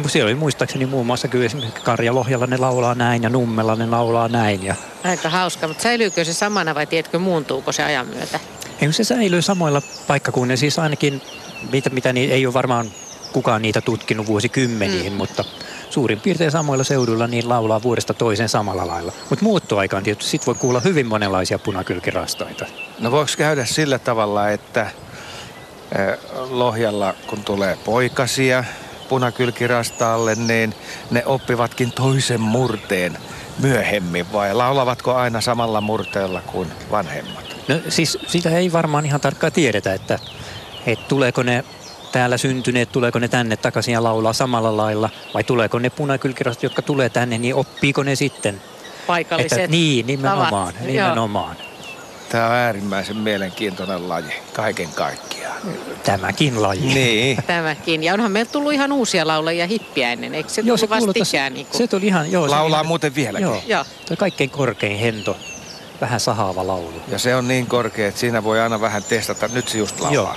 siellä 0.08 0.28
oli 0.28 0.36
muistaakseni 0.36 0.86
muun 0.86 1.06
muassa 1.06 1.28
kyllä 1.28 1.46
esimerkiksi 1.46 1.82
Karjalohjalla 1.82 2.48
ne 2.48 2.58
laulaa 2.58 2.96
näin 2.96 3.24
ja 3.24 3.30
Nummella 3.30 3.76
ne 3.76 3.86
laulaa 3.86 4.28
näin. 4.28 4.64
Ja... 4.64 4.76
Aika 5.04 5.30
hauska, 5.30 5.68
mutta 5.68 5.84
säilyykö 5.84 6.26
se 6.26 6.34
samana 6.34 6.76
vai 6.76 6.88
tiedätkö 6.88 7.20
muuntuuko 7.20 7.72
se 7.72 7.84
ajan 7.84 8.08
myötä? 8.08 8.40
Ei, 8.82 8.94
se 8.94 9.04
säilyy 9.04 9.42
samoilla 9.42 9.82
paikkakunnilla, 10.08 10.60
siis 10.60 10.80
ainakin 10.80 11.22
mitä, 11.72 11.90
mitä 11.90 12.14
niin, 12.14 12.32
ei 12.32 12.46
ole 12.46 12.54
varmaan 12.54 12.92
kukaan 13.34 13.62
niitä 13.62 13.82
tutkinut 13.82 14.28
vuosikymmeniin, 14.28 15.14
mm. 15.14 15.18
mutta 15.18 15.44
suurin 15.90 16.20
piirtein 16.20 16.52
samoilla 16.52 16.84
seuduilla 16.84 17.28
niin 17.28 17.50
laulaa 17.50 17.82
vuodesta 17.82 18.14
toiseen 18.14 18.50
samalla 18.50 18.88
lailla. 18.88 19.12
Mutta 19.30 19.46
muuttoaikaan 19.46 20.04
tietysti 20.04 20.32
sit 20.32 20.48
voi 20.48 20.56
kuulla 20.56 20.80
hyvin 20.80 21.08
monenlaisia 21.08 21.60
punakylkirastaita. 21.60 22.66
No 23.00 23.12
voiko 23.12 23.32
käydä 23.38 23.66
sillä 23.66 24.00
tavalla, 24.00 24.50
että 24.50 24.92
Lohjalla 26.50 27.14
kun 27.28 27.44
tulee 27.44 27.78
poikasia, 27.86 28.64
punakylkirastaalle, 29.10 30.36
niin 30.36 30.74
ne 31.12 31.26
oppivatkin 31.26 31.92
toisen 31.92 32.42
murteen 32.42 33.18
myöhemmin 33.60 34.34
vai 34.34 34.54
laulavatko 34.54 35.16
aina 35.16 35.42
samalla 35.42 35.82
murteella 35.82 36.42
kuin 36.42 36.68
vanhemmat? 36.92 37.56
No 37.68 37.76
siis 37.90 38.18
sitä 38.28 38.50
ei 38.50 38.72
varmaan 38.72 39.06
ihan 39.06 39.22
tarkkaan 39.22 39.54
tiedetä, 39.54 39.94
että, 39.94 40.20
että 40.86 41.06
tuleeko 41.08 41.44
ne 41.44 41.64
täällä 42.12 42.38
syntyneet, 42.38 42.92
tuleeko 42.92 43.20
ne 43.20 43.28
tänne 43.28 43.58
takaisin 43.58 43.94
ja 43.94 44.04
laulaa 44.04 44.34
samalla 44.34 44.78
lailla, 44.78 45.10
vai 45.34 45.44
tuleeko 45.44 45.80
ne 45.80 45.90
punakylkirastot, 45.90 46.64
jotka 46.64 46.82
tulee 46.82 47.10
tänne, 47.10 47.38
niin 47.38 47.56
oppiiko 47.56 48.04
ne 48.04 48.16
sitten? 48.16 48.62
Paikalliset 49.08 49.60
Että, 49.60 49.72
niin, 49.72 50.08
nimenomaan, 50.08 50.74
tavat. 50.74 50.88
nimenomaan. 50.88 51.56
Tämä 52.30 52.46
on 52.48 52.52
äärimmäisen 52.54 53.18
mielenkiintoinen 53.18 54.10
laji 54.10 54.34
kaiken 54.54 54.90
kaikkiaan. 54.96 55.58
Tämäkin 56.04 56.62
laji. 56.62 56.94
Niin. 56.94 57.44
Tämäkin. 57.48 58.04
Ja 58.04 58.14
onhan 58.14 58.32
meillä 58.32 58.52
tullut 58.52 58.74
ihan 58.74 58.92
uusia 58.92 59.28
laulajia 59.28 59.68
hippiäinen, 59.68 60.36
eikö 60.36 60.50
se 60.50 60.62
Joo, 60.62 60.78
tossa- 60.78 60.90
vastikään? 60.90 61.54
Niin 61.54 61.66
kuin... 61.66 61.78
Se 61.78 61.88
tuli 61.88 62.08
ihan, 62.08 62.32
joo. 62.32 62.46
se 62.48 62.56
Laulaa 62.56 62.80
ihan, 62.80 62.88
muuten 62.88 63.16
vieläkin. 63.16 63.48
Joo, 63.48 63.62
Joo. 63.68 63.86
tuo 64.08 64.18
kaikkein 64.18 64.50
korkein 64.50 65.00
hento, 65.00 65.38
vähän 66.02 66.20
sahaava 66.20 66.68
laulu. 66.68 67.02
Ja 67.08 67.20
se 67.20 67.36
on 67.36 67.48
niin 67.48 67.68
korkea, 67.68 68.08
että 68.08 68.20
siinä 68.20 68.44
voi 68.44 68.60
aina 68.60 68.82
vähän 68.82 69.04
testata. 69.04 69.48
Nyt 69.48 69.68
se 69.68 69.78
just 69.78 70.00
laulaa. 70.00 70.14
Joo. 70.14 70.36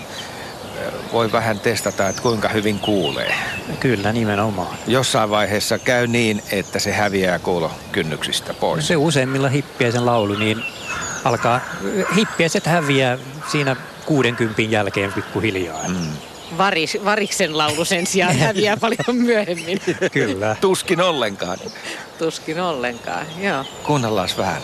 Voi 1.13 1.33
vähän 1.33 1.61
testata, 1.61 2.09
että 2.09 2.23
kuinka 2.23 2.49
hyvin 2.49 2.79
kuulee. 2.79 3.35
Kyllä, 3.81 4.13
nimenomaan. 4.13 4.77
Jossain 4.87 5.31
vaiheessa 5.31 5.79
käy 5.79 6.07
niin, 6.07 6.43
että 6.53 6.79
se 6.79 6.93
häviää 6.93 7.39
kuulo 7.39 7.71
kynnyksistä 7.93 8.55
pois. 8.55 8.87
Se 8.89 8.97
useimmilla 8.97 9.49
hippiäisen 9.49 10.07
laulu, 10.07 10.35
niin 10.35 10.63
alkaa, 11.25 11.61
hippiäiset 12.17 12.67
häviää 12.67 13.19
siinä 13.53 13.77
60 14.07 14.63
jälkeen 14.63 15.13
pikkuhiljaa. 15.13 15.89
Mm. 15.89 16.13
Varis, 16.59 16.99
variksen 17.05 17.59
laulu 17.59 17.85
sen 17.85 18.07
sijaan 18.07 18.39
häviää 18.39 18.77
paljon 18.77 19.17
myöhemmin. 19.17 19.81
Kyllä. 20.13 20.57
Tuskin 20.61 21.01
ollenkaan. 21.01 21.59
Tuskin 22.19 22.61
ollenkaan, 22.61 23.27
joo. 23.39 23.65
Kuunnellaan 23.83 24.29
vähän 24.39 24.63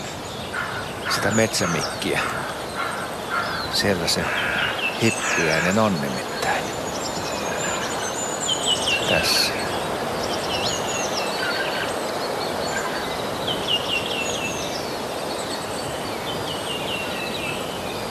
sitä 1.15 1.31
metsämikkiä. 1.31 2.19
Siellä 3.73 4.07
se 4.07 4.21
hippiäinen 5.01 5.79
on 5.79 5.93
nimittäin. 6.01 6.63
Tässä. 9.09 9.66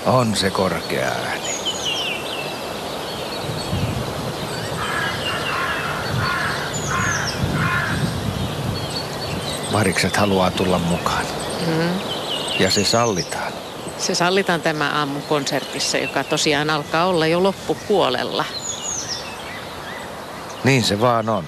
On 0.07 0.37
se 0.37 0.51
korkea 0.51 1.09
ääni. 1.09 1.57
Varikset 9.73 10.17
haluaa 10.17 10.51
tulla 10.51 10.79
mukaan. 10.79 11.25
Mm. 11.67 11.91
Ja 12.61 12.71
se 12.71 12.85
sallitaan. 12.85 13.53
Se 13.99 14.15
sallitaan 14.15 14.61
tämä 14.61 14.91
aamun 14.91 15.23
konsertissa, 15.23 15.99
joka 15.99 16.25
tosiaan 16.25 16.71
alkaa 16.71 17.07
olla 17.07 17.27
jo 17.27 17.43
loppupuolella. 17.43 18.45
Niin 20.65 20.85
se 20.85 21.01
vaan 21.01 21.29
on. 21.29 21.45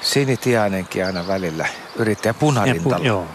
Sinitiainenkin 0.00 1.06
aina 1.06 1.26
välillä 1.26 1.66
yrittää 1.96 2.30
Ja 2.30 2.34
pu- 2.34 2.38
punarintalla. 2.40 3.06
joo. 3.06 3.26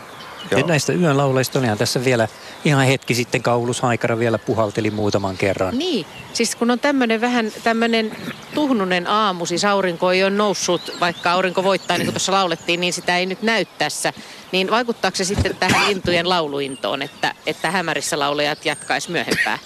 Joo. 0.51 0.59
Ja 0.59 0.67
näistä 0.67 0.93
yön 0.93 1.17
lauleista 1.17 1.59
olihan 1.59 1.77
tässä 1.77 2.05
vielä 2.05 2.27
ihan 2.65 2.85
hetki 2.85 3.15
sitten 3.15 3.43
Kaulus 3.43 3.81
Haikara 3.81 4.19
vielä 4.19 4.37
puhalteli 4.37 4.91
muutaman 4.91 5.37
kerran. 5.37 5.77
Niin, 5.77 6.05
siis 6.33 6.55
kun 6.55 6.71
on 6.71 6.79
tämmöinen 6.79 7.21
vähän 7.21 7.51
tämmöinen 7.63 8.11
tuhnunen 8.53 9.07
aamu, 9.07 9.45
siis 9.45 9.65
aurinko 9.65 10.11
ei 10.11 10.23
ole 10.23 10.29
noussut, 10.29 10.91
vaikka 10.99 11.31
aurinko 11.31 11.63
voittaa, 11.63 11.97
niin 11.97 12.05
kuin 12.05 12.13
tuossa 12.13 12.31
laulettiin, 12.31 12.79
niin 12.79 12.93
sitä 12.93 13.17
ei 13.17 13.25
nyt 13.25 13.41
näy 13.41 13.65
tässä. 13.65 14.13
Niin 14.51 14.71
vaikuttaako 14.71 15.17
se 15.17 15.23
sitten 15.23 15.55
tähän 15.55 15.87
lintujen 15.87 16.29
lauluintoon, 16.29 17.01
että, 17.01 17.35
että 17.45 17.71
hämärissä 17.71 18.19
laulajat 18.19 18.65
jatkaisi 18.65 19.11
myöhempään? 19.11 19.59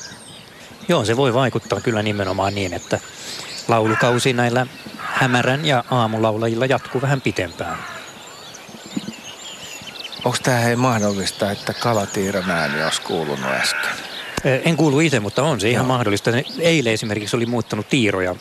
Joo, 0.87 1.05
se 1.05 1.17
voi 1.17 1.33
vaikuttaa 1.33 1.81
kyllä 1.81 2.01
nimenomaan 2.01 2.55
niin, 2.55 2.73
että 2.73 2.99
laulukausi 3.67 4.33
näillä 4.33 4.67
hämärän 4.97 5.65
ja 5.65 5.83
aamulaulajilla 5.91 6.65
jatkuu 6.65 7.01
vähän 7.01 7.21
pitempään. 7.21 7.77
Onko 10.25 10.37
tämä 10.43 10.57
hei 10.57 10.75
mahdollista, 10.75 11.51
että 11.51 11.73
kalatiiran 11.73 12.51
ääni 12.51 12.83
olisi 12.83 13.01
kuulunut 13.01 13.45
äsken? 13.45 13.89
En 14.65 14.77
kuulu 14.77 14.99
itse, 14.99 15.19
mutta 15.19 15.43
on 15.43 15.61
se 15.61 15.69
ihan 15.69 15.83
Joo. 15.85 15.87
mahdollista. 15.87 16.31
Eilen 16.59 16.93
esimerkiksi 16.93 17.35
oli 17.35 17.45
muuttanut 17.45 17.89
tiiroja 17.89 18.35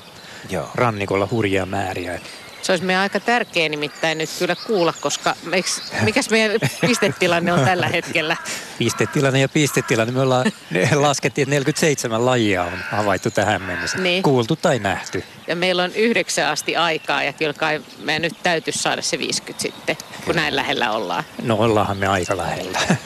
Joo. 0.50 0.70
rannikolla 0.74 1.28
hurjia 1.30 1.66
määriä. 1.66 2.20
Se 2.62 2.72
olisi 2.72 2.84
meidän 2.84 3.02
aika 3.02 3.20
tärkeä 3.20 3.68
nimittäin 3.68 4.18
nyt 4.18 4.30
kyllä 4.38 4.56
kuulla, 4.66 4.94
koska 5.00 5.36
eiks, 5.52 5.82
mikäs 6.02 6.30
meidän 6.30 6.60
pistetilanne 6.80 7.52
on 7.52 7.60
tällä 7.64 7.88
hetkellä? 7.88 8.36
Pistetilanne 8.78 9.40
ja 9.40 9.48
pistetilanne. 9.48 10.12
Me 10.12 10.20
ollaan 10.20 10.52
laskettiin, 10.94 11.42
että 11.42 11.50
47 11.50 12.26
lajia 12.26 12.64
on 12.64 12.78
havaittu 12.90 13.30
tähän 13.30 13.62
mennessä. 13.62 13.98
Niin. 13.98 14.22
Kuultu 14.22 14.56
tai 14.56 14.78
nähty. 14.78 15.24
Ja 15.46 15.56
meillä 15.56 15.82
on 15.82 15.94
yhdeksän 15.94 16.48
asti 16.48 16.76
aikaa 16.76 17.22
ja 17.22 17.32
kyllä 17.32 17.52
kai 17.52 17.82
meidän 17.98 18.22
nyt 18.22 18.36
täytyisi 18.42 18.78
saada 18.78 19.02
se 19.02 19.18
50 19.18 19.62
sitten, 19.62 19.96
kun 20.24 20.36
näin 20.36 20.56
lähellä 20.56 20.92
ollaan. 20.92 21.24
No 21.42 21.56
ollaanhan 21.56 21.96
me 21.96 22.06
aika 22.06 22.36
lähellä. 22.36 22.78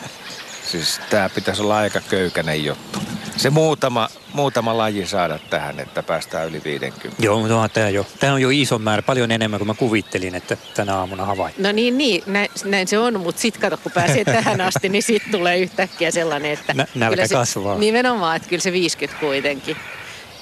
Siis 0.66 1.00
tämä 1.10 1.28
pitäisi 1.28 1.62
olla 1.62 1.76
aika 1.78 2.00
köykäinen 2.00 2.64
juttu. 2.64 2.98
Se 3.36 3.50
muutama, 3.50 4.08
muutama 4.32 4.78
laji 4.78 5.06
saada 5.06 5.38
tähän, 5.50 5.80
että 5.80 6.02
päästään 6.02 6.48
yli 6.48 6.60
50. 6.64 7.22
Joo, 7.22 7.38
mutta 7.38 7.54
onhan 7.54 7.70
tämä 7.70 7.88
jo, 7.88 8.06
tämä 8.20 8.32
on 8.32 8.42
jo 8.42 8.50
iso 8.50 8.78
määrä, 8.78 9.02
paljon 9.02 9.30
enemmän 9.30 9.60
kuin 9.60 9.66
mä 9.66 9.74
kuvittelin, 9.74 10.34
että 10.34 10.56
tänä 10.74 10.96
aamuna 10.96 11.24
havaittiin. 11.24 11.62
No 11.62 11.72
niin, 11.72 11.98
niin 11.98 12.22
näin, 12.26 12.48
näin 12.64 12.88
se 12.88 12.98
on, 12.98 13.20
mutta 13.20 13.40
sitten 13.40 13.60
kato, 13.60 13.76
kun 13.76 13.92
pääsee 13.92 14.24
tähän 14.34 14.60
asti, 14.60 14.88
niin 14.88 15.02
sitten 15.02 15.32
tulee 15.32 15.58
yhtäkkiä 15.58 16.10
sellainen, 16.10 16.52
että... 16.52 16.74
Nä- 16.74 16.86
nälkä 16.94 17.16
kyllä 17.16 17.26
se, 17.26 17.34
kasvaa. 17.34 17.78
Nimenomaan, 17.78 18.36
että 18.36 18.48
kyllä 18.48 18.62
se 18.62 18.72
50 18.72 19.20
kuitenkin. 19.20 19.76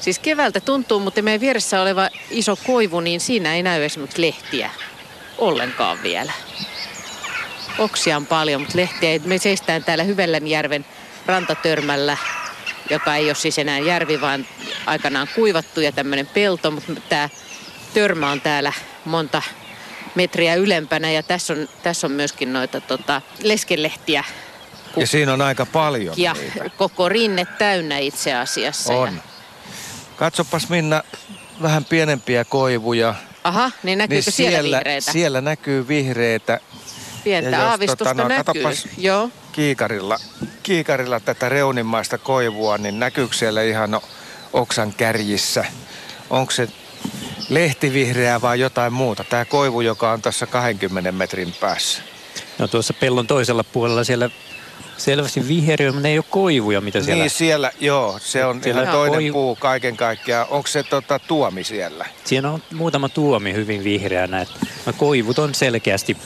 Siis 0.01 0.19
keväältä 0.19 0.61
tuntuu, 0.61 1.01
mutta 1.01 1.23
meidän 1.23 1.41
vieressä 1.41 1.83
oleva 1.83 2.09
iso 2.31 2.57
koivu, 2.57 3.01
niin 3.01 3.21
siinä 3.21 3.55
ei 3.55 3.63
näy 3.63 3.85
esimerkiksi 3.85 4.21
lehtiä 4.23 4.71
ollenkaan 5.39 6.03
vielä. 6.03 6.33
Oksia 7.79 8.17
on 8.17 8.27
paljon, 8.27 8.61
mutta 8.61 8.77
lehtiä 8.79 9.11
ei. 9.11 9.19
Me 9.19 9.39
seistään 9.39 9.85
täällä 9.85 10.05
Hyvellänjärven 10.05 10.85
rantatörmällä, 11.27 12.17
joka 12.91 13.17
ei 13.17 13.25
ole 13.27 13.35
siis 13.35 13.59
enää 13.59 13.79
järvi, 13.79 14.21
vaan 14.21 14.47
aikanaan 14.87 15.29
kuivattu 15.35 15.81
ja 15.81 15.93
tämmöinen 15.93 16.27
pelto, 16.27 16.71
mutta 16.71 16.93
tämä 17.09 17.29
törmä 17.95 18.31
on 18.31 18.41
täällä 18.41 18.73
monta 19.05 19.43
metriä 20.15 20.55
ylempänä 20.55 21.11
ja 21.11 21.23
tässä 21.23 21.53
on, 21.53 21.69
tässä 21.83 22.07
on 22.07 22.13
myöskin 22.13 22.53
noita 22.53 22.81
tota, 22.81 23.23
leskelehtiä 23.43 24.25
Ja 24.97 25.07
siinä 25.07 25.33
on 25.33 25.41
aika 25.43 25.67
paljon 25.67 26.15
ja 26.19 26.33
niitä. 26.33 26.71
koko 26.77 27.09
rinne 27.09 27.47
täynnä 27.59 27.99
itse 27.99 28.35
asiassa. 28.35 28.93
Ja, 28.93 28.99
On. 28.99 29.23
Katsopas 30.17 30.69
Minna, 30.69 31.03
vähän 31.63 31.85
pienempiä 31.85 32.45
koivuja. 32.45 33.15
aha, 33.45 33.71
niin 33.83 33.99
näkyykö 33.99 34.25
niin 34.27 34.33
siellä, 34.33 34.61
siellä, 34.61 34.79
vihreitä? 34.79 35.13
siellä 35.13 35.41
näkyy 35.41 35.89
vihreitä 35.89 36.61
Pientä 37.25 37.51
ja 37.51 37.57
jos 37.57 37.71
aavistusta 37.71 38.05
tota, 38.05 38.23
no, 38.23 38.29
näkyy. 38.29 38.45
katopas. 38.45 38.89
Joo. 38.99 39.31
kiikarilla, 39.53 40.19
kiikarilla 40.63 41.21
tätä 41.21 41.49
reunimmaista 41.49 42.19
koivua, 42.19 42.79
niin 42.79 43.01
näkyykö 43.01 43.35
siellä 43.35 43.63
ihan 43.63 43.91
no, 43.91 44.03
oksan 44.53 44.93
kärjissä? 44.93 45.65
Onko 46.31 46.51
se 46.51 46.69
lehtivihreää 47.49 48.41
vai 48.41 48.61
jotain 48.61 48.93
muuta? 48.93 49.25
Tämä 49.25 49.45
koivu, 49.45 49.81
joka 49.81 50.13
on 50.13 50.23
tässä 50.23 50.47
20 50.47 51.13
metrin 51.13 51.55
päässä. 51.61 52.03
No 52.59 52.69
tuossa 52.69 52.95
pellon 52.95 53.27
toisella 53.27 53.65
puolella 53.65 54.05
siellä 54.05 54.31
selvästi 54.97 55.49
viheriö, 55.49 55.93
mutta 55.93 56.03
ne 56.03 56.09
ei 56.09 56.19
ole 56.19 56.25
koivuja, 56.31 56.81
mitä 56.81 57.01
siellä... 57.01 57.23
Niin 57.23 57.31
siellä, 57.31 57.73
joo, 57.81 58.19
se 58.23 58.45
on 58.45 58.63
Siellä 58.63 58.83
ihan 58.83 58.95
toinen 58.95 59.21
koivu- 59.21 59.33
puu 59.33 59.57
kaiken 59.57 59.97
kaikkiaan. 59.97 60.47
Onko 60.51 60.67
se 60.67 60.83
tota, 60.83 61.19
tuomi 61.19 61.65
siellä? 61.65 62.07
Siinä 62.25 62.51
on 62.51 62.63
muutama 62.75 63.09
tuomi 63.09 63.53
hyvin 63.53 63.85
vihreänä. 63.85 64.41
Että 64.41 64.55
no 64.87 64.93
koivut 64.93 65.39
on 65.39 65.55
selkeästi 65.55 66.17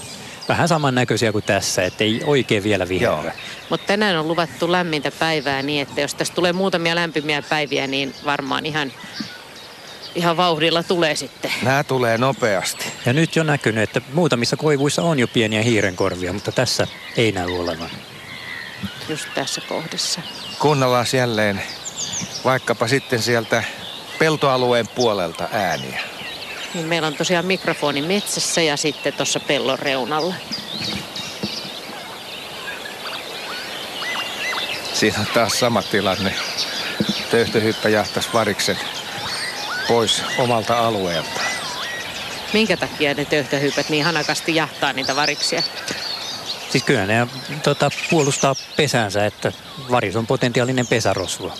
vähän 0.48 0.68
samannäköisiä 0.68 1.32
kuin 1.32 1.44
tässä, 1.44 1.82
ettei 1.82 2.22
oikein 2.24 2.62
vielä 2.62 2.88
vihreä. 2.88 3.34
Mutta 3.70 3.86
tänään 3.86 4.16
on 4.16 4.28
luvattu 4.28 4.72
lämmintä 4.72 5.10
päivää 5.10 5.62
niin, 5.62 5.82
että 5.82 6.00
jos 6.00 6.14
tästä 6.14 6.34
tulee 6.34 6.52
muutamia 6.52 6.94
lämpimiä 6.94 7.42
päiviä, 7.42 7.86
niin 7.86 8.14
varmaan 8.24 8.66
ihan, 8.66 8.92
ihan 10.14 10.36
vauhdilla 10.36 10.82
tulee 10.82 11.16
sitten. 11.16 11.52
Nämä 11.62 11.84
tulee 11.84 12.18
nopeasti. 12.18 12.84
Ja 13.06 13.12
nyt 13.12 13.36
jo 13.36 13.42
näkynyt, 13.42 13.82
että 13.82 14.00
muutamissa 14.12 14.56
koivuissa 14.56 15.02
on 15.02 15.18
jo 15.18 15.28
pieniä 15.28 15.62
hiirenkorvia, 15.62 16.32
mutta 16.32 16.52
tässä 16.52 16.86
ei 17.16 17.32
näy 17.32 17.58
olevan. 17.58 17.90
Just 19.08 19.28
tässä 19.34 19.60
kohdassa. 19.68 20.20
Kuunnellaan 20.58 21.06
jälleen 21.12 21.62
vaikkapa 22.44 22.88
sitten 22.88 23.22
sieltä 23.22 23.64
peltoalueen 24.18 24.88
puolelta 24.88 25.48
ääniä. 25.52 26.17
Niin 26.74 26.86
meillä 26.86 27.08
on 27.08 27.14
tosiaan 27.14 27.46
mikrofoni 27.46 28.02
metsässä 28.02 28.62
ja 28.62 28.76
sitten 28.76 29.12
tuossa 29.12 29.40
pellon 29.40 29.78
reunalla. 29.78 30.34
Siinä 34.92 35.20
on 35.20 35.26
taas 35.34 35.60
sama 35.60 35.82
tilanne. 35.82 36.34
Töyhtöhyppä 37.30 37.88
jahtas 37.88 38.34
variksen 38.34 38.78
pois 39.88 40.22
omalta 40.38 40.78
alueelta. 40.78 41.40
Minkä 42.52 42.76
takia 42.76 43.14
ne 43.14 43.24
töyhtöhypät 43.24 43.88
niin 43.88 44.04
hanakasti 44.04 44.54
jahtaa 44.54 44.92
niitä 44.92 45.16
variksia? 45.16 45.62
Siis 46.70 46.84
kyllä 46.84 47.06
ne 47.06 47.26
tota, 47.62 47.90
puolustaa 48.10 48.54
pesänsä, 48.76 49.26
että 49.26 49.52
varis 49.90 50.16
on 50.16 50.26
potentiaalinen 50.26 50.86
pesärosvo. 50.86 51.52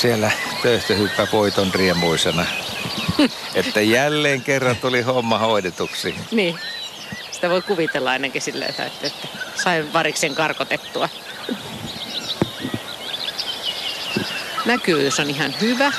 Siellä 0.00 0.30
töyhtöhyppä 0.62 1.26
voiton 1.32 1.74
riemuisena. 1.74 2.46
että 3.54 3.80
jälleen 3.80 4.42
kerran 4.42 4.76
tuli 4.76 5.02
homma 5.02 5.38
hoidetuksi. 5.38 6.14
Niin. 6.30 6.58
Sitä 7.30 7.50
voi 7.50 7.62
kuvitella 7.62 8.10
ainakin 8.10 8.42
silleen, 8.42 8.70
että, 8.70 8.84
että 8.86 9.28
sain 9.54 9.92
variksen 9.92 10.34
karkotettua. 10.34 11.08
Näkyvyys 14.66 15.20
on 15.20 15.30
ihan 15.30 15.54
hyvä. 15.60 15.92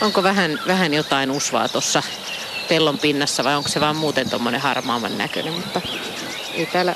Onko 0.00 0.22
vähän, 0.22 0.60
vähän 0.66 0.94
jotain 0.94 1.30
usvaa 1.30 1.68
tuossa 1.68 2.02
pellon 2.68 2.98
pinnassa 2.98 3.44
vai 3.44 3.56
onko 3.56 3.68
se 3.68 3.80
vaan 3.80 3.96
muuten 3.96 4.30
tuommoinen 4.30 4.60
harmaaman 4.60 5.18
näköinen, 5.18 5.52
mutta 5.52 5.80
ei 6.54 6.66
täällä, 6.66 6.94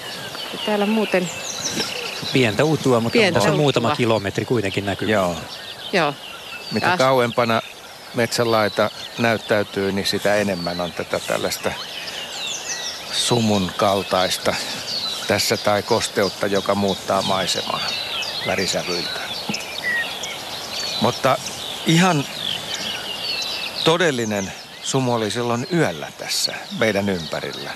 ei 0.53 0.67
täällä 0.67 0.87
muuten... 0.87 1.31
Pientä 2.33 2.65
utua, 2.65 3.01
mutta 3.01 3.19
Pientä 3.19 3.39
on 3.39 3.45
se 3.45 3.51
muutama 3.51 3.97
kilometri 3.97 4.45
kuitenkin 4.45 4.87
näkyy. 4.87 5.09
Joo. 5.09 5.37
Joo, 5.93 6.15
Mitä 6.73 6.87
Ja- 6.87 6.97
kauempana 6.97 7.63
metsänlaita 8.15 8.91
näyttäytyy, 9.19 9.93
niin 9.93 10.07
sitä 10.07 10.35
enemmän 10.35 10.81
on 10.81 10.93
tätä 10.93 11.19
tällaista 11.19 11.73
sumun 13.13 13.73
kaltaista 13.77 14.55
tässä 15.29 15.57
tai 15.57 15.83
kosteutta, 15.83 16.47
joka 16.47 16.75
muuttaa 16.75 17.23
maisemaa 17.23 17.81
värisävyiltä. 18.47 19.21
Mutta 21.01 21.39
ihan 21.87 22.25
todellinen 23.85 24.53
sumu 24.83 25.15
oli 25.15 25.31
silloin 25.31 25.67
yöllä 25.73 26.13
tässä 26.19 26.55
meidän 26.79 27.09
ympärillä. 27.09 27.71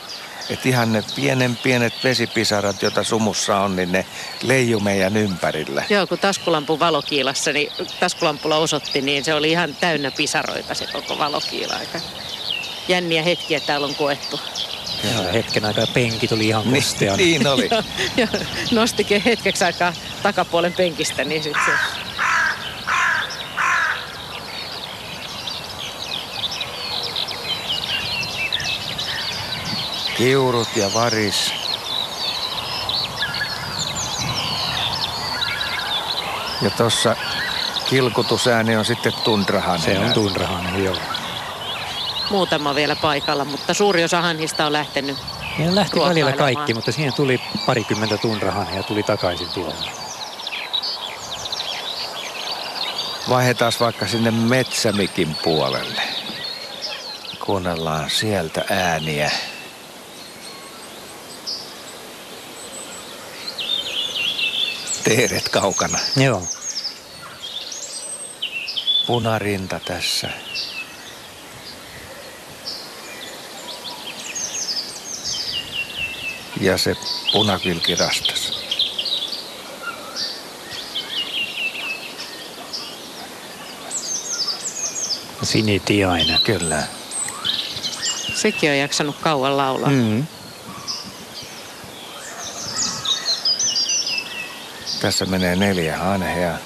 Että 0.51 0.69
ihan 0.69 0.93
ne 0.93 1.03
pienen 1.17 1.57
pienet 1.57 1.95
vesipisarat, 2.05 2.83
joita 2.83 3.05
sumussa 3.05 3.57
on, 3.57 3.77
niin 3.77 3.93
ne 3.93 4.07
leiju 4.43 4.81
meidän 4.81 5.17
ympärillä. 5.17 5.85
Joo, 5.91 6.07
kun 6.07 6.19
taskulampun 6.19 6.79
valokiilassa, 6.81 7.53
niin 7.53 7.73
taskulampulla 8.01 8.57
osoitti, 8.57 9.01
niin 9.03 9.25
se 9.25 9.35
oli 9.35 9.51
ihan 9.51 9.77
täynnä 9.81 10.11
pisaroita 10.11 10.75
se 10.75 10.87
koko 10.93 11.19
valokiila. 11.19 11.75
Aika 11.75 12.01
jänniä 12.89 13.23
hetkiä 13.23 13.61
täällä 13.61 13.87
on 13.87 13.95
koettu. 13.95 14.41
Ja 15.05 15.33
hetken 15.33 15.65
aikaa 15.65 15.87
penkit 15.95 16.33
oli 16.33 16.49
ihan 16.49 16.63
Niin, 16.65 16.75
kosteana. 16.75 17.17
niin 17.17 17.47
oli. 17.47 17.69
Ja 18.17 18.29
nostikin 18.71 19.23
hetkeksi 19.23 19.65
aikaa 19.65 19.93
takapuolen 20.23 20.73
penkistä, 20.73 21.25
niin 21.25 21.43
sitten 21.43 21.63
se... 21.67 22.02
Kiurut 30.23 30.77
ja 30.77 30.95
varis. 30.95 31.53
Ja 36.63 36.71
tossa 36.71 37.17
kilkutusääni 37.91 38.77
on 38.77 38.85
sitten 38.85 39.13
tundrahan. 39.25 39.81
Se 39.81 39.99
on 39.99 40.13
tunrahan, 40.13 40.85
joo. 40.85 40.97
muutama 42.31 42.75
vielä 42.75 42.97
paikalla, 42.97 43.45
mutta 43.45 43.75
suuri 43.75 44.05
osa 44.05 44.23
hanhista 44.23 44.67
on 44.67 44.73
lähtenyt. 44.73 45.17
Ja 45.59 45.75
lähti 45.75 46.01
välillä 46.01 46.33
kaikki, 46.33 46.75
mutta 46.75 46.93
siihen 46.93 47.15
tuli 47.15 47.41
parikymmentä 47.67 48.17
tunrahan 48.17 48.75
ja 48.75 48.83
tuli 48.83 49.03
takaisin 49.03 49.49
tilalle. 49.49 49.91
Vaihdetaan 53.29 53.73
vaikka 53.81 54.07
sinne 54.07 54.31
metsämikin 54.31 55.37
puolelle. 55.45 56.03
Kuunnellaan 57.41 58.11
sieltä 58.11 58.65
ääniä. 58.71 59.31
Teeret 65.05 65.49
kaukana. 65.49 65.99
Joo. 66.17 66.43
Punarinta 69.07 69.81
tässä. 69.81 70.29
Ja 76.61 76.79
se 76.79 76.97
punakylki 77.33 77.95
rastas. 77.95 78.53
Sinitiainen. 85.43 86.41
Kyllä. 86.45 86.83
Sekin 88.35 88.71
on 88.71 88.79
jaksanut 88.79 89.17
kauan 89.21 89.57
laulaa. 89.57 89.91
Mm. 89.91 90.27
Tässä 95.03 95.25
menee 95.27 95.57
neljä 95.57 95.97
hanhea. 95.99 96.59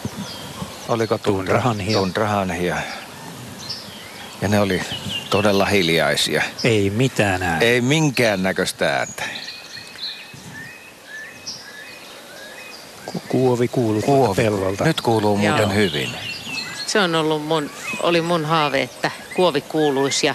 Oliko 0.88 1.18
tundra? 1.18 1.32
Tundrahanhia. 1.54 1.98
Tundrahanhia. 1.98 2.76
Ja 4.42 4.48
ne 4.48 4.60
oli 4.60 4.82
todella 5.30 5.64
hiljaisia. 5.64 6.42
Ei 6.64 6.90
mitään 6.90 7.42
ääni. 7.42 7.64
Ei 7.64 7.80
minkään 7.80 8.42
näköistä 8.42 8.96
ääntä. 8.96 9.22
Ku- 13.06 13.22
Kuovi 13.28 13.68
kuuluu 13.68 14.02
Kuovi. 14.02 14.42
pellolta. 14.42 14.84
Nyt 14.84 15.00
kuuluu 15.00 15.36
muuten 15.36 15.58
Joo. 15.62 15.72
hyvin. 15.74 16.10
Se 16.86 17.00
on 17.00 17.14
ollut 17.14 17.46
mun, 17.46 17.70
oli 18.02 18.20
mun 18.20 18.44
haave, 18.44 18.82
että 18.82 19.10
kuovi 19.36 19.60
kuuluisi 19.60 20.26
ja, 20.26 20.34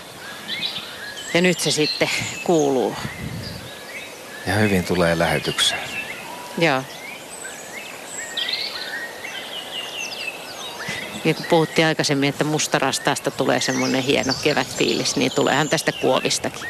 ja 1.33 1.41
nyt 1.41 1.59
se 1.59 1.71
sitten 1.71 2.09
kuuluu. 2.43 2.95
Ja 4.47 4.53
hyvin 4.53 4.83
tulee 4.83 5.19
lähetykseen. 5.19 5.81
Joo. 6.57 6.83
Niin 11.23 11.35
kuin 11.35 11.45
puhuttiin 11.49 11.87
aikaisemmin, 11.87 12.29
että 12.29 12.43
mustarastaasta 12.43 13.31
tulee 13.31 13.61
semmoinen 13.61 14.03
hieno 14.03 14.33
kevätfiilis, 14.43 15.15
niin 15.15 15.31
tuleehan 15.31 15.69
tästä 15.69 15.91
kuovistakin. 15.91 16.69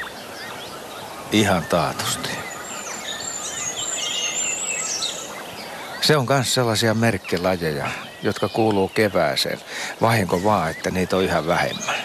Ihan 1.32 1.66
taatusti. 1.66 2.30
Se 6.02 6.18
on 6.18 6.26
myös 6.30 6.54
sellaisia 6.54 6.94
merkkilajeja, 6.94 7.88
jotka 8.24 8.50
kuuluu 8.50 8.88
kevääseen. 8.88 9.60
Vahinko 10.02 10.44
vaan, 10.44 10.72
että 10.72 10.92
niitä 10.92 11.18
on 11.18 11.24
yhä 11.24 11.48
vähemmän. 11.48 11.96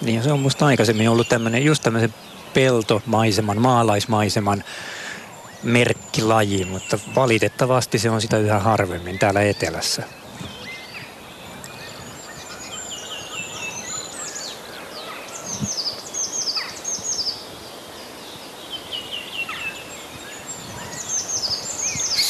Niin 0.00 0.22
se 0.22 0.32
on 0.32 0.40
musta 0.40 0.66
aikaisemmin 0.66 1.08
ollut 1.08 1.28
tämmöinen, 1.28 1.64
just 1.64 1.82
tämmöisen 1.82 2.14
peltomaiseman, 2.54 3.60
maalaismaiseman 3.60 4.64
merkkilaji, 5.62 6.64
mutta 6.64 6.98
valitettavasti 7.14 7.98
se 7.98 8.10
on 8.10 8.20
sitä 8.20 8.38
yhä 8.38 8.58
harvemmin 8.58 9.18
täällä 9.18 9.42
etelässä. 9.42 10.02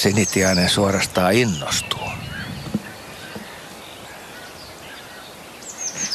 Sinitiainen 0.05 0.71
suorastaan 0.71 1.33
innostuu. 1.33 2.09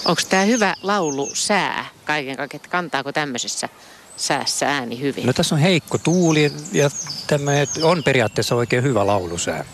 Onko 0.05 0.21
tämä 0.29 0.43
hyvä 0.43 0.75
laulu 0.81 1.29
sää 1.33 1.85
kaiken 2.05 2.37
että 2.53 2.69
kantaako 2.69 3.11
tämmöisessä 3.11 3.69
säässä 4.17 4.67
ääni 4.67 4.99
hyvin? 4.99 5.25
No 5.25 5.33
tässä 5.33 5.55
on 5.55 5.61
heikko 5.61 5.97
tuuli 5.97 6.53
ja 6.71 6.89
tämmöinen 7.27 7.67
on 7.83 8.03
periaatteessa 8.03 8.55
oikein 8.55 8.83
hyvä 8.83 9.07
laulusää. 9.07 9.65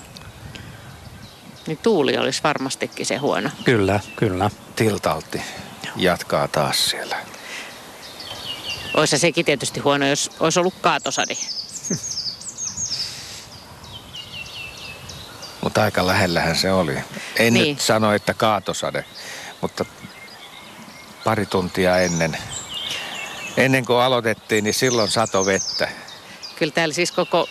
Niin 1.68 1.80
tuuli 1.84 2.18
olisi 2.18 2.44
varmastikin 2.44 3.06
se 3.06 3.18
huono. 3.18 3.50
Kyllä, 3.64 4.00
kyllä. 4.16 4.50
Tiltalti 4.76 5.42
jatkaa 5.96 6.48
taas 6.48 6.90
siellä. 6.90 7.18
Olisi 8.94 9.18
sekin 9.18 9.46
tietysti 9.46 9.80
huono, 9.80 10.08
jos 10.08 10.32
olisi 10.40 10.60
ollut 10.60 10.76
kaatosade. 10.82 11.38
Mutta 15.66 15.84
aika 15.84 16.08
lähellähän 16.08 16.56
se 16.56 16.72
oli. 16.72 16.96
En 17.38 17.54
Niin. 17.54 17.68
nyt 17.76 17.82
sano, 17.82 18.14
että 18.14 18.34
kaatosade, 18.34 19.06
mutta 19.62 19.86
pari 21.24 21.46
tuntia 21.46 21.98
ennen, 21.98 22.38
ennen 23.58 23.86
kuin 23.86 24.00
aloitettiin, 24.00 24.64
niin 24.64 24.74
silloin 24.74 25.12
sato 25.12 25.46
vettä. 25.46 25.88
Kyllä 26.56 26.72
täällä 26.72 26.94
siis 26.94 27.12
koko 27.12 27.48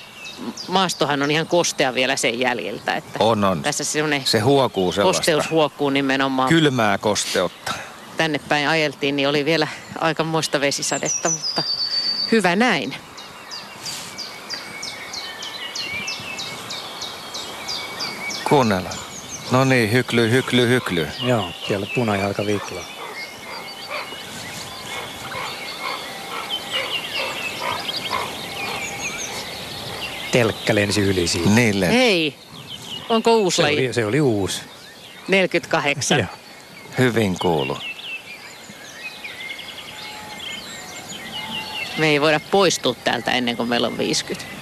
maastohan 0.68 1.22
on 1.22 1.30
ihan 1.30 1.46
kostea 1.46 1.94
vielä 1.94 2.16
sen 2.16 2.38
jäljiltä. 2.40 2.96
Että 2.96 3.18
On, 3.20 3.44
on. 3.44 3.62
Tässä 3.62 3.84
Se 4.24 4.38
huokuu 4.40 4.92
sellaista 4.92 5.18
kosteus 5.18 5.50
huokkuu 5.50 5.90
nimenomaan. 5.90 6.48
kylmää 6.48 6.98
kosteutta. 6.98 7.72
Tänne 8.16 8.40
päin 8.48 8.68
ajeltiin, 8.68 9.16
niin 9.16 9.28
oli 9.28 9.44
vielä 9.44 9.68
aikamoista 9.98 10.60
vesisadetta, 10.60 11.30
mutta 11.30 11.62
hyvä 12.32 12.56
näin. 12.56 12.94
Kuunnellaan. 18.48 18.96
No 19.50 19.64
niin, 19.64 19.92
hykly, 19.92 20.30
hykly, 20.30 20.68
hykly. 20.68 21.08
Joo, 21.22 21.50
siellä 21.66 21.86
punajalkavikla. 21.94 22.80
Telkkä 30.32 30.74
lensi 30.74 31.00
yli 31.00 31.28
siitä. 31.28 31.50
Niille. 31.50 31.88
Hei, 31.88 32.34
onko 33.08 33.36
uusi 33.36 33.56
Se 33.56 33.62
laji? 33.62 33.78
oli, 33.86 33.92
se 33.94 34.06
oli 34.06 34.20
uusi. 34.20 34.62
48. 35.28 36.18
Joo. 36.18 36.28
Hyvin 36.98 37.36
kuulu. 37.38 37.78
Me 41.98 42.06
ei 42.08 42.20
voida 42.20 42.40
poistua 42.50 42.94
täältä 43.04 43.30
ennen 43.32 43.56
kuin 43.56 43.68
meillä 43.68 43.86
on 43.86 43.98
50. 43.98 44.53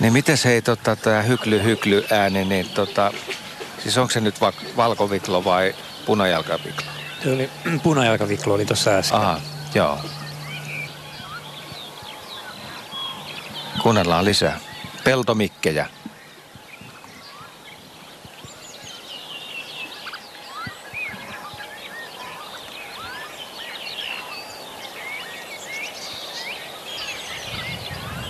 Niin 0.00 0.12
miten 0.12 0.36
se 0.36 0.52
ei 0.52 0.62
tota, 0.62 0.96
tämä 0.96 1.22
hykly, 1.22 1.62
hykly 1.62 2.04
ääni, 2.10 2.44
niin 2.44 2.68
tota, 2.68 3.12
siis 3.82 3.98
onko 3.98 4.10
se 4.10 4.20
nyt 4.20 4.40
va- 4.40 4.52
valkoviklo 4.76 5.44
vai 5.44 5.74
punajalkaviklo? 6.06 6.86
Se 7.22 7.32
oli, 7.32 7.50
punajalkaviklo 7.82 8.54
oli 8.54 8.64
tuossa 8.64 8.90
äsken. 8.90 9.18
Aha, 9.20 9.40
joo. 9.74 9.98
Kuunnellaan 13.82 14.24
lisää. 14.24 14.60
Peltomikkejä. 15.04 15.86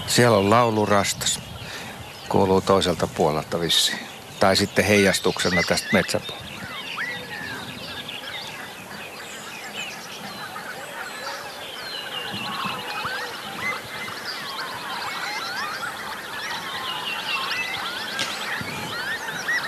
Siellä 0.06 0.36
on 0.36 0.50
laulurastas. 0.50 1.40
Kuuluu 2.34 2.60
toiselta 2.60 3.06
puolelta 3.06 3.60
vissiin. 3.60 3.98
Tai 4.40 4.56
sitten 4.56 4.84
heijastuksena 4.84 5.62
tästä 5.68 5.88
metsäpuolelta. 5.92 6.54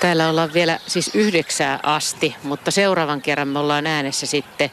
Täällä 0.01 0.29
ollaan 0.29 0.53
vielä 0.55 0.79
siis 0.87 1.11
yhdeksää 1.15 1.81
asti, 1.83 2.37
mutta 2.43 2.71
seuraavan 2.71 3.23
kerran 3.23 3.49
me 3.49 3.59
ollaan 3.59 3.87
äänessä 3.87 4.27
sitten 4.27 4.71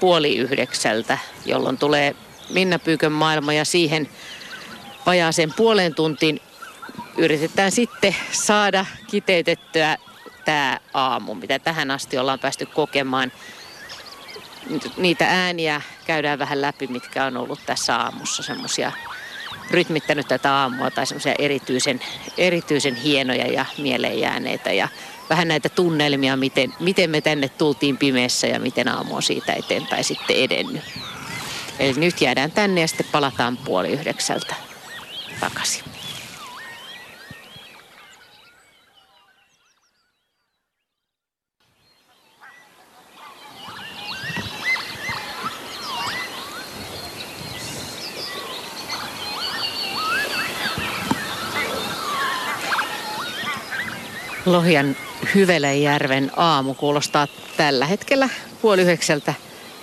puoli 0.00 0.36
yhdeksältä, 0.36 1.18
jolloin 1.44 1.78
tulee 1.78 2.16
Minna 2.48 2.78
Pyykön 2.78 3.12
maailma 3.12 3.52
ja 3.52 3.64
siihen 3.64 4.08
vajaaseen 5.06 5.52
puoleen 5.56 5.94
tuntiin 5.94 6.40
yritetään 7.16 7.72
sitten 7.72 8.16
saada 8.32 8.86
kiteytettyä 9.06 9.96
tämä 10.44 10.78
aamu, 10.94 11.34
mitä 11.34 11.58
tähän 11.58 11.90
asti 11.90 12.18
ollaan 12.18 12.38
päästy 12.38 12.66
kokemaan. 12.66 13.32
Niitä 14.96 15.26
ääniä 15.28 15.80
käydään 16.06 16.38
vähän 16.38 16.62
läpi, 16.62 16.86
mitkä 16.86 17.24
on 17.24 17.36
ollut 17.36 17.60
tässä 17.66 17.96
aamussa 17.96 18.42
semmoisia 18.42 18.92
rytmittänyt 19.70 20.28
tätä 20.28 20.54
aamua 20.54 20.90
tai 20.90 21.06
semmoisia 21.06 21.34
erityisen, 21.38 22.00
erityisen 22.38 22.94
hienoja 22.94 23.46
ja 23.46 23.64
mieleen 23.78 24.20
jääneitä 24.20 24.72
ja 24.72 24.88
vähän 25.30 25.48
näitä 25.48 25.68
tunnelmia, 25.68 26.36
miten, 26.36 26.74
miten 26.80 27.10
me 27.10 27.20
tänne 27.20 27.48
tultiin 27.48 27.98
pimeässä 27.98 28.46
ja 28.46 28.60
miten 28.60 28.88
aamu 28.88 29.16
on 29.16 29.22
siitä 29.22 29.52
eteenpäin 29.52 30.04
sitten 30.04 30.36
edennyt. 30.36 30.82
Eli 31.78 31.92
nyt 31.92 32.20
jäädään 32.20 32.50
tänne 32.50 32.80
ja 32.80 32.88
sitten 32.88 33.06
palataan 33.12 33.56
puoli 33.56 33.88
yhdeksältä 33.88 34.54
takaisin. 35.40 35.89
Lohjan 54.46 54.96
Hyvelänjärven 55.34 56.30
aamu 56.36 56.74
kuulostaa 56.74 57.26
tällä 57.56 57.86
hetkellä 57.86 58.28
puoli 58.62 58.82
yhdeksältä 58.82 59.34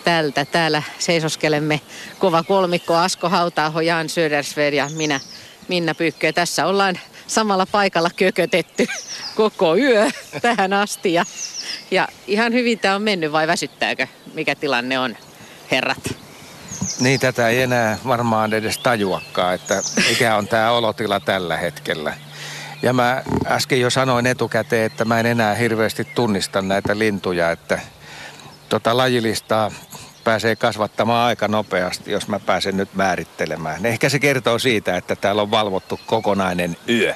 tältä. 0.03 0.45
Täällä 0.45 0.83
seisoskelemme 0.99 1.81
kova 2.19 2.43
kolmikko 2.43 2.95
Asko 2.95 3.29
Hautaaho, 3.29 3.81
Jan 3.81 4.09
Södersved 4.09 4.73
ja 4.73 4.89
minä 4.95 5.19
Minna 5.67 5.95
Pyykkö. 5.95 6.33
Tässä 6.33 6.65
ollaan 6.65 6.99
samalla 7.27 7.65
paikalla 7.65 8.09
kökötetty 8.15 8.87
koko 9.35 9.75
yö 9.75 10.09
tähän 10.41 10.73
asti. 10.73 11.13
Ja, 11.13 11.25
ja 11.91 12.07
ihan 12.27 12.53
hyvin 12.53 12.79
tämä 12.79 12.95
on 12.95 13.01
mennyt 13.01 13.31
vai 13.31 13.47
väsyttääkö? 13.47 14.07
Mikä 14.33 14.55
tilanne 14.55 14.99
on, 14.99 15.17
herrat? 15.71 16.15
Niin, 16.99 17.19
tätä 17.19 17.49
ei 17.49 17.61
enää 17.61 17.97
varmaan 18.07 18.53
edes 18.53 18.77
tajuakaan, 18.77 19.55
että 19.55 19.81
mikä 20.09 20.35
on 20.35 20.47
tämä 20.47 20.71
olotila 20.71 21.19
tällä 21.19 21.57
hetkellä. 21.57 22.26
Ja 22.81 22.93
mä 22.93 23.23
äsken 23.45 23.81
jo 23.81 23.89
sanoin 23.89 24.27
etukäteen, 24.27 24.85
että 24.85 25.05
mä 25.05 25.19
en 25.19 25.25
enää 25.25 25.55
hirveästi 25.55 26.07
tunnista 26.15 26.61
näitä 26.61 26.99
lintuja, 26.99 27.51
että 27.51 27.79
tota 28.69 28.97
lajilistaa 28.97 29.71
pääsee 30.23 30.55
kasvattamaan 30.55 31.27
aika 31.27 31.47
nopeasti, 31.47 32.11
jos 32.11 32.27
mä 32.27 32.39
pääsen 32.39 32.77
nyt 32.77 32.89
määrittelemään. 32.93 33.85
Ehkä 33.85 34.09
se 34.09 34.19
kertoo 34.19 34.59
siitä, 34.59 34.97
että 34.97 35.15
täällä 35.15 35.41
on 35.41 35.51
valvottu 35.51 35.99
kokonainen 36.05 36.77
yö. 36.89 37.13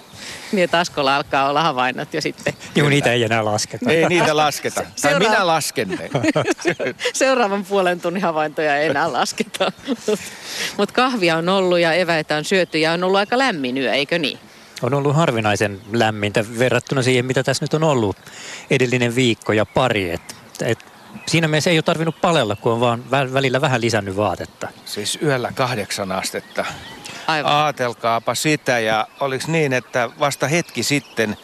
Niin, 0.51 0.64
että 0.64 0.80
Askolla 0.80 1.16
alkaa 1.16 1.49
olla 1.49 1.64
havainnot 1.64 2.14
jo 2.14 2.22
sitten. 2.22 2.53
Joo, 2.76 2.89
niitä 2.89 3.12
ei 3.12 3.24
enää 3.24 3.45
lasketa. 3.45 3.91
Ei 3.91 4.05
niitä 4.09 4.38
lasketa. 4.38 4.82
Tai 4.82 4.91
Seuraava- 4.95 5.30
minä 5.30 5.47
lasken 5.47 5.89
ne. 5.89 6.09
Seuraavan 7.14 7.66
puolen 7.66 8.01
tunnin 8.01 8.24
havaintoja 8.24 8.78
ei 8.78 8.89
enää 8.89 9.14
lasketa. 9.14 9.72
Mutta 10.78 10.93
kahvia 10.93 11.38
on 11.38 11.49
ollut 11.49 11.80
ja 11.80 11.93
eväitä 11.93 12.36
on 12.36 12.45
syöty 12.45 12.78
ja 12.78 12.91
on 12.91 13.03
ollut 13.03 13.20
aika 13.20 13.38
lämmin 13.38 13.78
yö, 13.78 13.93
eikö 13.93 14.20
niin? 14.20 14.39
On 14.82 14.93
ollut 14.93 15.15
harvinaisen 15.15 15.82
lämmintä 15.91 16.45
verrattuna 16.59 17.01
siihen, 17.01 17.25
mitä 17.25 17.43
tässä 17.43 17.63
nyt 17.63 17.73
on 17.73 17.84
ollut 17.84 18.17
edellinen 18.69 19.15
viikko 19.15 19.53
ja 19.53 19.65
pari. 19.65 20.11
Et, 20.11 20.36
et, 20.61 20.79
siinä 21.25 21.47
mielessä 21.47 21.69
ei 21.69 21.77
ole 21.77 21.82
tarvinnut 21.84 22.21
palella, 22.21 22.55
kun 22.55 22.71
on 22.71 22.79
vaan 22.79 23.03
vä- 23.07 23.34
välillä 23.34 23.61
vähän 23.61 23.82
lisännyt 23.82 24.17
vaatetta. 24.17 24.67
Siis 24.86 25.19
yöllä 25.23 25.51
kahdeksan 25.55 26.11
astetta. 26.11 26.65
Aivan. 27.27 27.51
Aatelkaapa 27.51 28.36
sitä 28.36 28.79
ja 28.79 29.07
oliks 29.19 29.47
niin, 29.47 29.73
että 29.73 30.09
vasta 30.19 30.47
hetki 30.47 30.84
sitten 30.84 31.38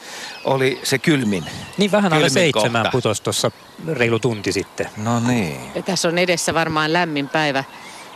oli 0.46 0.80
se 0.84 0.98
kylmin. 0.98 1.46
Niin 1.78 1.92
vähän 1.92 2.14
alle 2.14 2.26
Kylmin 2.28 2.34
seitsemän 2.34 2.82
kohta. 2.84 2.92
putos 2.92 3.22
tuossa 3.22 3.52
reilu 3.88 4.20
tunti 4.20 4.52
sitten. 4.52 4.90
No 4.98 5.20
niin. 5.20 5.60
Ja 5.76 5.82
tässä 5.84 6.08
on 6.08 6.18
edessä 6.18 6.54
varmaan 6.54 6.94
lämmin 6.94 7.30
päivä. 7.30 7.64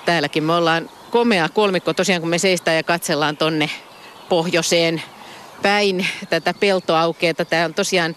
Täälläkin 0.06 0.44
me 0.44 0.54
ollaan 0.54 0.90
komea 1.12 1.50
kolmikko 1.50 1.94
tosiaan, 1.94 2.22
kun 2.22 2.30
me 2.30 2.38
seistään 2.38 2.78
ja 2.78 2.84
katsellaan 2.84 3.38
tonne 3.38 3.70
pohjoiseen 4.32 5.04
päin 5.62 6.08
tätä 6.30 6.54
peltoaukeeta. 6.54 7.46
Tämä 7.46 7.66
on 7.66 7.74
tosiaan 7.74 8.16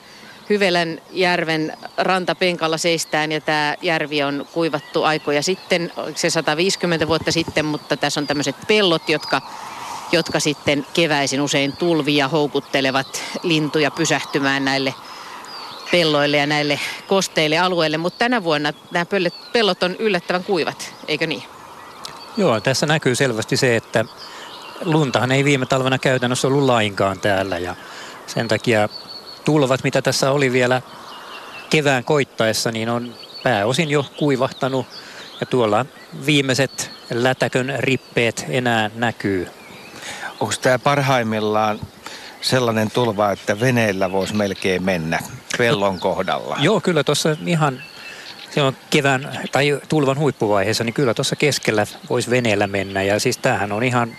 Hyvelän 0.51 1.01
järven 1.11 1.73
rantapenkalla 1.97 2.79
seistään 2.79 3.33
ja 3.33 3.41
tämä 3.41 3.75
järvi 3.83 4.23
on 4.23 4.47
kuivattu 4.53 5.03
aikoja 5.03 5.43
sitten, 5.43 5.93
se 6.15 6.31
150 6.31 7.09
vuotta 7.09 7.33
sitten, 7.33 7.65
mutta 7.65 7.97
tässä 7.97 8.21
on 8.21 8.27
tämmöiset 8.27 8.57
pellot, 8.69 9.09
jotka, 9.09 9.43
jotka 10.13 10.41
sitten 10.41 10.87
keväisin 10.95 11.41
usein 11.41 11.73
tulvia 11.77 12.29
houkuttelevat 12.29 13.23
lintuja 13.43 13.91
pysähtymään 13.91 14.65
näille 14.65 14.95
pelloille 15.91 16.37
ja 16.37 16.47
näille 16.47 16.81
kosteille 17.09 17.59
alueille, 17.59 17.97
mutta 17.97 18.19
tänä 18.19 18.45
vuonna 18.45 18.73
nämä 18.91 19.07
pellot 19.53 19.83
on 19.83 19.97
yllättävän 19.97 20.45
kuivat, 20.45 20.95
eikö 21.09 21.27
niin? 21.27 21.43
Joo, 22.37 22.61
tässä 22.61 22.87
näkyy 22.87 23.15
selvästi 23.15 23.57
se, 23.57 23.77
että 23.77 24.05
luntahan 24.81 25.33
ei 25.33 25.45
viime 25.45 25.67
talvena 25.67 25.99
käytännössä 25.99 26.49
ollut 26.49 26.63
lainkaan 26.63 27.21
täällä 27.21 27.59
ja 27.59 27.77
sen 28.27 28.49
takia 28.49 28.89
tulvat, 29.45 29.85
mitä 29.85 30.03
tässä 30.03 30.31
oli 30.31 30.53
vielä 30.53 30.83
kevään 31.71 32.05
koittaessa, 32.05 32.73
niin 32.73 32.89
on 32.89 33.15
pääosin 33.43 33.91
jo 33.91 34.07
kuivahtanut 34.19 34.87
ja 35.41 35.47
tuolla 35.47 35.87
viimeiset 36.27 36.91
lätäkön 37.11 37.75
rippeet 37.79 38.47
enää 38.49 38.91
näkyy. 38.95 39.49
Onko 40.41 40.55
tämä 40.63 40.79
parhaimmillaan 40.79 41.81
sellainen 42.41 42.91
tulva, 42.91 43.33
että 43.33 43.61
veneellä 43.61 44.13
voisi 44.13 44.35
melkein 44.35 44.83
mennä 44.83 45.19
pellon 45.59 46.01
kohdalla? 46.01 46.57
Joo, 46.61 46.81
kyllä 46.81 47.05
tuossa 47.05 47.37
ihan 47.47 47.83
se 48.55 48.63
on 48.63 48.77
kevään 48.91 49.39
tai 49.53 49.81
tulvan 49.89 50.19
huippuvaiheessa, 50.19 50.85
niin 50.85 50.95
kyllä 50.95 51.15
tuossa 51.15 51.37
keskellä 51.37 51.87
voisi 52.11 52.31
veneellä 52.31 52.67
mennä. 52.67 53.03
Ja 53.03 53.21
siis 53.21 53.39
tämähän 53.39 53.73
on 53.73 53.83
ihan 53.83 54.17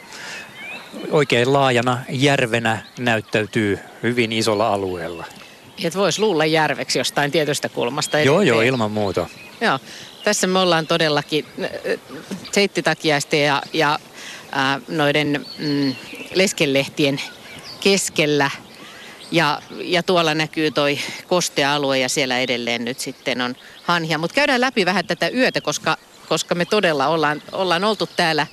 oikein 1.12 1.54
laajana 1.54 2.00
järvenä 2.10 2.78
näyttäytyy 3.00 3.80
hyvin 4.04 4.32
isolla 4.32 4.74
alueella. 4.74 5.26
Että 5.84 6.00
voisi 6.00 6.22
luulla 6.22 6.46
järveksi 6.46 7.00
jostain 7.00 7.32
tietystä 7.32 7.70
kulmasta. 7.70 8.20
Joo, 8.20 8.42
joo, 8.42 8.62
ilman 8.62 8.92
muuta. 8.92 9.30
Joo, 9.62 9.80
tässä 10.24 10.48
me 10.48 10.60
ollaan 10.60 10.88
todellakin 10.88 11.46
äh, 11.64 11.70
seittitakiaisten 12.52 13.44
ja, 13.44 13.62
ja 13.74 14.00
äh, 14.58 14.82
noiden 14.88 15.46
mm, 15.60 15.96
leskenlehtien 16.36 17.22
keskellä. 17.80 18.52
Ja, 19.32 19.62
ja 19.72 20.04
tuolla 20.04 20.34
näkyy 20.34 20.72
toi 20.72 21.00
kostea 21.28 21.74
alue 21.74 22.00
ja 22.00 22.10
siellä 22.10 22.40
edelleen 22.40 22.86
nyt 22.86 23.00
sitten 23.00 23.42
on 23.42 23.56
hanhia. 23.84 24.18
Mutta 24.18 24.36
käydään 24.36 24.62
läpi 24.62 24.86
vähän 24.86 25.08
tätä 25.08 25.30
yötä, 25.30 25.62
koska, 25.62 25.98
koska 26.30 26.56
me 26.56 26.66
todella 26.66 27.08
ollaan, 27.08 27.42
ollaan 27.52 27.84
oltu 27.84 28.10
täällä 28.16 28.48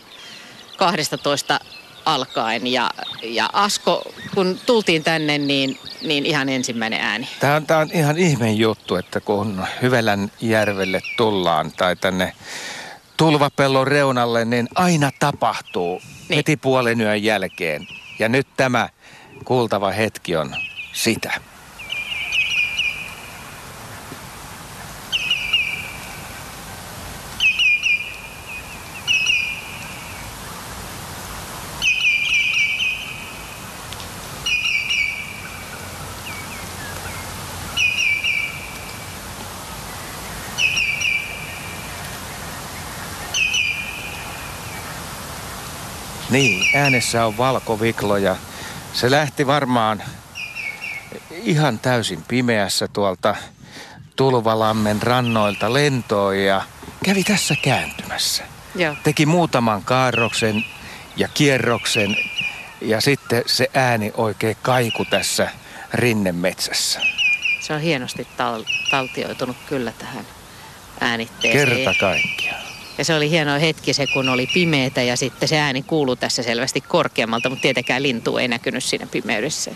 12 0.76 1.60
alkaen. 2.04 2.66
Ja, 2.66 2.90
ja 3.22 3.50
Asko, 3.52 4.02
kun 4.34 4.58
tultiin 4.66 5.04
tänne, 5.04 5.38
niin, 5.38 5.78
niin 6.02 6.26
ihan 6.26 6.48
ensimmäinen 6.48 7.00
ääni. 7.00 7.28
Tämä 7.40 7.54
on, 7.54 7.66
tämä 7.66 7.80
on 7.80 7.90
ihan 7.92 8.18
ihme 8.18 8.52
juttu, 8.52 8.96
että 8.96 9.20
kun 9.20 9.64
Hyvälän 9.82 10.32
järvelle 10.40 11.00
tullaan 11.16 11.72
tai 11.72 11.96
tänne 11.96 12.32
tulvapellon 13.16 13.86
reunalle, 13.86 14.44
niin 14.44 14.68
aina 14.74 15.10
tapahtuu 15.18 16.02
niin. 16.28 16.36
heti 16.36 16.56
puolen 16.56 17.00
yön 17.00 17.22
jälkeen. 17.22 17.88
Ja 18.18 18.28
nyt 18.28 18.46
tämä 18.56 18.88
kuultava 19.44 19.90
hetki 19.90 20.36
on 20.36 20.56
sitä. 20.92 21.40
Niin, 46.32 46.76
äänessä 46.76 47.26
on 47.26 47.38
valkoviklo 47.38 48.16
ja 48.16 48.36
se 48.92 49.10
lähti 49.10 49.46
varmaan 49.46 50.02
ihan 51.30 51.78
täysin 51.78 52.22
pimeässä 52.28 52.88
tuolta 52.88 53.36
Tulvalammen 54.16 55.02
rannoilta 55.02 55.72
lentoon 55.72 56.38
ja 56.38 56.62
kävi 57.04 57.24
tässä 57.24 57.54
kääntymässä. 57.62 58.44
Joo. 58.74 58.96
Teki 59.02 59.26
muutaman 59.26 59.82
kaarroksen 59.82 60.64
ja 61.16 61.28
kierroksen 61.28 62.16
ja 62.80 63.00
sitten 63.00 63.42
se 63.46 63.70
ääni 63.74 64.12
oikein 64.16 64.56
kaiku 64.62 65.04
tässä 65.04 65.50
rinnemetsässä. 65.94 67.00
Se 67.60 67.72
on 67.72 67.80
hienosti 67.80 68.26
tal- 68.36 68.90
taltioitunut 68.90 69.56
kyllä 69.68 69.92
tähän 69.98 70.26
äänitteeseen. 71.00 71.68
Kerta 71.68 71.94
kaikkiaan. 72.00 72.71
Ja 73.02 73.06
se 73.06 73.14
oli 73.14 73.30
hieno 73.30 73.60
hetki 73.60 73.92
se, 73.92 74.06
kun 74.06 74.28
oli 74.28 74.46
pimeätä 74.54 75.02
ja 75.02 75.16
sitten 75.16 75.48
se 75.48 75.58
ääni 75.58 75.82
kuului 75.82 76.16
tässä 76.16 76.42
selvästi 76.42 76.80
korkeammalta, 76.80 77.48
mutta 77.48 77.62
tietenkään 77.62 78.02
lintu 78.02 78.36
ei 78.36 78.48
näkynyt 78.48 78.84
siinä 78.84 79.06
pimeydessä. 79.06 79.70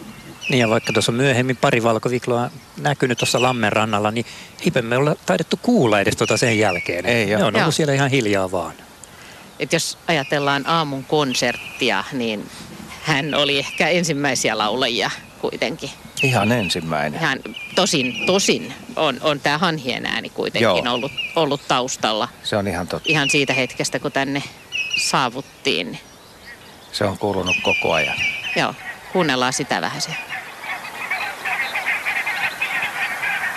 Niin 0.48 0.60
ja 0.60 0.68
vaikka 0.68 0.92
tuossa 0.92 1.12
myöhemmin 1.12 1.56
pari 1.56 1.82
valkovikloa 1.82 2.50
näkynyt 2.80 3.18
tuossa 3.18 3.42
Lammen 3.42 3.72
rannalla, 3.72 4.10
niin 4.10 4.26
eipä 4.64 4.82
me 4.82 4.96
olla 4.96 5.16
taidettu 5.26 5.58
kuulla 5.62 6.00
edes 6.00 6.16
tuota 6.16 6.36
sen 6.36 6.58
jälkeen. 6.58 7.06
Ei 7.06 7.26
ne 7.26 7.36
on 7.36 7.42
ollut 7.42 7.60
Joo. 7.60 7.70
siellä 7.70 7.94
ihan 7.94 8.10
hiljaa 8.10 8.50
vaan. 8.50 8.72
Et 9.58 9.72
jos 9.72 9.98
ajatellaan 10.08 10.66
aamun 10.66 11.04
konserttia, 11.04 12.04
niin 12.12 12.48
hän 13.02 13.34
oli 13.34 13.58
ehkä 13.58 13.88
ensimmäisiä 13.88 14.58
laulajia 14.58 15.10
kuitenkin. 15.40 15.90
Ihan 16.22 16.52
ensimmäinen. 16.52 17.20
Hän, 17.20 17.38
tosin, 17.74 18.26
tosin 18.26 18.74
on, 18.96 19.18
on 19.20 19.40
tämä 19.40 19.58
hanhien 19.58 20.06
ääni 20.06 20.28
kuitenkin 20.28 20.62
Joo. 20.62 20.82
ollut, 20.94 21.12
ollut 21.36 21.60
taustalla 21.68 22.28
Se 22.42 22.56
on 22.56 22.68
ihan 22.68 22.88
totta. 22.88 23.08
ihan 23.08 23.30
siitä 23.30 23.52
hetkestä, 23.52 23.98
kun 23.98 24.12
tänne 24.12 24.42
saavuttiin. 24.96 25.98
Se 26.92 27.04
on 27.04 27.18
kuulunut 27.18 27.56
koko 27.62 27.92
ajan. 27.92 28.16
Joo, 28.56 28.74
kuunnellaan 29.12 29.52
sitä 29.52 29.80
vähän 29.80 30.00
se. 30.00 30.10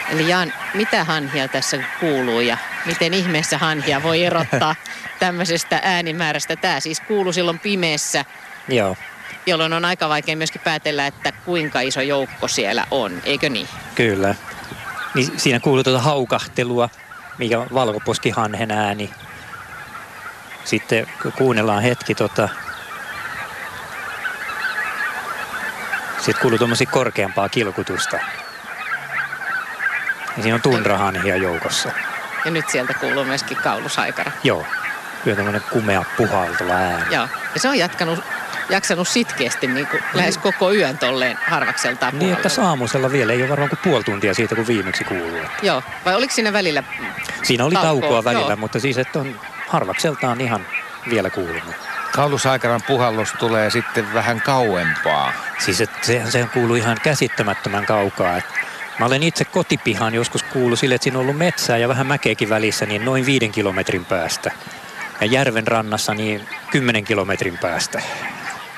Eli 0.10 0.30
Jaan, 0.30 0.54
mitä 0.74 1.04
hanhia 1.04 1.48
tässä 1.48 1.84
kuuluu 2.00 2.40
ja 2.40 2.58
miten 2.86 3.14
ihmeessä 3.14 3.58
hanhia 3.58 4.04
voi 4.04 4.24
erottaa 4.24 4.76
tämmöisestä 5.20 5.80
äänimäärästä? 5.84 6.56
Tämä 6.56 6.80
siis 6.80 7.00
kuuluu 7.00 7.34
silloin 7.34 7.60
pimeässä, 7.60 8.26
Joo, 8.68 8.96
jolloin 9.46 9.74
on 9.74 9.86
aika 9.86 10.10
vaikea 10.10 10.36
myöskin 10.36 10.62
päätellä, 10.62 11.08
että 11.08 11.32
kuinka 11.32 11.82
iso 11.82 12.02
joukko 12.02 12.48
siellä 12.48 12.86
on, 12.92 13.22
eikö 13.24 13.50
niin? 13.50 13.68
kyllä. 13.96 14.36
Niin 15.16 15.40
siinä 15.40 15.60
kuuluu 15.60 15.84
tuota 15.84 16.02
haukahtelua, 16.02 16.90
mikä 17.38 17.60
on 17.60 17.68
valkoposkihanhen 17.74 18.72
ääni. 18.72 19.10
Sitten 20.66 21.08
kuunnellaan 21.38 21.84
hetki 21.84 22.16
tota, 22.16 22.50
sitten 26.18 26.42
kuuluu 26.42 26.58
tuommoisia 26.58 26.90
korkeampaa 26.92 27.50
kilkutusta. 27.50 28.18
Ja 30.38 30.44
siinä 30.44 30.56
on 30.56 30.62
tunrahanhia 30.62 31.36
joukossa. 31.36 31.92
Ja 32.46 32.52
nyt 32.52 32.70
sieltä 32.70 32.94
kuuluu 32.94 33.26
myöskin 33.26 33.58
kaulusaikara. 33.58 34.32
Joo, 34.44 34.66
kyllä 35.24 35.38
tämmöinen 35.38 35.62
kumea 35.72 36.06
puhaltava 36.18 36.74
ääni. 36.74 37.16
Joo, 37.16 37.28
ja 37.54 37.60
se 37.60 37.70
on 37.70 37.78
jatkanut, 37.78 38.20
jaksanut 38.70 39.08
sitkeästi 39.08 39.68
niin 39.68 39.88
kuin 39.88 40.04
lähes 40.14 40.38
koko 40.38 40.72
yön 40.74 40.98
tolleen 40.98 41.38
harvakseltaan 41.48 42.20
Niin, 42.20 42.34
että 42.34 42.44
puhallella. 42.50 42.70
aamusella 42.70 43.12
vielä 43.12 43.34
ei 43.34 43.42
ole 43.42 43.50
varmaan 43.50 43.70
kuin 43.70 43.80
puoli 43.84 44.04
tuntia 44.04 44.34
siitä, 44.34 44.56
kun 44.56 44.68
viimeksi 44.68 45.04
kuuluu. 45.04 45.42
Joo, 45.62 45.84
vai 46.06 46.16
oliko 46.16 46.34
siinä 46.34 46.54
välillä 46.54 46.84
Siinä 47.44 47.66
oli 47.66 47.74
Taukoa, 47.74 47.92
taukoa 47.92 48.24
välillä, 48.24 48.52
joo. 48.52 48.58
mutta 48.58 48.80
siis 48.80 48.98
että 48.98 49.20
on 49.20 49.40
harvakseltaan 49.68 50.42
ihan 50.42 50.66
vielä 51.10 51.30
kuulunut. 51.30 51.76
Kaulusaikaran 52.16 52.82
puhallus 52.88 53.34
tulee 53.40 53.70
sitten 53.70 54.14
vähän 54.14 54.42
kauempaa. 54.42 55.34
Siis 55.60 55.82
että 55.82 55.98
sehän, 56.02 56.32
sehän 56.32 56.50
kuuluu 56.50 56.76
ihan 56.76 56.98
käsittämättömän 57.04 57.86
kaukaa. 57.86 58.38
Et 58.38 58.46
mä 59.00 59.06
olen 59.06 59.24
itse 59.24 59.46
kotipihan 59.46 60.14
joskus 60.14 60.44
kuullut 60.44 60.80
sille, 60.80 60.96
että 60.96 61.04
siinä 61.04 61.18
on 61.18 61.22
ollut 61.22 61.38
metsää 61.38 61.78
ja 61.78 61.88
vähän 61.88 62.08
mäkeäkin 62.08 62.50
välissä, 62.50 62.86
niin 62.86 63.06
noin 63.06 63.26
viiden 63.26 63.52
kilometrin 63.52 64.06
päästä. 64.06 64.52
Ja 65.22 65.28
järven 65.28 65.68
rannassa 65.68 66.14
niin 66.14 66.48
kymmenen 66.72 67.04
kilometrin 67.04 67.58
päästä. 67.58 68.02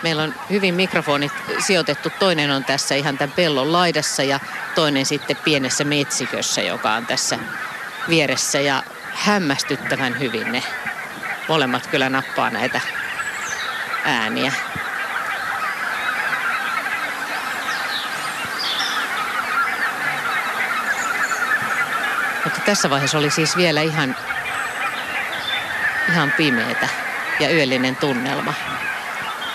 Meillä 0.03 0.23
on 0.23 0.35
hyvin 0.49 0.75
mikrofonit 0.75 1.31
sijoitettu. 1.59 2.09
Toinen 2.19 2.51
on 2.51 2.63
tässä 2.63 2.95
ihan 2.95 3.17
tämän 3.17 3.33
pellon 3.35 3.73
laidassa 3.73 4.23
ja 4.23 4.39
toinen 4.75 5.05
sitten 5.05 5.37
pienessä 5.37 5.83
metsikössä, 5.83 6.61
joka 6.61 6.93
on 6.93 7.05
tässä 7.05 7.39
vieressä. 8.09 8.59
Ja 8.59 8.83
hämmästyttävän 9.13 10.19
hyvin 10.19 10.51
ne 10.51 10.63
molemmat 11.47 11.87
kyllä 11.87 12.09
nappaa 12.09 12.49
näitä 12.49 12.81
ääniä. 14.05 14.53
Mutta 22.43 22.59
tässä 22.65 22.89
vaiheessa 22.89 23.17
oli 23.17 23.29
siis 23.29 23.57
vielä 23.57 23.81
ihan, 23.81 24.15
ihan 26.09 26.31
pimeätä 26.31 26.89
ja 27.39 27.49
yöllinen 27.55 27.95
tunnelma. 27.95 28.53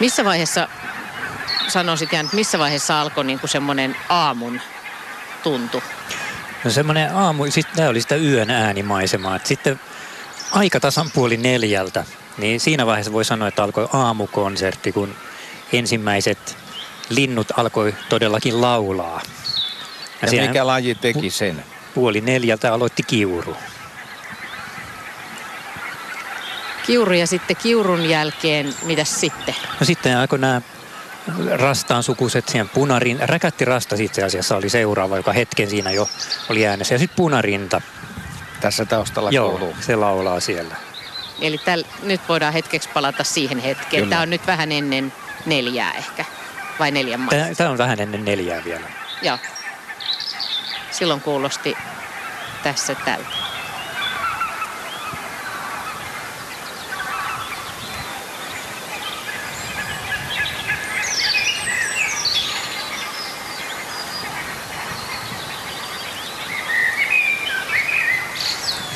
Missä 0.01 0.25
vaiheessa, 0.25 0.69
sanoisit 1.69 2.13
Jan, 2.13 2.25
että 2.25 2.37
missä 2.37 2.59
vaiheessa 2.59 3.01
alkoi 3.01 3.25
niin 3.25 3.41
kuin 3.41 3.51
semmoinen 3.51 3.97
aamun 4.09 4.61
tuntu? 5.43 5.83
No 6.65 6.71
semmoinen 6.71 7.15
aamu, 7.15 7.51
sitten 7.51 7.77
tämä 7.77 7.89
oli 7.89 8.01
sitä 8.01 8.17
yön 8.17 8.51
äänimaisemaa. 8.51 9.41
Sitten 9.45 9.81
aika 10.53 10.81
tasan 10.81 11.11
puoli 11.15 11.37
neljältä, 11.37 12.05
niin 12.39 12.61
siinä 12.61 12.87
vaiheessa 12.87 13.13
voi 13.13 13.25
sanoa, 13.25 13.49
että 13.49 13.63
alkoi 13.63 13.89
aamukonsertti, 13.93 14.93
kun 14.93 15.15
ensimmäiset 15.73 16.57
linnut 17.09 17.49
alkoi 17.57 17.95
todellakin 18.09 18.61
laulaa. 18.61 19.21
Ja 20.23 20.29
siinä 20.29 20.47
mikä 20.47 20.67
laji 20.67 20.95
teki 20.95 21.31
sen? 21.31 21.65
puoli 21.97 22.21
neljältä 22.21 22.73
aloitti 22.73 23.03
kiuru. 23.03 23.57
Kiuru 26.87 27.13
ja 27.13 27.27
sitten 27.27 27.57
kiurun 27.57 28.09
jälkeen, 28.09 28.75
mitäs 28.83 29.21
sitten? 29.21 29.55
No 29.81 29.87
sitten 29.87 30.19
alkoi 30.19 30.39
nämä 30.39 30.61
rastaan 31.53 32.03
sukuset 32.03 32.49
siihen 32.49 32.69
punarin, 32.69 33.29
räkättirasta 33.29 33.97
itse 33.99 34.23
asiassa 34.23 34.57
oli 34.57 34.69
seuraava, 34.69 35.17
joka 35.17 35.33
hetken 35.33 35.71
siinä 35.71 35.91
jo 35.91 36.09
oli 36.51 36.67
äänessä. 36.67 36.95
Ja 36.95 36.99
sitten 36.99 37.17
punarinta, 37.17 37.81
Tässä 38.61 38.85
taustalla 38.85 39.31
joo, 39.31 39.51
kuuluu. 39.51 39.77
se 39.81 39.97
laulaa 39.97 40.41
siellä. 40.41 40.75
Eli 41.41 41.59
täl, 41.59 41.85
nyt 42.03 42.21
voidaan 42.29 42.53
hetkeksi 42.53 42.89
palata 42.95 43.25
siihen 43.25 43.59
hetkeen. 43.59 44.03
Kyllä. 44.03 44.11
Tämä 44.11 44.23
on 44.23 44.31
nyt 44.31 44.47
vähän 44.47 44.73
ennen 44.73 45.13
neljää 45.47 45.93
ehkä, 45.93 46.25
vai 46.79 46.91
neljän 46.91 47.21
maissa. 47.21 47.55
Tämä 47.57 47.71
on 47.71 47.79
vähän 47.79 48.01
ennen 48.01 48.25
neljää 48.25 48.65
vielä. 48.65 48.87
Joo. 49.23 49.39
Silloin 50.91 51.21
kuulosti 51.21 51.77
tässä 52.63 52.95
tältä. 52.95 53.46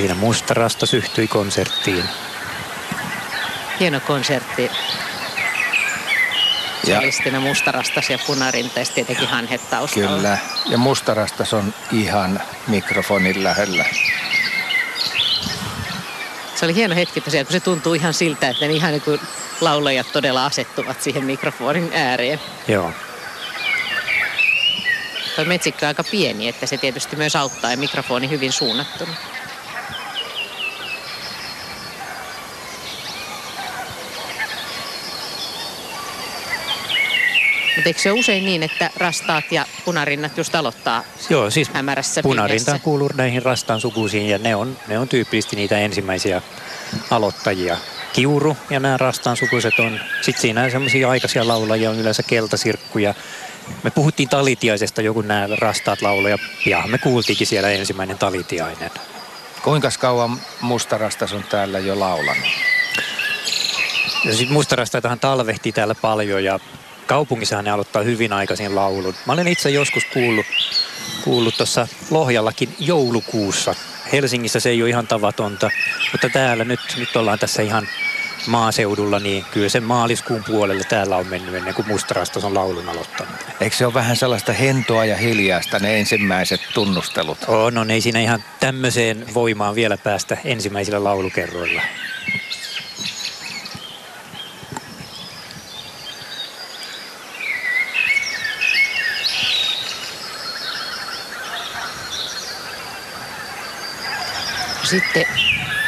Siinä 0.01 0.15
musta 0.15 0.55
rasta 0.55 0.87
syhtyi 0.87 1.29
konserttiin. 1.29 2.05
Hieno 3.81 4.01
konsertti. 4.01 4.71
Se 6.85 6.99
oli 6.99 7.13
sitten 7.13 7.43
mustarastas 7.43 8.11
ja 8.11 8.19
punarinta 8.27 8.79
ja 8.81 8.87
tietenkin 8.95 9.29
hanhet 9.29 9.71
taustalla. 9.71 10.17
Kyllä. 10.17 10.39
Ja 10.67 10.79
mustarastas 10.79 11.53
on 11.53 11.75
ihan 11.93 12.41
mikrofonin 12.67 13.45
lähellä. 13.45 13.85
Se 16.55 16.65
oli 16.65 16.75
hieno 16.75 16.95
hetki 16.95 17.21
tosiaan, 17.21 17.47
kun 17.47 17.53
se 17.53 17.61
tuntuu 17.61 17.95
ihan 17.95 18.15
siltä, 18.15 18.49
että 18.49 18.67
ne 18.67 18.73
ihan 18.73 18.91
niin 18.91 19.03
kuin 19.03 19.21
laulajat 19.61 20.13
todella 20.13 20.47
asettuvat 20.47 21.03
siihen 21.03 21.25
mikrofonin 21.25 21.91
ääreen. 21.95 22.41
Joo. 22.69 22.93
Tuo 25.37 25.45
metsikkö 25.45 25.87
on 25.87 25.89
aika 25.89 26.05
pieni, 26.05 26.49
että 26.49 26.67
se 26.67 26.77
tietysti 26.77 27.17
myös 27.17 27.37
auttaa 27.37 27.71
ja 27.71 27.77
mikrofoni 27.77 28.31
hyvin 28.31 28.53
suunnattuna. 28.53 29.15
Mutta 37.81 37.89
eikö 37.89 38.01
se 38.01 38.13
ole 38.13 38.21
usein 38.21 38.45
niin, 38.45 38.63
että 38.63 38.91
rastaat 38.97 39.53
ja 39.53 39.67
punarinnat 39.85 40.39
just 40.39 40.55
aloittaa 40.55 41.05
Joo, 41.31 41.51
siis 41.51 41.69
hämärässä 41.69 42.23
punarinta 42.23 42.79
kuuluu 42.79 43.11
näihin 43.15 43.43
rastaan 43.43 43.81
sukuisiin 43.81 44.29
ja 44.29 44.39
ne 44.39 44.55
on, 44.55 44.77
ne 44.89 44.99
on 44.99 45.09
tyypillisesti 45.09 45.57
niitä 45.57 45.79
ensimmäisiä 45.79 46.43
aloittajia. 47.11 47.77
Kiuru 48.13 48.57
ja 48.71 48.81
nämä 48.81 48.97
rastaan 48.97 49.37
sukuiset 49.37 49.79
on, 49.79 50.01
sitten 50.23 50.43
siinä 50.43 50.71
semmoisia 50.71 51.11
aikaisia 51.11 51.49
laulajia 51.49 51.91
on 51.91 51.99
yleensä 51.99 52.23
keltasirkkuja. 52.23 53.15
Me 53.83 53.91
puhuttiin 53.91 54.29
talitiaisesta 54.29 55.03
joku 55.03 55.21
nämä 55.21 55.49
rastaat 55.59 56.03
laulaja, 56.03 56.39
ja 56.67 56.83
me 56.87 56.99
kuultiinkin 56.99 57.47
siellä 57.47 57.71
ensimmäinen 57.71 58.19
talitiainen. 58.19 58.91
Kuinka 59.63 59.89
kauan 59.99 60.41
mustarastas 60.61 61.33
on 61.33 61.45
täällä 61.51 61.79
jo 61.79 62.01
laulanut? 62.01 62.49
Ja 64.25 64.35
sitten 64.35 64.53
mustarastaitahan 64.53 65.21
talvehtii 65.21 65.73
täällä 65.73 65.95
paljon 65.95 66.45
ja 66.45 66.61
kaupungissahan 67.11 67.65
ne 67.65 67.71
aloittaa 67.71 68.03
hyvin 68.03 68.33
aikaisin 68.33 68.77
laulun. 68.77 69.15
Mä 69.27 69.33
olen 69.33 69.49
itse 69.49 69.71
joskus 69.71 70.05
kuullut 70.05 70.47
kuullut 71.25 71.57
tuossa 71.57 71.89
Lohjallakin 72.11 72.75
joulukuussa. 72.79 73.75
Helsingissä 74.13 74.61
se 74.61 74.71
ei 74.71 74.83
ole 74.83 74.91
ihan 74.91 75.07
tavatonta, 75.07 75.71
mutta 76.13 76.29
täällä 76.29 76.65
nyt, 76.65 76.81
nyt 76.97 77.17
ollaan 77.17 77.39
tässä 77.39 77.63
ihan 77.63 77.89
maaseudulla, 78.47 79.19
niin 79.19 79.45
kyllä 79.51 79.69
sen 79.69 79.83
maaliskuun 79.83 80.45
puolelle 80.45 80.85
täällä 80.85 81.17
on 81.17 81.27
mennyt 81.27 81.55
ennen 81.55 81.75
kuin 81.75 81.89
mustarastas 81.89 82.45
on 82.45 82.55
laulun 82.55 82.89
aloittanut. 82.89 83.35
Eikö 83.61 83.77
se 83.77 83.87
ole 83.87 83.95
vähän 83.95 84.17
sellaista 84.17 84.53
hentoa 84.53 85.05
ja 85.05 85.17
hiljaista 85.17 85.79
ne 85.79 85.99
ensimmäiset 85.99 86.61
tunnustelut? 86.75 87.39
On, 87.49 87.79
on, 87.79 87.91
ei 87.91 88.01
siinä 88.01 88.21
ihan 88.21 88.45
tämmöiseen 88.61 89.35
voimaan 89.35 89.75
vielä 89.75 89.97
päästä 89.97 90.37
ensimmäisillä 90.45 91.05
laulukerroilla. 91.05 91.83
Sitten 104.91 105.27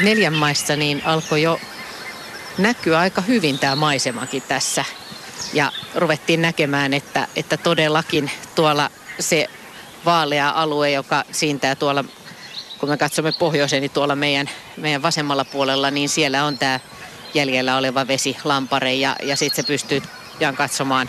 neljän 0.00 0.32
maissa 0.32 0.76
niin 0.76 1.02
alkoi 1.04 1.42
jo 1.42 1.60
näkyä 2.58 2.98
aika 2.98 3.20
hyvin 3.20 3.58
tämä 3.58 3.76
maisemakin 3.76 4.42
tässä. 4.42 4.84
Ja 5.52 5.72
ruvettiin 5.94 6.42
näkemään, 6.42 6.94
että, 6.94 7.28
että 7.36 7.56
todellakin 7.56 8.30
tuolla 8.54 8.90
se 9.20 9.48
vaalea 10.04 10.50
alue, 10.50 10.90
joka 10.90 11.24
siintää 11.32 11.74
tuolla, 11.74 12.04
kun 12.78 12.88
me 12.88 12.96
katsomme 12.96 13.32
pohjoiseen, 13.32 13.80
niin 13.80 13.90
tuolla 13.90 14.16
meidän, 14.16 14.50
meidän 14.76 15.02
vasemmalla 15.02 15.44
puolella, 15.44 15.90
niin 15.90 16.08
siellä 16.08 16.44
on 16.44 16.58
tämä 16.58 16.80
jäljellä 17.34 17.76
oleva 17.76 18.06
vesi, 18.06 18.36
lampare 18.44 18.94
ja, 18.94 19.16
ja 19.22 19.36
sitten 19.36 19.64
se 19.64 19.66
pystyy 19.66 20.02
pian 20.38 20.56
katsomaan 20.56 21.08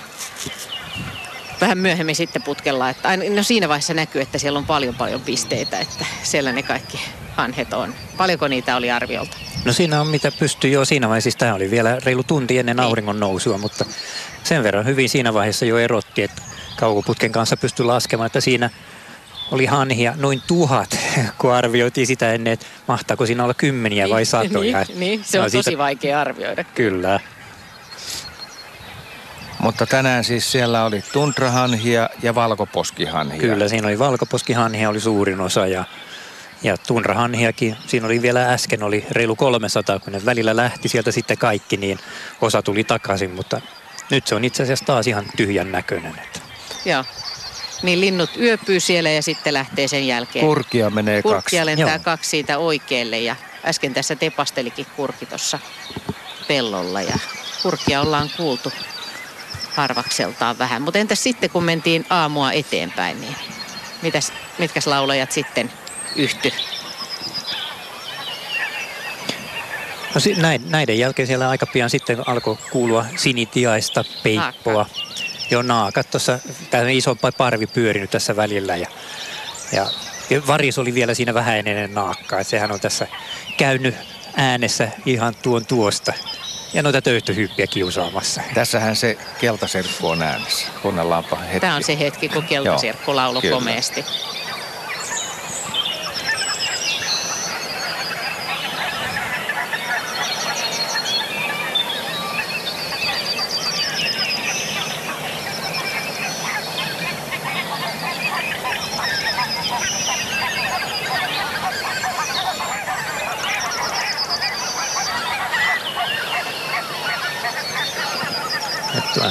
vähän 1.62 1.78
myöhemmin 1.78 2.16
sitten 2.16 2.44
putkella. 2.44 2.90
Että 2.90 3.08
aina, 3.10 3.24
no 3.36 3.44
siinä 3.44 3.70
vaiheessa 3.70 3.94
näkyy, 3.94 4.22
että 4.22 4.38
siellä 4.38 4.60
on 4.60 4.66
paljon 4.66 4.96
paljon 4.96 5.22
pisteitä, 5.22 5.80
että 5.80 6.06
siellä 6.24 6.52
ne 6.52 6.64
kaikki 6.64 7.00
hanhet 7.36 7.74
on. 7.74 7.94
Paljonko 8.18 8.48
niitä 8.48 8.76
oli 8.76 8.92
arviolta? 8.92 9.38
No 9.66 9.74
siinä 9.74 10.02
on 10.02 10.08
mitä 10.08 10.32
pystyy 10.40 10.72
jo 10.72 10.86
siinä 10.86 11.08
vaiheessa. 11.10 11.24
Siis 11.26 11.36
tämä 11.36 11.54
oli 11.54 11.72
vielä 11.72 11.98
reilu 12.06 12.24
tunti 12.24 12.58
ennen 12.58 12.80
auringon 12.80 13.20
nousua, 13.20 13.58
mutta 13.58 13.86
sen 14.44 14.64
verran 14.64 14.86
hyvin 14.86 15.10
siinä 15.10 15.34
vaiheessa 15.34 15.66
jo 15.66 15.78
erotti, 15.78 16.24
että 16.24 16.42
kaukoputken 16.80 17.32
kanssa 17.32 17.58
pystyi 17.58 17.86
laskemaan, 17.86 18.26
että 18.26 18.42
siinä 18.42 18.70
oli 19.52 19.66
hanhia 19.66 20.14
noin 20.18 20.42
tuhat, 20.48 20.98
kun 21.38 21.54
arvioitiin 21.54 22.08
sitä 22.08 22.34
ennen, 22.34 22.54
että 22.54 22.66
mahtaako 22.88 23.26
siinä 23.26 23.44
olla 23.44 23.54
kymmeniä 23.54 24.10
vai 24.10 24.26
satoja. 24.26 24.86
niin, 24.88 25.00
niin, 25.00 25.24
se 25.24 25.40
on 25.40 25.44
No 25.44 25.50
siitä- 25.50 25.64
tosi 25.64 25.78
vaikea 25.78 26.22
arvioida. 26.22 26.64
Kyllä. 26.64 27.20
Mutta 29.64 29.86
tänään 29.86 30.24
siis 30.24 30.52
siellä 30.52 30.86
oli 30.86 31.04
tundrahanhia 31.14 32.10
ja 32.24 32.36
valkoposkihanhia. 32.36 33.42
Kyllä, 33.42 33.68
siinä 33.68 33.88
oli 33.88 34.00
valkoposkihanhia 34.00 34.90
oli 34.90 35.00
suurin 35.00 35.42
osa 35.42 35.68
ja, 35.68 35.84
ja 36.64 36.78
tunrahanhiakin. 36.78 37.76
Siinä 37.88 38.06
oli 38.06 38.22
vielä 38.22 38.54
äsken 38.54 38.84
oli 38.84 39.06
reilu 39.12 39.36
300, 39.36 40.00
kun 40.00 40.14
ne 40.14 40.26
välillä 40.26 40.56
lähti 40.56 40.90
sieltä 40.90 41.12
sitten 41.12 41.38
kaikki, 41.38 41.78
niin 41.78 42.00
osa 42.42 42.62
tuli 42.62 42.84
takaisin, 42.84 43.32
mutta 43.32 43.62
nyt 44.12 44.28
se 44.28 44.36
on 44.36 44.44
itse 44.44 44.64
asiassa 44.64 44.86
taas 44.86 45.08
ihan 45.08 45.26
tyhjän 45.38 45.72
näköinen. 45.72 46.22
Joo. 46.86 47.04
Niin 47.84 48.02
linnut 48.02 48.30
yöpyy 48.40 48.80
siellä 48.80 49.10
ja 49.10 49.22
sitten 49.22 49.54
lähtee 49.54 49.88
sen 49.88 50.08
jälkeen. 50.08 50.46
Kurkia 50.46 50.90
menee 50.90 51.22
kaksi. 51.22 51.34
Kurkkia 51.34 51.66
lentää 51.66 51.96
Joo. 51.96 52.04
kaksi 52.04 52.30
siitä 52.30 52.58
oikealle 52.58 53.20
ja 53.20 53.36
äsken 53.66 53.94
tässä 53.94 54.16
tepastelikin 54.16 54.86
kurki 54.96 55.26
tuossa 55.26 55.60
pellolla 56.48 57.02
ja 57.02 57.20
kurkia 57.64 58.02
ollaan 58.02 58.30
kuultu 58.38 58.72
harvakseltaan 59.76 60.58
vähän. 60.60 60.82
Mutta 60.82 61.00
entäs 61.00 61.24
sitten 61.24 61.50
kun 61.50 61.64
mentiin 61.64 62.06
aamua 62.10 62.52
eteenpäin, 62.52 63.22
niin 63.22 63.36
mitäs, 64.02 64.34
mitkäs 64.60 64.88
laulajat 64.88 65.32
sitten 65.32 65.72
yhty? 66.16 66.52
No, 70.16 70.48
näiden 70.70 71.00
jälkeen 71.00 71.28
siellä 71.28 71.50
aika 71.50 71.66
pian 71.66 71.90
sitten 71.90 72.30
alkoi 72.30 72.58
kuulua 72.72 73.06
sinitiaista, 73.16 74.04
peippoa. 74.24 74.86
Jo 75.52 75.62
naakat 75.62 76.12
tuossa, 76.12 76.40
tämä 76.70 76.90
iso 76.90 77.18
parvi 77.38 77.68
pyörinyt 77.68 78.12
tässä 78.12 78.36
välillä 78.36 78.76
ja, 78.76 78.88
ja, 79.72 79.88
ja 80.30 80.48
varis 80.48 80.78
oli 80.78 80.94
vielä 80.94 81.14
siinä 81.14 81.34
vähän 81.34 81.58
ennen 81.58 81.94
naakkaa. 81.94 82.44
sehän 82.44 82.72
on 82.72 82.80
tässä 82.80 83.08
käynyt 83.58 83.96
äänessä 84.36 84.88
ihan 85.06 85.36
tuon 85.42 85.66
tuosta 85.66 86.14
ja 86.74 86.84
noita 86.84 87.02
töyhtöhyppiä 87.02 87.68
kiusaamassa. 87.68 88.42
Tässähän 88.54 88.96
se 88.96 89.18
keltaserkku 89.40 90.08
on 90.08 90.22
äänessä. 90.22 90.68
Kuunnellaanpa 90.82 91.36
hetki. 91.36 91.60
Tämä 91.60 91.76
on 91.76 91.84
se 91.84 92.00
hetki, 92.00 92.30
kun 92.30 92.44
keltasirkku 92.44 93.16
lauloi 93.16 93.42
kyllä. 93.42 93.62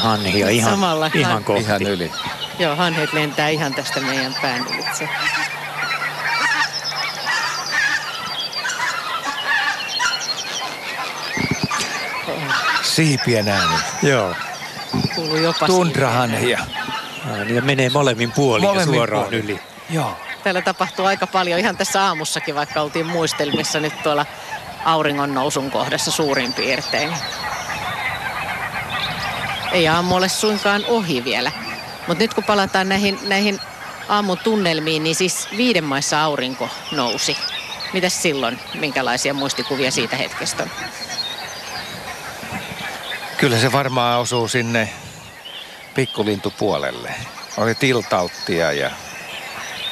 Hanhia 0.03 0.49
ihan, 0.49 0.71
Samalla 0.71 1.11
ihan 1.15 1.33
han- 1.33 1.45
kohti. 1.45 1.63
Ihan 1.63 1.83
yli. 1.83 2.13
Joo, 2.59 2.77
hanhet 2.77 3.13
lentää 3.13 3.49
ihan 3.49 3.75
tästä 3.75 4.01
meidän 4.01 4.35
pään 4.43 4.67
ylitse. 4.75 5.09
Siipien 12.83 13.49
ääni. 13.49 13.75
Joo. 14.03 14.35
Kuuluu 15.15 15.37
jopa 15.37 15.67
Tundrahanhia. 15.67 16.59
Ja 17.55 17.63
menee 17.63 17.91
molemmin 17.91 18.33
puolin 18.33 18.63
ja 18.65 18.69
Molemmin 18.69 18.95
suoraan 18.97 19.25
puolin. 19.25 19.45
yli. 19.45 19.61
Joo. 19.91 20.17
Täällä 20.45 20.63
tapahtuu 20.63 21.07
aika 21.07 21.27
paljon 21.27 21.59
ihan 21.59 21.77
tässä 21.77 22.03
aamussakin, 22.05 22.55
vaikka 22.55 22.81
oltiin 22.81 23.07
muistelmissa 23.07 23.81
nyt 23.81 24.03
tuolla 24.03 24.27
auringon 24.85 25.35
nousun 25.35 25.71
kohdassa 25.71 26.11
suurin 26.11 26.53
piirtein. 26.53 27.13
Ei 29.73 29.89
aamu 29.89 30.15
ole 30.17 30.29
suinkaan 30.29 30.85
ohi 30.89 31.25
vielä. 31.25 31.53
Mutta 32.09 32.25
nyt 32.25 32.35
kun 32.35 32.45
palataan 32.45 32.89
näihin, 32.89 33.19
näihin 33.23 33.61
aamun 34.09 34.39
tunnelmiin, 34.39 35.05
niin 35.05 35.15
siis 35.15 35.49
viiden 35.57 35.85
maissa 35.85 36.23
aurinko 36.23 36.69
nousi. 36.93 37.37
Mitäs 37.93 38.23
silloin? 38.23 38.59
Minkälaisia 38.75 39.35
muistikuvia 39.35 39.91
siitä 39.91 40.17
hetkestä 40.17 40.63
on? 40.63 40.71
Kyllä 43.37 43.59
se 43.59 43.73
varmaan 43.73 44.21
osuu 44.21 44.49
sinne 44.49 44.89
pikkulintupuolelle. 45.95 47.15
Oli 47.57 47.75
tiltauttia 47.75 48.73
ja 48.73 48.91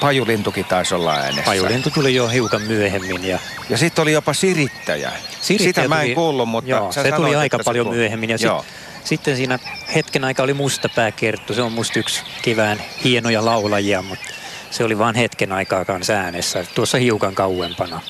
pajulintukin 0.01 0.65
taisi 0.65 0.95
olla 0.95 1.15
äänessä. 1.15 1.43
Pajulintu 1.45 1.91
tuli 1.91 2.15
jo 2.15 2.29
hiukan 2.29 2.63
myöhemmin 2.63 3.25
ja 3.25 3.39
Ja 3.69 3.79
sitten 3.79 4.03
oli 4.03 4.13
jopa 4.13 4.35
sirittäjä. 4.35 5.13
Sirittäjä 5.41 5.69
Sitä 5.85 5.89
mä 5.89 6.01
en 6.01 6.07
tuli- 6.07 6.15
kuullut, 6.15 6.49
mutta 6.49 6.71
joo, 6.71 6.93
sä 6.93 7.03
se 7.03 7.09
tuli 7.09 7.17
sanoit, 7.17 7.37
aika 7.37 7.57
että 7.57 7.63
se 7.65 7.69
paljon 7.71 7.87
kuului. 7.87 7.99
myöhemmin. 7.99 8.31
Ja 8.31 8.37
Joo. 8.41 8.65
Sitten 9.05 9.37
siinä 9.37 9.59
hetken 9.95 10.25
aika 10.25 10.43
oli 10.43 10.55
mustapääkerttu. 10.55 11.55
Se 11.55 11.63
on 11.63 11.73
musta 11.73 11.99
yksi 11.99 12.23
kevään 12.43 12.83
hienoja 13.05 13.45
laulajia, 13.45 14.03
mutta 14.03 14.25
se 14.71 14.85
oli 14.85 14.99
vain 14.99 15.17
hetken 15.17 15.53
aikaa 15.53 15.85
kanssa 15.85 16.13
äänessä. 16.13 16.67
Tuossa 16.75 16.99
hiukan 16.99 17.35
kauempana. 17.35 18.01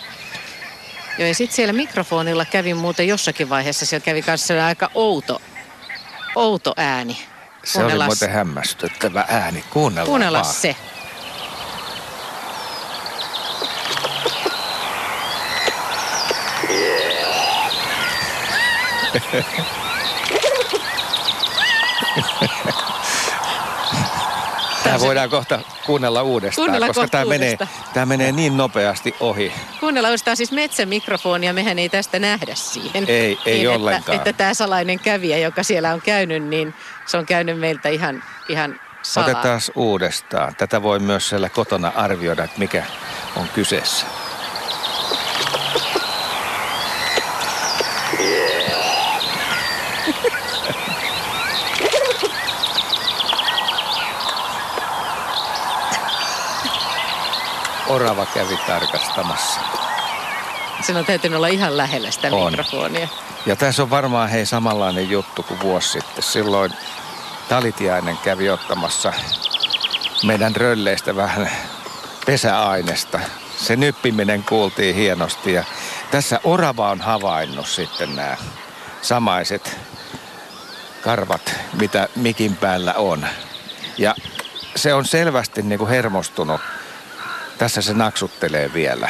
Joo, 1.19 1.29
ja 1.29 1.35
sitten 1.35 1.57
siellä 1.57 1.73
mikrofonilla 1.73 2.45
kävi 2.45 2.75
muuten 2.75 3.09
jossakin 3.09 3.49
vaiheessa, 3.49 3.87
siellä 3.87 4.05
kävi 4.05 4.23
kanssa 4.23 4.67
aika 4.67 4.91
outo, 4.95 5.43
outo 6.37 6.75
ääni. 6.77 7.19
Se 7.65 7.85
oli 7.85 8.05
muuten 8.05 8.31
hämmästyttävä 8.31 9.25
ääni. 9.29 9.65
Kuunnellaan 9.71 10.07
Kuunnella 10.07 10.43
vaan. 10.43 10.55
se. 10.55 10.77
Tämä 24.85 25.01
voidaan 25.01 25.31
kohta 25.31 25.61
kuunnella 25.87 26.23
uudestaan, 26.23 26.65
Kuunnellaan 26.65 26.95
koska 26.95 27.09
tämä 27.09 27.25
menee, 27.25 27.59
tämä 27.95 28.07
menee 28.07 28.33
niin 28.33 28.57
nopeasti 28.57 29.15
ohi. 29.21 29.53
Kuunnella 29.81 30.09
uudestaan 30.09 30.37
siis 30.37 30.53
metsämikrofonia, 30.53 31.53
mehän 31.53 31.79
ei 31.79 31.89
tästä 31.89 32.19
nähdä 32.19 32.55
siihen. 32.55 33.05
Ei, 33.09 33.39
ei 33.47 33.59
niin, 33.59 33.69
ollenkaan. 33.69 34.17
Että, 34.17 34.31
että 34.31 34.39
tämä 34.39 34.55
salainen 34.55 35.01
kävijä, 35.01 35.39
joka 35.39 35.63
siellä 35.63 35.93
on 35.95 36.01
käynyt, 36.01 36.43
niin 36.43 36.75
se 37.07 37.17
on 37.17 37.27
käynyt 37.27 37.59
meiltä 37.59 37.89
ihan, 37.89 38.23
ihan 38.49 38.81
salaa. 39.03 39.31
Otetaan 39.31 39.61
uudestaan. 39.75 40.55
Tätä 40.57 40.83
voi 40.83 40.99
myös 40.99 41.29
siellä 41.29 41.49
kotona 41.49 41.93
arvioida, 41.97 42.45
että 42.45 42.59
mikä 42.59 42.85
on 43.37 43.49
kyseessä. 43.49 44.07
Orava 57.91 58.27
kävi 58.27 58.57
tarkastamassa. 58.67 59.61
Sen 60.83 60.97
on 60.97 61.05
täytynyt 61.05 61.37
olla 61.37 61.47
ihan 61.47 61.77
lähellä 61.77 62.11
sitä 62.11 62.29
On. 62.33 62.53
mikrofonia. 62.53 63.09
Ja 63.47 63.57
tässä 63.57 63.83
on 63.83 63.91
varmaan 63.91 64.29
hei 64.29 64.47
samanlainen 64.47 65.11
juttu 65.11 65.43
kuin 65.43 65.61
vuosi 65.61 65.89
sitten. 65.89 66.23
Silloin 66.23 66.73
Talitiainen 67.49 68.19
kävi 68.19 68.51
ottamassa 68.51 69.13
meidän 70.23 70.57
rölleistä 70.57 71.17
vähän 71.17 71.51
pesäainesta. 72.27 73.21
Se 73.57 73.77
nyppiminen 73.77 74.45
kuultiin 74.45 74.95
hienosti 74.95 75.53
ja 75.53 75.65
tässä 76.11 76.41
Orava 76.45 76.91
on 76.91 77.01
havainnut 77.01 77.67
sitten 77.67 78.17
nämä 78.17 78.37
samaiset 79.03 79.79
karvat, 81.05 81.55
mitä 81.81 82.09
mikin 82.17 82.57
päällä 82.57 82.95
on. 82.95 83.27
Ja 83.99 84.15
se 84.77 84.95
on 84.95 85.05
selvästi 85.05 85.63
niin 85.63 85.79
kuin 85.79 85.91
hermostunut. 85.91 86.61
Tässä 87.61 87.83
se 87.83 87.95
naksuttelee 87.95 88.75
vielä. 88.75 89.09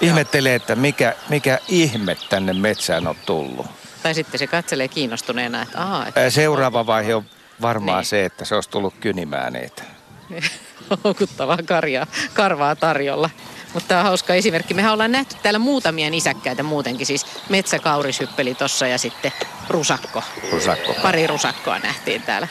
Ihmettelee, 0.00 0.54
että 0.54 0.76
mikä, 0.76 1.14
mikä 1.28 1.58
ihme 1.68 2.16
tänne 2.28 2.52
metsään 2.52 3.06
on 3.06 3.16
tullut. 3.26 3.66
Tai 4.02 4.14
sitten 4.14 4.38
se 4.38 4.46
katselee 4.46 4.88
kiinnostuneena, 4.88 5.62
että 5.62 5.80
aa, 5.84 6.06
että 6.06 6.30
Seuraava 6.30 6.86
vaihe 6.86 7.14
on 7.14 7.24
varmaan 7.62 7.98
Niin. 7.98 8.06
se, 8.06 8.24
että 8.24 8.44
se 8.44 8.54
olisi 8.54 8.70
tullut 8.70 8.94
kynimään 9.00 9.52
niitä. 9.52 9.82
houkuttavaa 11.04 11.58
karjaa, 11.66 12.06
karvaa 12.34 12.76
tarjolla. 12.76 13.30
Mutta 13.74 13.88
tämä 13.88 14.00
on 14.00 14.06
hauska 14.06 14.34
esimerkki. 14.34 14.74
Mehän 14.74 14.92
ollaan 14.92 15.12
nähty 15.12 15.36
täällä 15.42 15.58
muutamia 15.58 16.10
nisäkkäitä 16.10 16.62
muutenkin. 16.62 17.06
Siis 17.06 17.26
metsäkaurishyppeli 17.48 18.54
tossa 18.54 18.86
ja 18.86 18.98
sitten 18.98 19.32
rusakko. 19.68 20.22
Rusakko. 20.52 20.94
Pari 21.02 21.26
rusakkoa 21.26 21.78
nähtiin 21.78 22.22
täällä. 22.22 22.48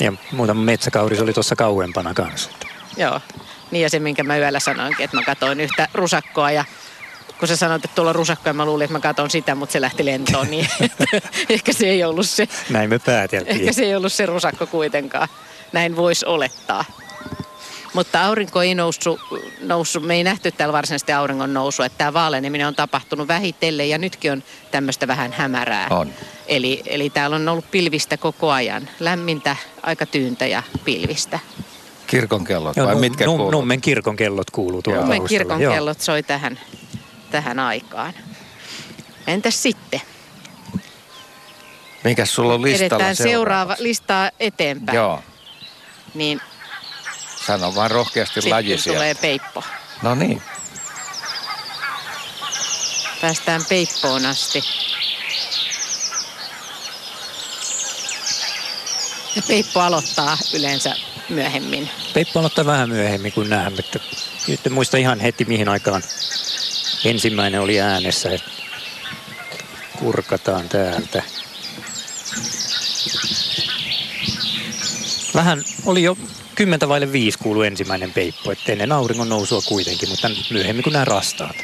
Ja 0.00 0.12
muutama 0.32 0.62
metsäkauris 0.62 1.20
oli 1.20 1.32
tuossa 1.32 1.56
kauempana 1.56 2.14
kanssa. 2.14 2.50
Joo. 2.96 3.20
Niin 3.70 3.82
ja 3.82 3.90
se, 3.90 3.98
minkä 3.98 4.22
mä 4.24 4.38
yöllä 4.38 4.60
sanoinkin, 4.60 5.04
että 5.04 5.16
mä 5.16 5.22
katoin 5.22 5.60
yhtä 5.60 5.88
rusakkoa 5.94 6.50
ja 6.50 6.64
kun 7.38 7.48
sä 7.48 7.56
sanoit, 7.56 7.84
että 7.84 7.94
tuolla 7.94 8.10
on 8.10 8.14
rusakko 8.14 8.48
ja 8.48 8.52
mä 8.52 8.64
luulin, 8.64 8.84
että 8.84 8.92
mä 8.92 9.00
katon 9.00 9.30
sitä, 9.30 9.54
mutta 9.54 9.72
se 9.72 9.80
lähti 9.80 10.04
lentoon, 10.04 10.50
niin 10.50 10.68
ehkä 11.48 11.72
se 11.72 11.86
ei 11.86 12.04
ollut 12.04 12.28
se, 12.28 12.48
Näin 12.70 12.90
me 12.90 12.98
pääteltiin. 12.98 13.60
ehkä 13.60 13.72
se 13.72 13.82
ei 13.84 13.96
ollut 13.96 14.12
se 14.12 14.26
rusakko 14.26 14.66
kuitenkaan. 14.66 15.28
Näin 15.72 15.96
voisi 15.96 16.26
olettaa. 16.26 16.84
Mutta 17.94 18.24
aurinko 18.24 18.62
ei 18.62 18.74
noussut, 18.74 19.20
noussut, 19.60 20.06
me 20.06 20.14
ei 20.14 20.24
nähty 20.24 20.52
täällä 20.52 20.72
varsinaisesti 20.72 21.12
auringon 21.12 21.54
nousua, 21.54 21.86
että 21.86 21.98
tämä 21.98 22.12
vaaleneminen 22.12 22.66
on 22.66 22.74
tapahtunut 22.74 23.28
vähitellen 23.28 23.88
ja 23.88 23.98
nytkin 23.98 24.32
on 24.32 24.42
tämmöistä 24.70 25.06
vähän 25.06 25.32
hämärää. 25.32 25.86
On. 25.90 26.10
Eli, 26.46 26.82
eli 26.86 27.10
täällä 27.10 27.36
on 27.36 27.48
ollut 27.48 27.70
pilvistä 27.70 28.16
koko 28.16 28.50
ajan, 28.50 28.88
lämmintä, 29.00 29.56
aika 29.82 30.06
tyyntä 30.06 30.46
ja 30.46 30.62
pilvistä. 30.84 31.38
Kirkon 32.08 32.44
kellot 32.44 32.76
vai 32.76 32.94
Nu- 32.94 33.00
mitkä 33.00 33.24
Nu- 33.24 33.30
kuuluu? 33.30 33.50
Nummen 33.50 33.80
kirkon 33.80 34.16
kellot 34.16 34.50
kuuluu 34.50 34.82
tuolla 34.82 35.00
Nummen 35.00 35.24
kirkon 35.24 35.60
Joo. 35.62 35.72
kellot 35.74 36.00
soi 36.00 36.22
tähän, 36.22 36.60
tähän 37.30 37.58
aikaan. 37.58 38.12
Entäs 39.26 39.62
sitten? 39.62 40.00
Mikäs 42.04 42.34
sulla 42.34 42.54
on 42.54 42.62
listalla 42.62 42.86
Edetään 42.94 43.16
seuraava 43.16 43.76
listaa 43.78 44.30
eteenpäin. 44.40 44.96
Joo, 44.96 45.22
Niin 46.14 46.40
sano 47.46 47.74
vaan 47.74 47.90
rohkeasti 47.90 48.34
sitten 48.34 48.50
lajisia. 48.50 48.92
tulee 48.92 49.14
peippo. 49.14 49.62
No 50.02 50.14
niin, 50.14 50.42
Päästään 53.20 53.60
peippoon 53.68 54.26
asti. 54.26 54.62
Ja 59.36 59.42
peippo 59.48 59.80
aloittaa 59.80 60.38
yleensä 60.54 60.94
myöhemmin. 61.28 61.90
Peippo 62.14 62.38
aloittaa 62.38 62.66
vähän 62.66 62.88
myöhemmin 62.88 63.32
kuin 63.32 63.50
näemme. 63.50 63.78
Että 63.78 64.00
nyt 64.48 64.66
en 64.66 64.72
muista 64.72 64.96
ihan 64.96 65.20
heti 65.20 65.44
mihin 65.44 65.68
aikaan 65.68 66.02
ensimmäinen 67.04 67.60
oli 67.60 67.80
äänessä. 67.80 68.30
että 68.30 68.50
Kurkataan 69.98 70.68
täältä. 70.68 71.22
Vähän 75.34 75.64
oli 75.86 76.02
jo 76.02 76.16
kymmentä 76.54 76.88
vaille 76.88 77.12
viisi 77.12 77.38
kuulu 77.38 77.62
ensimmäinen 77.62 78.12
peippo, 78.12 78.52
että 78.52 78.72
ennen 78.72 78.92
auringon 78.92 79.28
nousua 79.28 79.62
kuitenkin, 79.62 80.08
mutta 80.08 80.30
myöhemmin 80.50 80.82
kuin 80.82 80.92
nämä 80.92 81.04
rastaat. 81.04 81.56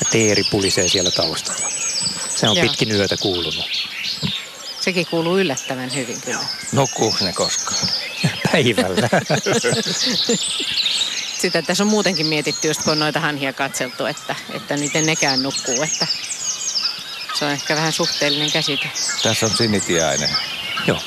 Ja 0.00 0.06
teeri 0.10 0.42
pulisee 0.50 0.88
siellä 0.88 1.10
taustalla. 1.10 1.85
Se 2.36 2.48
on 2.48 2.56
Joo. 2.56 2.66
pitkin 2.66 2.92
yötä 2.92 3.16
kuulunut. 3.16 3.88
Sekin 4.80 5.06
kuuluu 5.06 5.38
yllättävän 5.38 5.94
hyvin 5.94 6.20
kyllä. 6.20 6.44
nukkuu 6.72 7.16
ne 7.20 7.32
koskaan. 7.32 7.88
Päivällä. 8.52 9.08
Sitä 11.40 11.62
tässä 11.62 11.84
on 11.84 11.90
muutenkin 11.90 12.26
mietitty, 12.26 12.68
just 12.68 12.82
kun 12.82 12.92
on 12.92 12.98
noita 12.98 13.20
hanhia 13.20 13.52
katseltu, 13.52 14.06
että, 14.06 14.36
että 14.54 14.76
miten 14.76 15.06
nekään 15.06 15.42
nukkuu. 15.42 15.82
Että 15.82 16.06
se 17.38 17.44
on 17.44 17.50
ehkä 17.50 17.76
vähän 17.76 17.92
suhteellinen 17.92 18.52
käsite. 18.52 18.90
Tässä 19.22 19.46
on 19.46 19.56
sinitiainen. 19.56 20.30
Joo. 20.86 21.00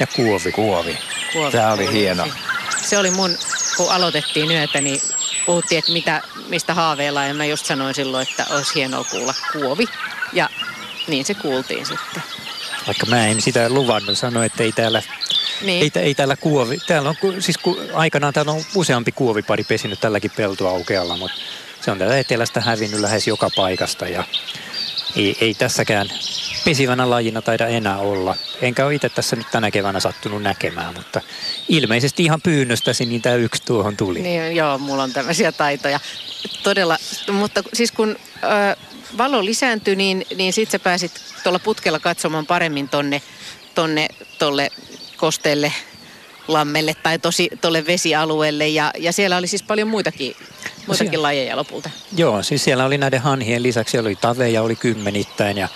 Ja 0.00 0.06
kuovi. 0.06 0.52
Kuovi. 0.52 0.98
Kuovi. 1.32 1.52
Tämä 1.52 1.72
oli 1.72 1.92
hieno. 1.92 2.26
Se 2.82 2.98
oli 2.98 3.10
mun, 3.10 3.38
kun 3.76 3.92
aloitettiin 3.92 4.50
yötä, 4.50 4.80
niin 4.80 5.00
puhuttiin, 5.46 5.78
että 5.78 5.92
mitä, 5.92 6.22
mistä 6.48 6.74
haaveillaan. 6.74 7.28
Ja 7.28 7.34
mä 7.34 7.44
just 7.44 7.66
sanoin 7.66 7.94
silloin, 7.94 8.28
että 8.30 8.46
olisi 8.50 8.74
hienoa 8.74 9.04
kuulla 9.04 9.34
kuovi. 9.52 9.84
Ja 10.32 10.48
niin 11.06 11.24
se 11.24 11.34
kuultiin 11.34 11.86
sitten. 11.86 12.22
Vaikka 12.86 13.06
mä 13.06 13.26
en 13.26 13.40
sitä 13.42 13.68
luvannut 13.70 14.18
sanoa, 14.18 14.44
että 14.44 14.62
ei 14.62 14.72
täällä, 14.72 15.02
Niin. 15.62 15.82
ei, 15.94 16.02
ei 16.02 16.14
täällä 16.14 16.36
kuovi. 16.36 16.78
Täällä 16.86 17.08
on, 17.08 17.42
siis 17.42 17.58
ku, 17.58 17.80
aikanaan 17.94 18.32
täällä 18.32 18.52
on 18.52 18.64
useampi 18.74 19.12
kuovipari 19.12 19.64
pesinyt 19.64 20.00
tälläkin 20.00 20.30
peltoaukealla, 20.36 21.16
mutta 21.16 21.36
se 21.80 21.90
on 21.90 21.98
täällä 21.98 22.18
etelästä 22.18 22.60
hävinnyt 22.60 23.00
lähes 23.00 23.26
joka 23.26 23.50
paikasta 23.56 24.08
ja 24.08 24.24
ei, 25.16 25.36
ei 25.40 25.54
tässäkään 25.54 26.08
pesivänä 26.64 27.10
lajina 27.10 27.42
taida 27.42 27.66
enää 27.66 27.98
olla. 27.98 28.36
Enkä 28.62 28.86
ole 28.86 28.94
itse 28.94 29.08
tässä 29.08 29.36
nyt 29.36 29.46
tänä 29.52 29.70
keväänä 29.70 30.00
sattunut 30.00 30.42
näkemään, 30.42 30.94
mutta 30.94 31.20
ilmeisesti 31.68 32.24
ihan 32.24 32.40
pyynnöstäsi 32.42 33.06
niin 33.06 33.22
tämä 33.22 33.34
yksi 33.34 33.62
tuohon 33.62 33.96
tuli. 33.96 34.22
Niin, 34.22 34.56
joo, 34.56 34.78
mulla 34.78 35.02
on 35.02 35.12
tämmöisiä 35.12 35.52
taitoja. 35.52 36.00
Todella, 36.62 36.96
mutta 37.32 37.62
siis 37.74 37.92
kun 37.92 38.16
ö, 38.42 38.76
valo 39.18 39.44
lisääntyi, 39.44 39.96
niin, 39.96 40.26
niin 40.36 40.52
sit 40.52 40.70
sä 40.70 40.78
pääsit 40.78 41.12
tuolla 41.42 41.58
putkella 41.58 41.98
katsomaan 41.98 42.46
paremmin 42.46 42.88
tonne, 42.88 43.22
tonne 43.74 44.08
tolle 44.38 44.70
kosteelle 45.16 45.72
lammelle 46.48 46.94
tai 47.02 47.18
tosi 47.18 47.50
tolle 47.60 47.86
vesialueelle. 47.86 48.68
Ja, 48.68 48.90
ja 48.98 49.12
siellä 49.12 49.36
oli 49.36 49.46
siis 49.46 49.62
paljon 49.62 49.88
muitakin, 49.88 50.36
muitakin 50.86 51.10
siellä- 51.10 51.22
lajeja 51.22 51.56
lopulta. 51.56 51.90
Joo, 52.16 52.42
siis 52.42 52.64
siellä 52.64 52.84
oli 52.84 52.98
näiden 52.98 53.20
hanhien 53.20 53.62
lisäksi, 53.62 53.98
oli 53.98 54.16
taveja, 54.16 54.62
oli 54.62 54.76
kymmenittäin 54.76 55.56
ja 55.58 55.68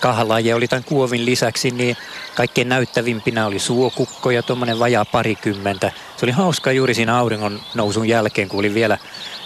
kahalajeja 0.00 0.56
oli 0.56 0.68
tämän 0.68 0.84
kuovin 0.84 1.26
lisäksi, 1.26 1.70
niin 1.70 1.96
kaikkein 2.34 2.68
näyttävimpinä 2.68 3.46
oli 3.46 3.58
suokukko 3.58 4.30
ja 4.30 4.42
tuommoinen 4.42 4.78
vajaa 4.78 5.04
parikymmentä. 5.04 5.92
Se 6.16 6.26
oli 6.26 6.32
hauska 6.32 6.72
juuri 6.72 6.94
siinä 6.94 7.18
auringon 7.18 7.60
nousun 7.74 8.08
jälkeen, 8.08 8.48
kun 8.48 8.58
oli 8.58 8.74
vielä 8.74 8.98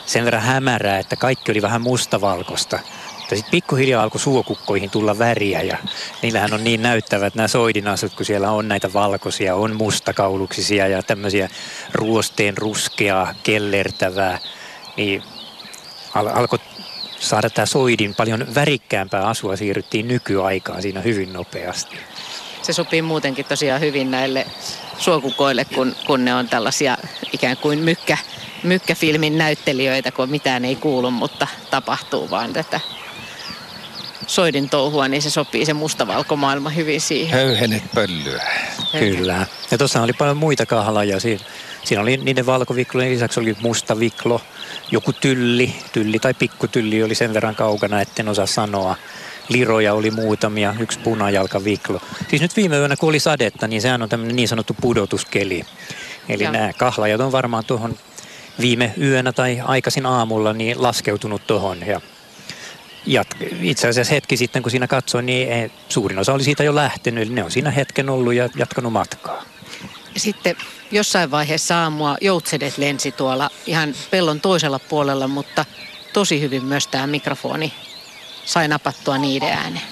sen 0.07 0.25
verran 0.25 0.43
hämärää, 0.43 0.99
että 0.99 1.17
kaikki 1.17 1.51
oli 1.51 1.63
vähän 1.63 1.83
mustavalkosta. 1.83 2.79
Mutta 3.19 3.37
sitten 3.37 3.51
pikkuhiljaa 3.51 4.03
alkoi 4.03 4.21
suokukkoihin 4.21 4.91
tulla 4.91 5.19
väriä 5.19 5.63
ja 5.63 5.77
niillähän 6.23 6.53
on 6.53 6.65
niin 6.65 6.83
näyttävät 6.83 7.35
nämä 7.35 7.49
soidinasut, 7.49 8.15
kun 8.15 8.27
siellä 8.27 8.51
on 8.51 8.69
näitä 8.69 8.93
valkoisia, 8.93 9.55
on 9.55 9.77
mustakauluksisia 9.77 10.89
ja 10.89 11.03
tämmöisiä 11.03 11.49
ruosteen 11.93 12.59
ruskeaa, 12.59 13.35
kellertävää. 13.43 14.39
Niin 14.97 15.23
al- 16.15 16.31
alkoi 16.35 16.59
saada 17.23 17.51
tämä 17.51 17.67
soidin 17.67 18.15
paljon 18.15 18.55
värikkäämpää 18.55 19.23
asua, 19.23 19.57
siirryttiin 19.57 20.09
nykyaikaan 20.09 20.83
siinä 20.83 21.01
hyvin 21.01 21.33
nopeasti. 21.33 21.97
Se 22.63 22.73
sopii 22.73 23.03
muutenkin 23.03 23.45
tosiaan 23.45 23.81
hyvin 23.81 24.11
näille 24.11 24.47
suokukoille, 24.99 25.65
kun, 25.65 25.97
kun 26.07 26.25
ne 26.25 26.35
on 26.35 26.49
tällaisia 26.49 26.97
ikään 27.33 27.57
kuin 27.57 27.79
mykkä, 27.79 28.19
mykkäfilmin 28.63 29.39
näyttelijöitä, 29.39 30.13
kun 30.13 30.31
mitään 30.31 30.65
ei 30.65 30.77
kuulu, 30.77 31.11
mutta 31.11 31.47
tapahtuu 31.71 32.31
vaan 32.31 32.53
tätä 32.53 32.81
soidin 34.27 34.71
touhua, 34.71 35.09
niin 35.09 35.23
se 35.23 35.31
sopii 35.31 35.67
se 35.67 35.73
mustavalkomaailma 35.73 36.71
hyvin 36.71 37.01
siihen. 37.01 37.39
Höyhenet 37.39 37.83
pöllyä. 37.95 38.43
Kyllä. 38.99 39.47
Ja 39.71 39.79
tuossa 39.79 40.03
oli 40.03 40.13
paljon 40.13 40.37
muita 40.37 40.67
kahlajia. 40.67 41.21
Siinä, 41.21 41.45
siinä 41.85 42.03
oli 42.03 42.17
niiden 42.17 42.47
valkoviklojen 42.47 43.13
lisäksi 43.13 43.41
oli 43.41 43.57
mustaviklo, 43.61 44.41
joku 44.91 45.13
tylli, 45.13 45.75
tylli 45.93 46.19
tai 46.19 46.35
pikkutylli 46.35 47.03
oli 47.03 47.15
sen 47.15 47.35
verran 47.35 47.55
kaukana, 47.55 48.01
etten 48.01 48.29
osaa 48.29 48.47
sanoa. 48.47 48.97
Liroja 49.49 49.95
oli 49.95 50.11
muutamia, 50.11 50.75
yksi 50.79 50.99
punajalkaviklo. 50.99 52.01
Siis 52.29 52.43
nyt 52.43 52.57
viime 52.57 52.77
yönä, 52.77 52.97
kun 52.97 53.09
oli 53.09 53.19
sadetta, 53.19 53.69
niin 53.69 53.83
sehän 53.83 54.03
on 54.03 54.09
tämmöinen 54.09 54.37
niin 54.37 54.49
sanottu 54.49 54.77
pudotuskeli. 54.81 55.63
Eli 56.29 56.43
Joo. 56.43 56.53
nämä 56.53 56.73
kahlajat 56.73 57.21
on 57.21 57.33
varmaan 57.33 57.65
tuohon 57.65 57.97
viime 58.61 58.95
yönä 59.01 59.33
tai 59.33 59.61
aikaisin 59.65 60.07
aamulla 60.07 60.53
niin 60.53 60.83
laskeutunut 60.83 61.47
tuohon 61.47 61.87
ja 61.87 62.01
jat- 63.07 63.47
itse 63.61 63.89
asiassa 63.89 64.15
hetki 64.15 64.37
sitten, 64.37 64.63
kun 64.63 64.71
siinä 64.71 64.87
katsoin, 64.87 65.27
niin 65.27 65.73
suurin 65.89 66.19
osa 66.19 66.33
oli 66.33 66.45
siitä 66.45 66.65
jo 66.65 66.75
lähtenyt. 66.75 67.23
Eli 67.23 67.35
ne 67.35 67.45
on 67.45 67.51
siinä 67.51 67.71
hetken 67.71 68.11
ollut 68.11 68.35
ja 68.35 68.49
jatkanut 68.57 68.93
matkaa. 68.93 69.43
Sitten 70.17 70.57
jossain 70.91 71.31
vaiheessa 71.31 71.83
aamua 71.83 72.17
joutsenet 72.21 72.79
lensi 72.79 73.13
tuolla 73.13 73.51
ihan 73.67 73.95
pellon 74.11 74.41
toisella 74.41 74.79
puolella, 74.79 75.29
mutta 75.29 75.65
tosi 76.13 76.41
hyvin 76.41 76.65
myös 76.65 76.87
tämä 76.87 77.07
mikrofoni 77.07 77.73
sai 78.45 78.69
napattua 78.69 79.19
niiden 79.19 79.53
äänen. 79.53 79.83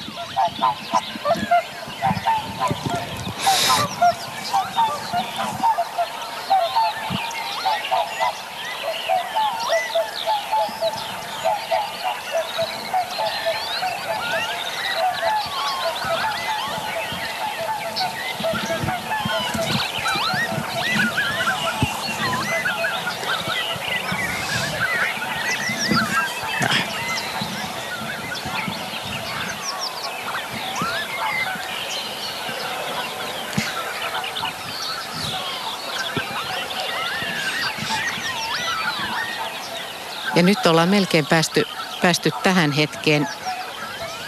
Ja 40.40 40.44
nyt 40.44 40.66
ollaan 40.66 40.88
melkein 40.88 41.26
päästy, 41.26 41.64
päästy 42.02 42.30
tähän 42.42 42.72
hetkeen. 42.72 43.28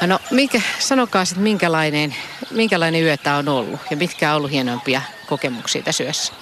No, 0.07 0.19
mikä, 0.31 0.61
sanokaa 0.79 1.25
sitten, 1.25 1.43
minkälainen, 1.43 2.17
minkälainen 2.51 3.03
yö 3.03 3.17
tämä 3.17 3.37
on 3.37 3.49
ollut 3.49 3.81
ja 3.91 3.97
mitkä 3.97 4.31
on 4.31 4.37
ollut 4.37 4.51
hienompia 4.51 5.03
kokemuksia 5.27 5.83
tässä 5.83 6.05
yössä? 6.05 6.33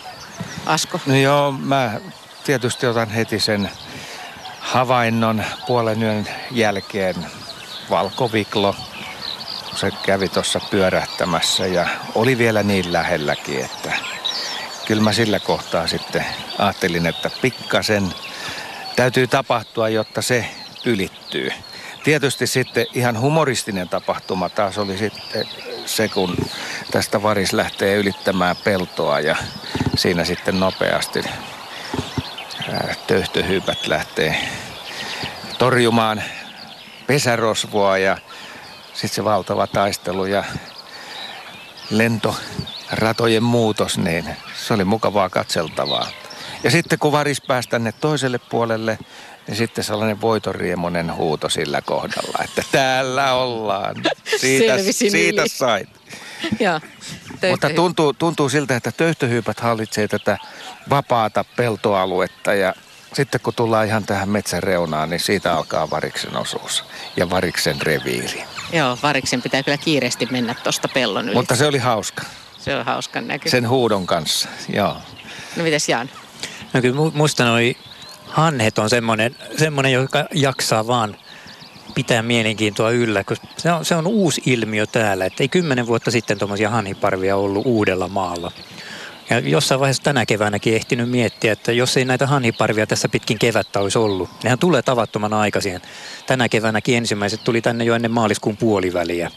Asko? 0.66 1.00
No 1.06 1.16
joo, 1.16 1.52
mä 1.52 2.00
tietysti 2.44 2.86
otan 2.86 3.10
heti 3.10 3.40
sen 3.40 3.70
havainnon 4.60 5.44
puolen 5.66 6.02
yön 6.02 6.28
jälkeen. 6.50 7.16
Valkoviklo, 7.90 8.74
kun 9.68 9.78
se 9.78 9.90
kävi 10.02 10.28
tuossa 10.28 10.60
pyörähtämässä 10.70 11.66
ja 11.66 11.88
oli 12.14 12.38
vielä 12.38 12.62
niin 12.62 12.92
lähelläkin, 12.92 13.64
että 13.64 13.92
kyllä 14.86 15.02
mä 15.02 15.12
sillä 15.12 15.40
kohtaa 15.40 15.86
sitten 15.86 16.24
ajattelin, 16.58 17.06
että 17.06 17.30
pikkasen 17.42 18.14
täytyy 19.00 19.26
tapahtua, 19.26 19.88
jotta 19.88 20.22
se 20.22 20.44
ylittyy. 20.84 21.52
Tietysti 22.04 22.46
sitten 22.46 22.86
ihan 22.94 23.20
humoristinen 23.20 23.88
tapahtuma 23.88 24.48
taas 24.48 24.78
oli 24.78 24.98
sitten 24.98 25.46
se, 25.86 26.08
kun 26.08 26.36
tästä 26.90 27.22
varis 27.22 27.52
lähtee 27.52 27.96
ylittämään 27.96 28.56
peltoa 28.56 29.20
ja 29.20 29.36
siinä 29.96 30.24
sitten 30.24 30.60
nopeasti 30.60 31.24
töyhtöhyypät 33.06 33.86
lähtee 33.86 34.48
torjumaan 35.58 36.22
pesärosvoa 37.06 37.98
ja 37.98 38.18
sitten 38.86 39.14
se 39.14 39.24
valtava 39.24 39.66
taistelu 39.66 40.26
ja 40.26 40.44
lentoratojen 41.90 43.42
muutos, 43.42 43.98
niin 43.98 44.36
se 44.54 44.74
oli 44.74 44.84
mukavaa 44.84 45.28
katseltavaa. 45.30 46.08
Ja 46.64 46.70
sitten 46.70 46.98
kun 46.98 47.12
varis 47.12 47.40
pääsi 47.40 47.68
tänne 47.68 47.92
toiselle 47.92 48.38
puolelle, 48.38 48.98
niin 49.46 49.56
sitten 49.56 49.84
sellainen 49.84 50.20
voitoriemonen 50.20 51.14
huuto 51.14 51.48
sillä 51.48 51.80
kohdalla, 51.82 52.44
että 52.44 52.62
täällä 52.72 53.32
ollaan. 53.32 53.96
Siitä, 54.40 54.76
siitä 54.92 55.42
sait. 55.46 55.88
Joo. 56.60 56.80
Mutta 57.50 57.70
tuntuu, 57.70 58.12
tuntuu 58.12 58.48
siltä, 58.48 58.76
että 58.76 58.92
töyhtöhyypät 58.92 59.60
hallitsee 59.60 60.08
tätä 60.08 60.38
vapaata 60.90 61.44
peltoaluetta 61.56 62.54
ja 62.54 62.74
sitten 63.12 63.40
kun 63.40 63.54
tullaan 63.54 63.86
ihan 63.86 64.04
tähän 64.04 64.28
metsän 64.28 64.62
reunaan, 64.62 65.10
niin 65.10 65.20
siitä 65.20 65.54
alkaa 65.54 65.90
variksen 65.90 66.36
osuus 66.36 66.84
ja 67.16 67.30
variksen 67.30 67.82
reviiri. 67.82 68.44
Joo, 68.72 68.98
variksen 69.02 69.42
pitää 69.42 69.62
kyllä 69.62 69.78
kiireesti 69.78 70.28
mennä 70.30 70.54
tuosta 70.54 70.88
pellon 70.88 71.24
yli. 71.24 71.34
Mutta 71.34 71.56
se 71.56 71.66
oli 71.66 71.78
hauska 71.78 72.22
Se 72.58 72.76
on 72.76 72.84
hauskan 72.84 73.28
näky. 73.28 73.50
sen 73.50 73.68
huudon 73.68 74.06
kanssa, 74.06 74.48
joo. 74.68 74.96
No 75.56 75.62
mitäs 75.62 75.88
Jaan? 75.88 76.10
No 76.72 76.80
kyllä 76.80 76.96
mu- 76.96 77.12
musta 77.14 77.44
noi 77.44 77.76
hanhet 78.26 78.78
on 78.78 78.90
semmoinen, 78.90 79.36
semmoinen 79.58 79.92
joka 79.92 80.24
jaksaa 80.34 80.86
vaan 80.86 81.16
pitää 81.94 82.22
mielenkiintoa 82.22 82.90
yllä, 82.90 83.24
koska 83.24 83.46
se 83.56 83.72
on, 83.72 83.84
se 83.84 83.94
on 83.94 84.06
uusi 84.06 84.42
ilmiö 84.46 84.86
täällä. 84.86 85.26
Että 85.26 85.42
ei 85.42 85.48
kymmenen 85.48 85.86
vuotta 85.86 86.10
sitten 86.10 86.38
tuommoisia 86.38 86.70
hanhiparvia 86.70 87.36
ollut 87.36 87.66
uudella 87.66 88.08
maalla. 88.08 88.52
Ja 89.30 89.38
jossain 89.38 89.80
vaiheessa 89.80 90.02
tänä 90.02 90.26
keväänäkin 90.26 90.74
ehtinyt 90.74 91.10
miettiä, 91.10 91.52
että 91.52 91.72
jos 91.72 91.96
ei 91.96 92.04
näitä 92.04 92.26
hanhiparvia 92.26 92.86
tässä 92.86 93.08
pitkin 93.08 93.38
kevättä 93.38 93.80
olisi 93.80 93.98
ollut, 93.98 94.30
nehän 94.44 94.58
tulee 94.58 94.82
tavattoman 94.82 95.32
aikaisin. 95.32 95.80
Tänä 96.26 96.48
keväänäkin 96.48 96.96
ensimmäiset 96.96 97.44
tuli 97.44 97.60
tänne 97.62 97.84
jo 97.84 97.94
ennen 97.94 98.10
maaliskuun 98.10 98.56
puoliväliä. 98.56 99.30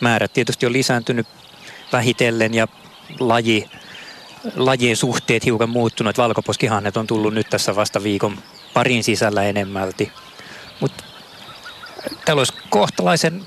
Määrät 0.00 0.32
tietysti 0.32 0.66
on 0.66 0.72
lisääntynyt 0.72 1.26
vähitellen 1.92 2.54
ja 2.54 2.68
laji, 3.20 3.70
lajien 4.54 4.96
suhteet 4.96 5.44
hiukan 5.44 5.70
muuttunut. 5.70 6.18
Valkoposkihannet 6.18 6.96
on 6.96 7.06
tullut 7.06 7.34
nyt 7.34 7.50
tässä 7.50 7.76
vasta 7.76 8.02
viikon 8.02 8.38
parin 8.74 9.04
sisällä 9.04 9.42
enemmälti. 9.42 10.12
Mutta 10.80 11.04
täällä 12.24 12.40
olisi 12.40 12.54
kohtalaisen 12.70 13.46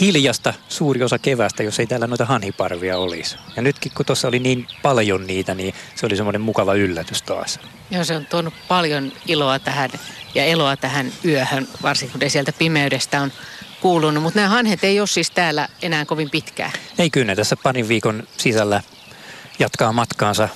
hiljasta 0.00 0.54
suuri 0.68 1.02
osa 1.02 1.18
kevästä, 1.18 1.62
jos 1.62 1.80
ei 1.80 1.86
täällä 1.86 2.06
noita 2.06 2.24
hanhiparvia 2.24 2.98
olisi. 2.98 3.36
Ja 3.56 3.62
nytkin 3.62 3.92
kun 3.94 4.06
tuossa 4.06 4.28
oli 4.28 4.38
niin 4.38 4.66
paljon 4.82 5.26
niitä, 5.26 5.54
niin 5.54 5.74
se 5.94 6.06
oli 6.06 6.16
semmoinen 6.16 6.40
mukava 6.40 6.74
yllätys 6.74 7.22
taas. 7.22 7.60
Joo, 7.90 8.04
se 8.04 8.16
on 8.16 8.26
tuonut 8.26 8.54
paljon 8.68 9.12
iloa 9.26 9.58
tähän 9.58 9.90
ja 10.34 10.44
eloa 10.44 10.76
tähän 10.76 11.12
yöhön, 11.24 11.68
varsinkin 11.82 12.20
kun 12.20 12.30
sieltä 12.30 12.52
pimeydestä 12.52 13.20
on 13.20 13.32
kuulunut. 13.80 14.22
Mutta 14.22 14.38
nämä 14.38 14.48
hanhet 14.48 14.84
ei 14.84 15.00
ole 15.00 15.06
siis 15.06 15.30
täällä 15.30 15.68
enää 15.82 16.04
kovin 16.04 16.30
pitkään. 16.30 16.72
Ei 16.98 17.10
kyllä 17.10 17.36
tässä 17.36 17.56
parin 17.62 17.88
viikon 17.88 18.22
sisällä 18.36 18.82
jatkaa 19.60 19.92
matkaansa 19.92 20.48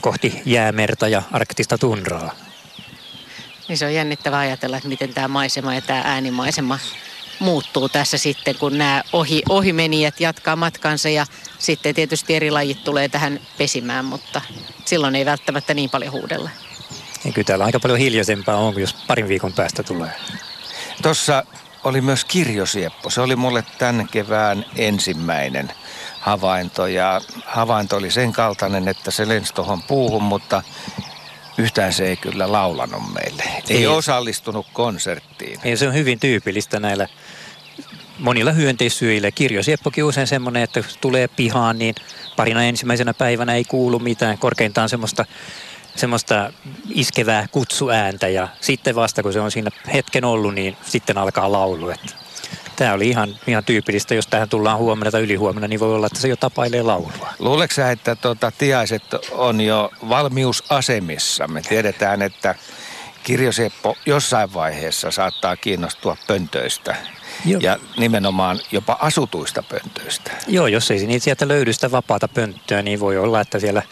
kohti 0.00 0.42
jäämerta 0.44 1.08
ja 1.08 1.22
arktista 1.32 1.78
tundraa. 1.78 2.34
Niin 3.68 3.78
se 3.78 3.86
on 3.86 3.94
jännittävää 3.94 4.40
ajatella, 4.40 4.76
että 4.76 4.88
miten 4.88 5.14
tämä 5.14 5.28
maisema 5.28 5.74
ja 5.74 5.80
tämä 5.80 6.02
äänimaisema 6.04 6.78
muuttuu 7.38 7.88
tässä 7.88 8.18
sitten, 8.18 8.54
kun 8.54 8.78
nämä 8.78 9.02
ohi, 9.12 9.42
ohimenijät 9.48 10.20
jatkaa 10.20 10.56
matkansa 10.56 11.08
ja 11.08 11.26
sitten 11.58 11.94
tietysti 11.94 12.34
eri 12.34 12.50
lajit 12.50 12.84
tulee 12.84 13.08
tähän 13.08 13.40
pesimään, 13.58 14.04
mutta 14.04 14.40
silloin 14.84 15.14
ei 15.14 15.24
välttämättä 15.24 15.74
niin 15.74 15.90
paljon 15.90 16.12
huudella. 16.12 16.50
Ja 17.24 17.32
kyllä 17.32 17.46
täällä 17.46 17.64
aika 17.64 17.80
paljon 17.80 17.98
hiljaisempaa 17.98 18.56
on, 18.56 18.80
jos 18.80 18.94
parin 18.94 19.28
viikon 19.28 19.52
päästä 19.52 19.82
tulee. 19.82 20.10
Tuossa 21.02 21.44
oli 21.84 22.00
myös 22.00 22.24
kirjosieppo. 22.24 23.10
Se 23.10 23.20
oli 23.20 23.36
mulle 23.36 23.64
tämän 23.78 24.08
kevään 24.08 24.64
ensimmäinen 24.76 25.72
havainto 26.22 26.86
ja 26.86 27.20
havainto 27.46 27.96
oli 27.96 28.10
sen 28.10 28.32
kaltainen, 28.32 28.88
että 28.88 29.10
se 29.10 29.28
lensi 29.28 29.54
tuohon 29.54 29.82
puuhun, 29.82 30.22
mutta 30.22 30.62
yhtään 31.58 31.92
se 31.92 32.06
ei 32.06 32.16
kyllä 32.16 32.52
laulanut 32.52 33.02
meille. 33.14 33.42
Ei, 33.68 33.76
ei 33.76 33.86
osallistunut 33.86 34.66
konserttiin. 34.72 35.60
Ei, 35.64 35.76
se 35.76 35.88
on 35.88 35.94
hyvin 35.94 36.20
tyypillistä 36.20 36.80
näillä 36.80 37.08
monilla 38.18 38.52
hyönteissyöjillä. 38.52 39.30
Kirjosieppokin 39.30 40.04
usein 40.04 40.26
semmoinen, 40.26 40.62
että 40.62 40.84
tulee 41.00 41.28
pihaan, 41.28 41.78
niin 41.78 41.94
parina 42.36 42.64
ensimmäisenä 42.64 43.14
päivänä 43.14 43.54
ei 43.54 43.64
kuulu 43.64 43.98
mitään. 43.98 44.38
Korkeintaan 44.38 44.88
semmoista 44.88 45.24
semmoista 45.96 46.52
iskevää 46.88 47.46
kutsuääntä 47.52 48.28
ja 48.28 48.48
sitten 48.60 48.94
vasta 48.94 49.22
kun 49.22 49.32
se 49.32 49.40
on 49.40 49.50
siinä 49.50 49.70
hetken 49.92 50.24
ollut, 50.24 50.54
niin 50.54 50.76
sitten 50.86 51.18
alkaa 51.18 51.52
laulu. 51.52 51.90
Että 51.90 52.21
tämä 52.76 52.92
oli 52.92 53.08
ihan, 53.08 53.36
ihan 53.46 53.64
tyypillistä, 53.64 54.14
jos 54.14 54.26
tähän 54.26 54.48
tullaan 54.48 54.78
huomenna 54.78 55.10
tai 55.10 55.22
ylihuomenna, 55.22 55.68
niin 55.68 55.80
voi 55.80 55.94
olla, 55.94 56.06
että 56.06 56.20
se 56.20 56.28
jo 56.28 56.36
tapailee 56.36 56.82
laulua. 56.82 57.28
Luuleeko 57.38 57.74
sä, 57.74 57.90
että 57.90 58.16
tuota, 58.16 58.52
tiaiset 58.58 59.02
on 59.32 59.60
jo 59.60 59.90
valmiusasemissa? 60.08 61.48
Me 61.48 61.62
tiedetään, 61.62 62.22
että 62.22 62.54
Kirjoseppo 63.22 63.96
jossain 64.06 64.54
vaiheessa 64.54 65.10
saattaa 65.10 65.56
kiinnostua 65.56 66.16
pöntöistä. 66.26 66.96
Joo. 67.44 67.60
Ja 67.60 67.78
nimenomaan 67.96 68.60
jopa 68.72 68.96
asutuista 69.00 69.62
pöntöistä. 69.62 70.30
Joo, 70.46 70.66
jos 70.66 70.90
ei 70.90 71.06
niitä 71.06 71.24
sieltä 71.24 71.48
löydy 71.48 71.72
sitä 71.72 71.90
vapaata 71.90 72.28
pönttöä, 72.28 72.82
niin 72.82 73.00
voi 73.00 73.18
olla, 73.18 73.40
että 73.40 73.58
siellä 73.58 73.82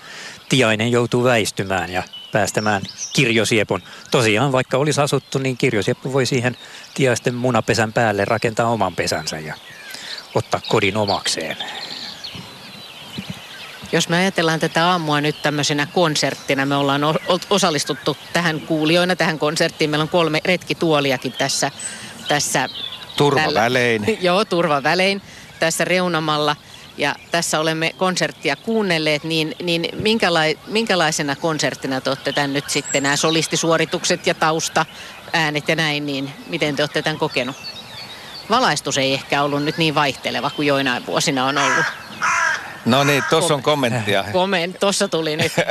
tiainen 0.48 0.90
joutuu 0.90 1.24
väistymään 1.24 1.90
ja 1.90 2.02
päästämään 2.32 2.82
kirjosiepon. 3.12 3.82
Tosiaan, 4.10 4.52
vaikka 4.52 4.76
olisi 4.76 5.00
asuttu, 5.00 5.38
niin 5.38 5.56
kirjosieppo 5.56 6.12
voi 6.12 6.26
siihen 6.26 6.56
tiaisten 6.94 7.34
munapesän 7.34 7.92
päälle 7.92 8.24
rakentaa 8.24 8.68
oman 8.68 8.94
pesänsä 8.94 9.38
ja 9.38 9.54
ottaa 10.34 10.60
kodin 10.68 10.96
omakseen. 10.96 11.56
Jos 13.92 14.08
me 14.08 14.16
ajatellaan 14.16 14.60
tätä 14.60 14.86
aamua 14.86 15.20
nyt 15.20 15.42
tämmöisenä 15.42 15.86
konserttina, 15.86 16.66
me 16.66 16.76
ollaan 16.76 17.00
osallistuttu 17.50 18.16
tähän 18.32 18.60
kuulijoina 18.60 19.16
tähän 19.16 19.38
konserttiin. 19.38 19.90
Meillä 19.90 20.02
on 20.02 20.08
kolme 20.08 20.40
retkituoliakin 20.44 21.32
tässä. 21.32 21.70
tässä 22.28 22.68
turvavälein. 23.16 24.04
Tällä, 24.04 24.18
joo, 24.26 24.44
turvavälein 24.44 25.22
tässä 25.60 25.84
reunamalla– 25.84 26.56
ja 26.96 27.14
tässä 27.30 27.60
olemme 27.60 27.94
konserttia 27.96 28.56
kuunnelleet, 28.56 29.24
niin, 29.24 29.54
niin 29.62 29.88
minkälai, 29.92 30.58
minkälaisena 30.66 31.36
konserttina 31.36 32.00
te 32.00 32.10
olette 32.10 32.32
tämän 32.32 32.52
nyt 32.52 32.70
sitten, 32.70 33.02
nämä 33.02 33.16
solistisuoritukset 33.16 34.26
ja 34.26 34.34
tausta, 34.34 34.86
äänet 35.32 35.68
ja 35.68 35.76
näin, 35.76 36.06
niin 36.06 36.30
miten 36.46 36.76
te 36.76 36.82
olette 36.82 37.02
tämän 37.02 37.18
kokenut? 37.18 37.56
Valaistus 38.50 38.98
ei 38.98 39.14
ehkä 39.14 39.42
ollut 39.42 39.64
nyt 39.64 39.78
niin 39.78 39.94
vaihteleva 39.94 40.50
kuin 40.50 40.68
joinain 40.68 41.06
vuosina 41.06 41.46
on 41.46 41.58
ollut. 41.58 41.84
No 42.84 43.04
niin, 43.04 43.24
tuossa 43.30 43.54
on 43.54 43.62
kommenttia. 43.62 44.24
Komment, 44.32 44.80
tuossa 44.80 45.08
tuli 45.08 45.36
nyt. 45.36 45.52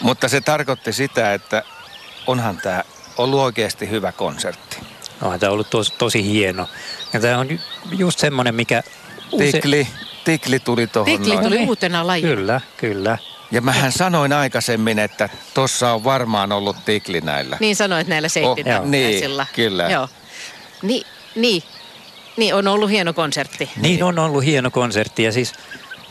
Mutta 0.00 0.28
se 0.28 0.40
tarkoitti 0.40 0.92
sitä, 0.92 1.34
että 1.34 1.62
onhan 2.26 2.56
tämä 2.56 2.84
ollut 3.16 3.40
oikeasti 3.40 3.90
hyvä 3.90 4.12
konsertti. 4.12 4.67
No, 5.20 5.38
tämä 5.38 5.50
on 5.50 5.52
ollut 5.52 5.70
tosi, 5.70 5.92
tosi 5.98 6.24
hieno. 6.24 6.68
Ja 7.12 7.20
tämä 7.20 7.38
on 7.38 7.60
just 7.90 8.18
semmoinen, 8.18 8.54
mikä... 8.54 8.82
Use... 9.32 9.52
Tikli, 9.52 9.88
tikli 10.24 10.58
tuli 10.58 10.86
tuohon 10.86 11.12
Tikli 11.12 11.34
noin. 11.34 11.44
tuli 11.44 11.58
uutena 11.58 12.06
laji. 12.06 12.22
Kyllä, 12.22 12.60
kyllä. 12.76 13.18
Ja 13.50 13.60
mähän 13.60 13.92
sanoin 13.92 14.32
aikaisemmin, 14.32 14.98
että 14.98 15.28
tuossa 15.54 15.92
on 15.92 16.04
varmaan 16.04 16.52
ollut 16.52 16.76
tikli 16.84 17.20
näillä. 17.20 17.56
Niin 17.60 17.76
sanoit 17.76 18.06
näillä 18.06 18.28
seittinä. 18.28 18.80
Oh, 18.80 18.86
niin, 18.86 19.22
kyllä. 19.54 19.88
Joo. 19.90 20.08
Ni, 20.82 21.02
niin, 21.34 21.62
niin, 22.36 22.54
on 22.54 22.68
ollut 22.68 22.90
hieno 22.90 23.12
konsertti. 23.12 23.70
Niin, 23.76 24.02
on 24.04 24.18
ollut 24.18 24.44
hieno 24.44 24.70
konsertti 24.70 25.22
ja 25.22 25.32
siis 25.32 25.52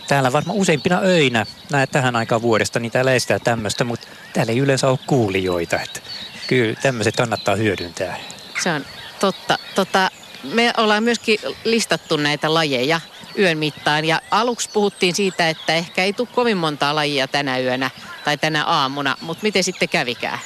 täällä 0.08 0.34
varmaan 0.34 0.58
useimpina 0.58 1.00
öinä, 1.00 1.46
näet 1.72 1.92
tähän 1.92 2.16
aikaan 2.16 2.42
vuodesta, 2.42 2.80
niin 2.80 2.92
täällä 2.92 3.12
ei 3.12 3.20
sitä 3.20 3.40
tämmöistä, 3.40 3.84
mutta 3.84 4.08
täällä 4.34 4.52
ei 4.52 4.60
yleensä 4.60 4.88
ole 4.88 5.00
kuulijoita. 5.08 5.82
Että 5.82 6.00
kyllä 6.48 6.76
tämmöiset 6.82 7.16
kannattaa 7.16 7.56
hyödyntää. 7.56 8.18
Se 8.64 8.72
on 8.72 8.86
totta. 9.20 9.60
Tota, 9.76 10.12
me 10.44 10.74
ollaan 10.78 11.04
myöskin 11.04 11.40
listattu 11.64 12.18
näitä 12.18 12.54
lajeja 12.54 13.02
yön 13.38 13.58
mittaan. 13.58 14.06
Ja 14.06 14.22
aluksi 14.32 14.70
puhuttiin 14.74 15.16
siitä, 15.16 15.50
että 15.50 15.76
ehkä 15.76 16.04
ei 16.04 16.14
tule 16.14 16.28
kovin 16.36 16.58
montaa 16.58 16.96
lajia 16.96 17.28
tänä 17.28 17.60
yönä 17.60 17.90
tai 18.26 18.38
tänä 18.38 18.66
aamuna, 18.66 19.18
mutta 19.22 19.44
miten 19.44 19.64
sitten 19.64 19.90
kävikään? 19.90 20.40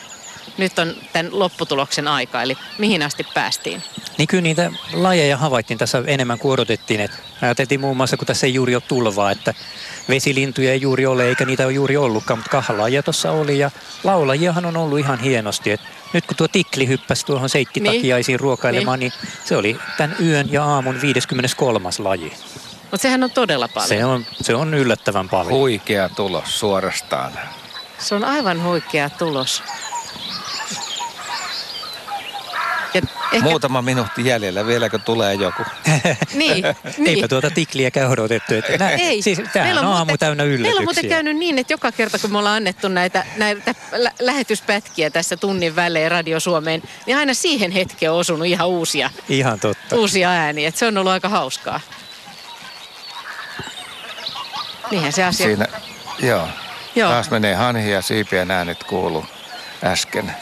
Nyt 0.57 0.79
on 0.79 0.95
tämän 1.13 1.39
lopputuloksen 1.39 2.07
aika, 2.07 2.41
eli 2.41 2.57
mihin 2.77 3.03
asti 3.03 3.25
päästiin? 3.33 3.83
Niin 4.17 4.27
kyllä 4.27 4.41
niitä 4.41 4.71
lajeja 4.93 5.37
havaittiin 5.37 5.77
tässä 5.77 6.03
enemmän 6.07 6.39
kuin 6.39 6.51
odotettiin. 6.51 6.99
Että 6.99 7.17
ajateltiin 7.41 7.79
muun 7.81 7.97
muassa, 7.97 8.17
kun 8.17 8.27
tässä 8.27 8.47
ei 8.47 8.53
juuri 8.53 8.75
ole 8.75 8.83
tulvaa, 8.87 9.31
että 9.31 9.53
vesilintuja 10.09 10.71
ei 10.71 10.81
juuri 10.81 11.05
ole 11.05 11.27
eikä 11.27 11.45
niitä 11.45 11.65
ole 11.65 11.73
juuri 11.73 11.97
ollutkaan, 11.97 12.39
mutta 12.39 12.51
kahlajia 12.51 13.03
tuossa 13.03 13.31
oli 13.31 13.59
ja 13.59 13.71
laulajiahan 14.03 14.65
on 14.65 14.77
ollut 14.77 14.99
ihan 14.99 15.19
hienosti. 15.19 15.71
Et 15.71 15.81
nyt 16.13 16.25
kun 16.25 16.37
tuo 16.37 16.47
tikli 16.47 16.87
hyppäsi 16.87 17.25
tuohon 17.25 17.49
seikkitakiaisiin 17.49 18.33
niin. 18.33 18.39
ruokailemaan, 18.39 18.99
niin. 18.99 19.13
niin 19.21 19.29
se 19.45 19.57
oli 19.57 19.77
tämän 19.97 20.15
yön 20.19 20.51
ja 20.51 20.63
aamun 20.63 21.01
53. 21.01 21.89
laji. 21.99 22.33
Mutta 22.81 23.01
sehän 23.01 23.23
on 23.23 23.31
todella 23.31 23.67
paljon. 23.67 23.87
Se 23.87 24.05
on, 24.05 24.25
se 24.41 24.55
on 24.55 24.73
yllättävän 24.73 25.29
paljon. 25.29 25.53
Huikea 25.53 26.09
tulos 26.09 26.59
suorastaan. 26.59 27.31
Se 27.99 28.15
on 28.15 28.23
aivan 28.23 28.63
huikea 28.63 29.09
tulos. 29.09 29.63
Ja 32.93 33.01
ehkä... 33.33 33.49
Muutama 33.49 33.81
minuutti 33.81 34.25
jäljellä, 34.25 34.67
vieläkö 34.67 34.99
tulee 34.99 35.33
joku? 35.33 35.63
niin, 36.33 36.63
niin. 36.97 37.07
Eipä 37.07 37.27
tuota 37.27 37.51
tikliäkään 37.51 38.09
odotettu. 38.09 38.53
Että 38.53 38.77
nä, 38.77 38.89
ei. 38.89 39.21
Siis, 39.21 39.41
tämähän 39.53 39.77
on, 39.77 39.85
on 39.85 39.91
aamu 39.91 40.05
muuten, 40.05 40.19
täynnä 40.19 40.43
yllätyksiä. 40.43 40.63
Meillä 40.65 40.79
on 40.79 40.85
muuten 40.85 41.09
käynyt 41.09 41.37
niin, 41.37 41.59
että 41.59 41.73
joka 41.73 41.91
kerta 41.91 42.19
kun 42.19 42.31
me 42.31 42.37
ollaan 42.37 42.55
annettu 42.55 42.87
näitä, 42.87 43.25
näitä 43.37 43.75
lä- 43.91 44.11
lähetyspätkiä 44.19 45.09
tässä 45.09 45.37
tunnin 45.37 45.75
välein 45.75 46.11
Radio 46.11 46.39
Suomeen, 46.39 46.83
niin 47.05 47.17
aina 47.17 47.33
siihen 47.33 47.71
hetkeen 47.71 48.11
on 48.11 48.17
osunut 48.17 48.47
ihan 48.47 48.67
uusia, 48.67 49.09
ihan 49.29 49.59
totta. 49.59 49.95
uusia 49.95 50.29
ääniä. 50.29 50.67
Että 50.67 50.79
se 50.79 50.87
on 50.87 50.97
ollut 50.97 51.11
aika 51.11 51.29
hauskaa. 51.29 51.79
Niinhän 54.91 55.13
se 55.13 55.23
asia. 55.23 55.45
Siinä, 55.45 55.65
joo. 56.19 56.47
joo. 56.95 57.11
Taas 57.11 57.31
menee 57.31 57.55
hanhi 57.55 57.91
ja 57.91 58.01
siipien 58.01 58.51
äänet 58.51 58.83
kuuluu 58.83 59.25
äsken. 59.83 60.35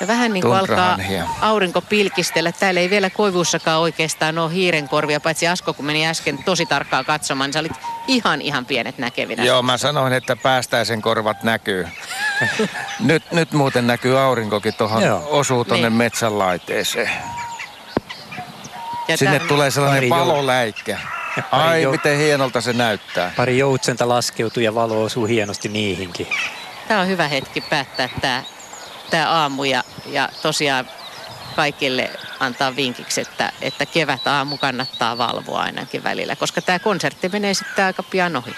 Ja 0.00 0.06
vähän 0.06 0.32
niin 0.32 0.42
kuin 0.42 0.56
alkaa 0.56 0.98
aurinko 1.40 1.80
pilkistellä. 1.80 2.52
Täällä 2.52 2.80
ei 2.80 2.90
vielä 2.90 3.10
koivuussakaan 3.10 3.80
oikeastaan 3.80 4.38
ole 4.38 4.52
hiirenkorvia, 4.52 5.20
paitsi 5.20 5.48
Asko, 5.48 5.74
kun 5.74 5.84
meni 5.84 6.06
äsken 6.06 6.44
tosi 6.44 6.66
tarkkaan 6.66 7.04
katsomaan, 7.04 7.48
niin 7.48 7.52
sä 7.52 7.60
olit 7.60 7.72
ihan 8.06 8.40
ihan 8.40 8.66
pienet 8.66 8.98
näkevinä. 8.98 9.44
Joo, 9.44 9.62
mä 9.62 9.76
sanoin, 9.76 10.12
että 10.12 10.36
päästäisen 10.36 11.02
korvat 11.02 11.42
näkyy. 11.42 11.88
nyt, 13.00 13.32
nyt 13.32 13.52
muuten 13.52 13.86
näkyy 13.86 14.18
aurinkokin 14.18 14.74
tuohon, 14.74 15.02
osuu 15.26 15.64
tuonne 15.64 15.88
niin. 15.88 15.98
metsän 15.98 16.38
laiteeseen. 16.38 17.10
Ja 19.08 19.16
Sinne 19.16 19.34
tämän... 19.34 19.48
tulee 19.48 19.70
sellainen 19.70 20.10
valoläikkä. 20.10 20.98
Ai, 21.50 21.82
jou... 21.82 21.92
miten 21.92 22.18
hienolta 22.18 22.60
se 22.60 22.72
näyttää. 22.72 23.32
Pari 23.36 23.58
joutsenta 23.58 24.08
laskeutuu 24.08 24.62
ja 24.62 24.74
valo 24.74 25.02
osuu 25.02 25.26
hienosti 25.26 25.68
niihinkin. 25.68 26.26
Tämä 26.88 27.00
on 27.00 27.08
hyvä 27.08 27.28
hetki 27.28 27.60
päättää 27.60 28.08
tämä 28.20 28.42
tämä 29.10 29.30
aamu 29.30 29.64
ja, 29.64 29.84
ja 30.06 30.28
tosiaan 30.42 30.86
kaikille 31.56 32.10
antaa 32.40 32.76
vinkiksi, 32.76 33.20
että, 33.20 33.52
että 33.60 33.86
kevät 33.86 34.26
aamu 34.26 34.56
kannattaa 34.56 35.18
valvoa 35.18 35.60
ainakin 35.60 36.04
välillä, 36.04 36.36
koska 36.36 36.62
tämä 36.62 36.78
konsertti 36.78 37.28
menee 37.28 37.54
sitten 37.54 37.84
aika 37.84 38.02
pian 38.02 38.36
ohi. 38.36 38.54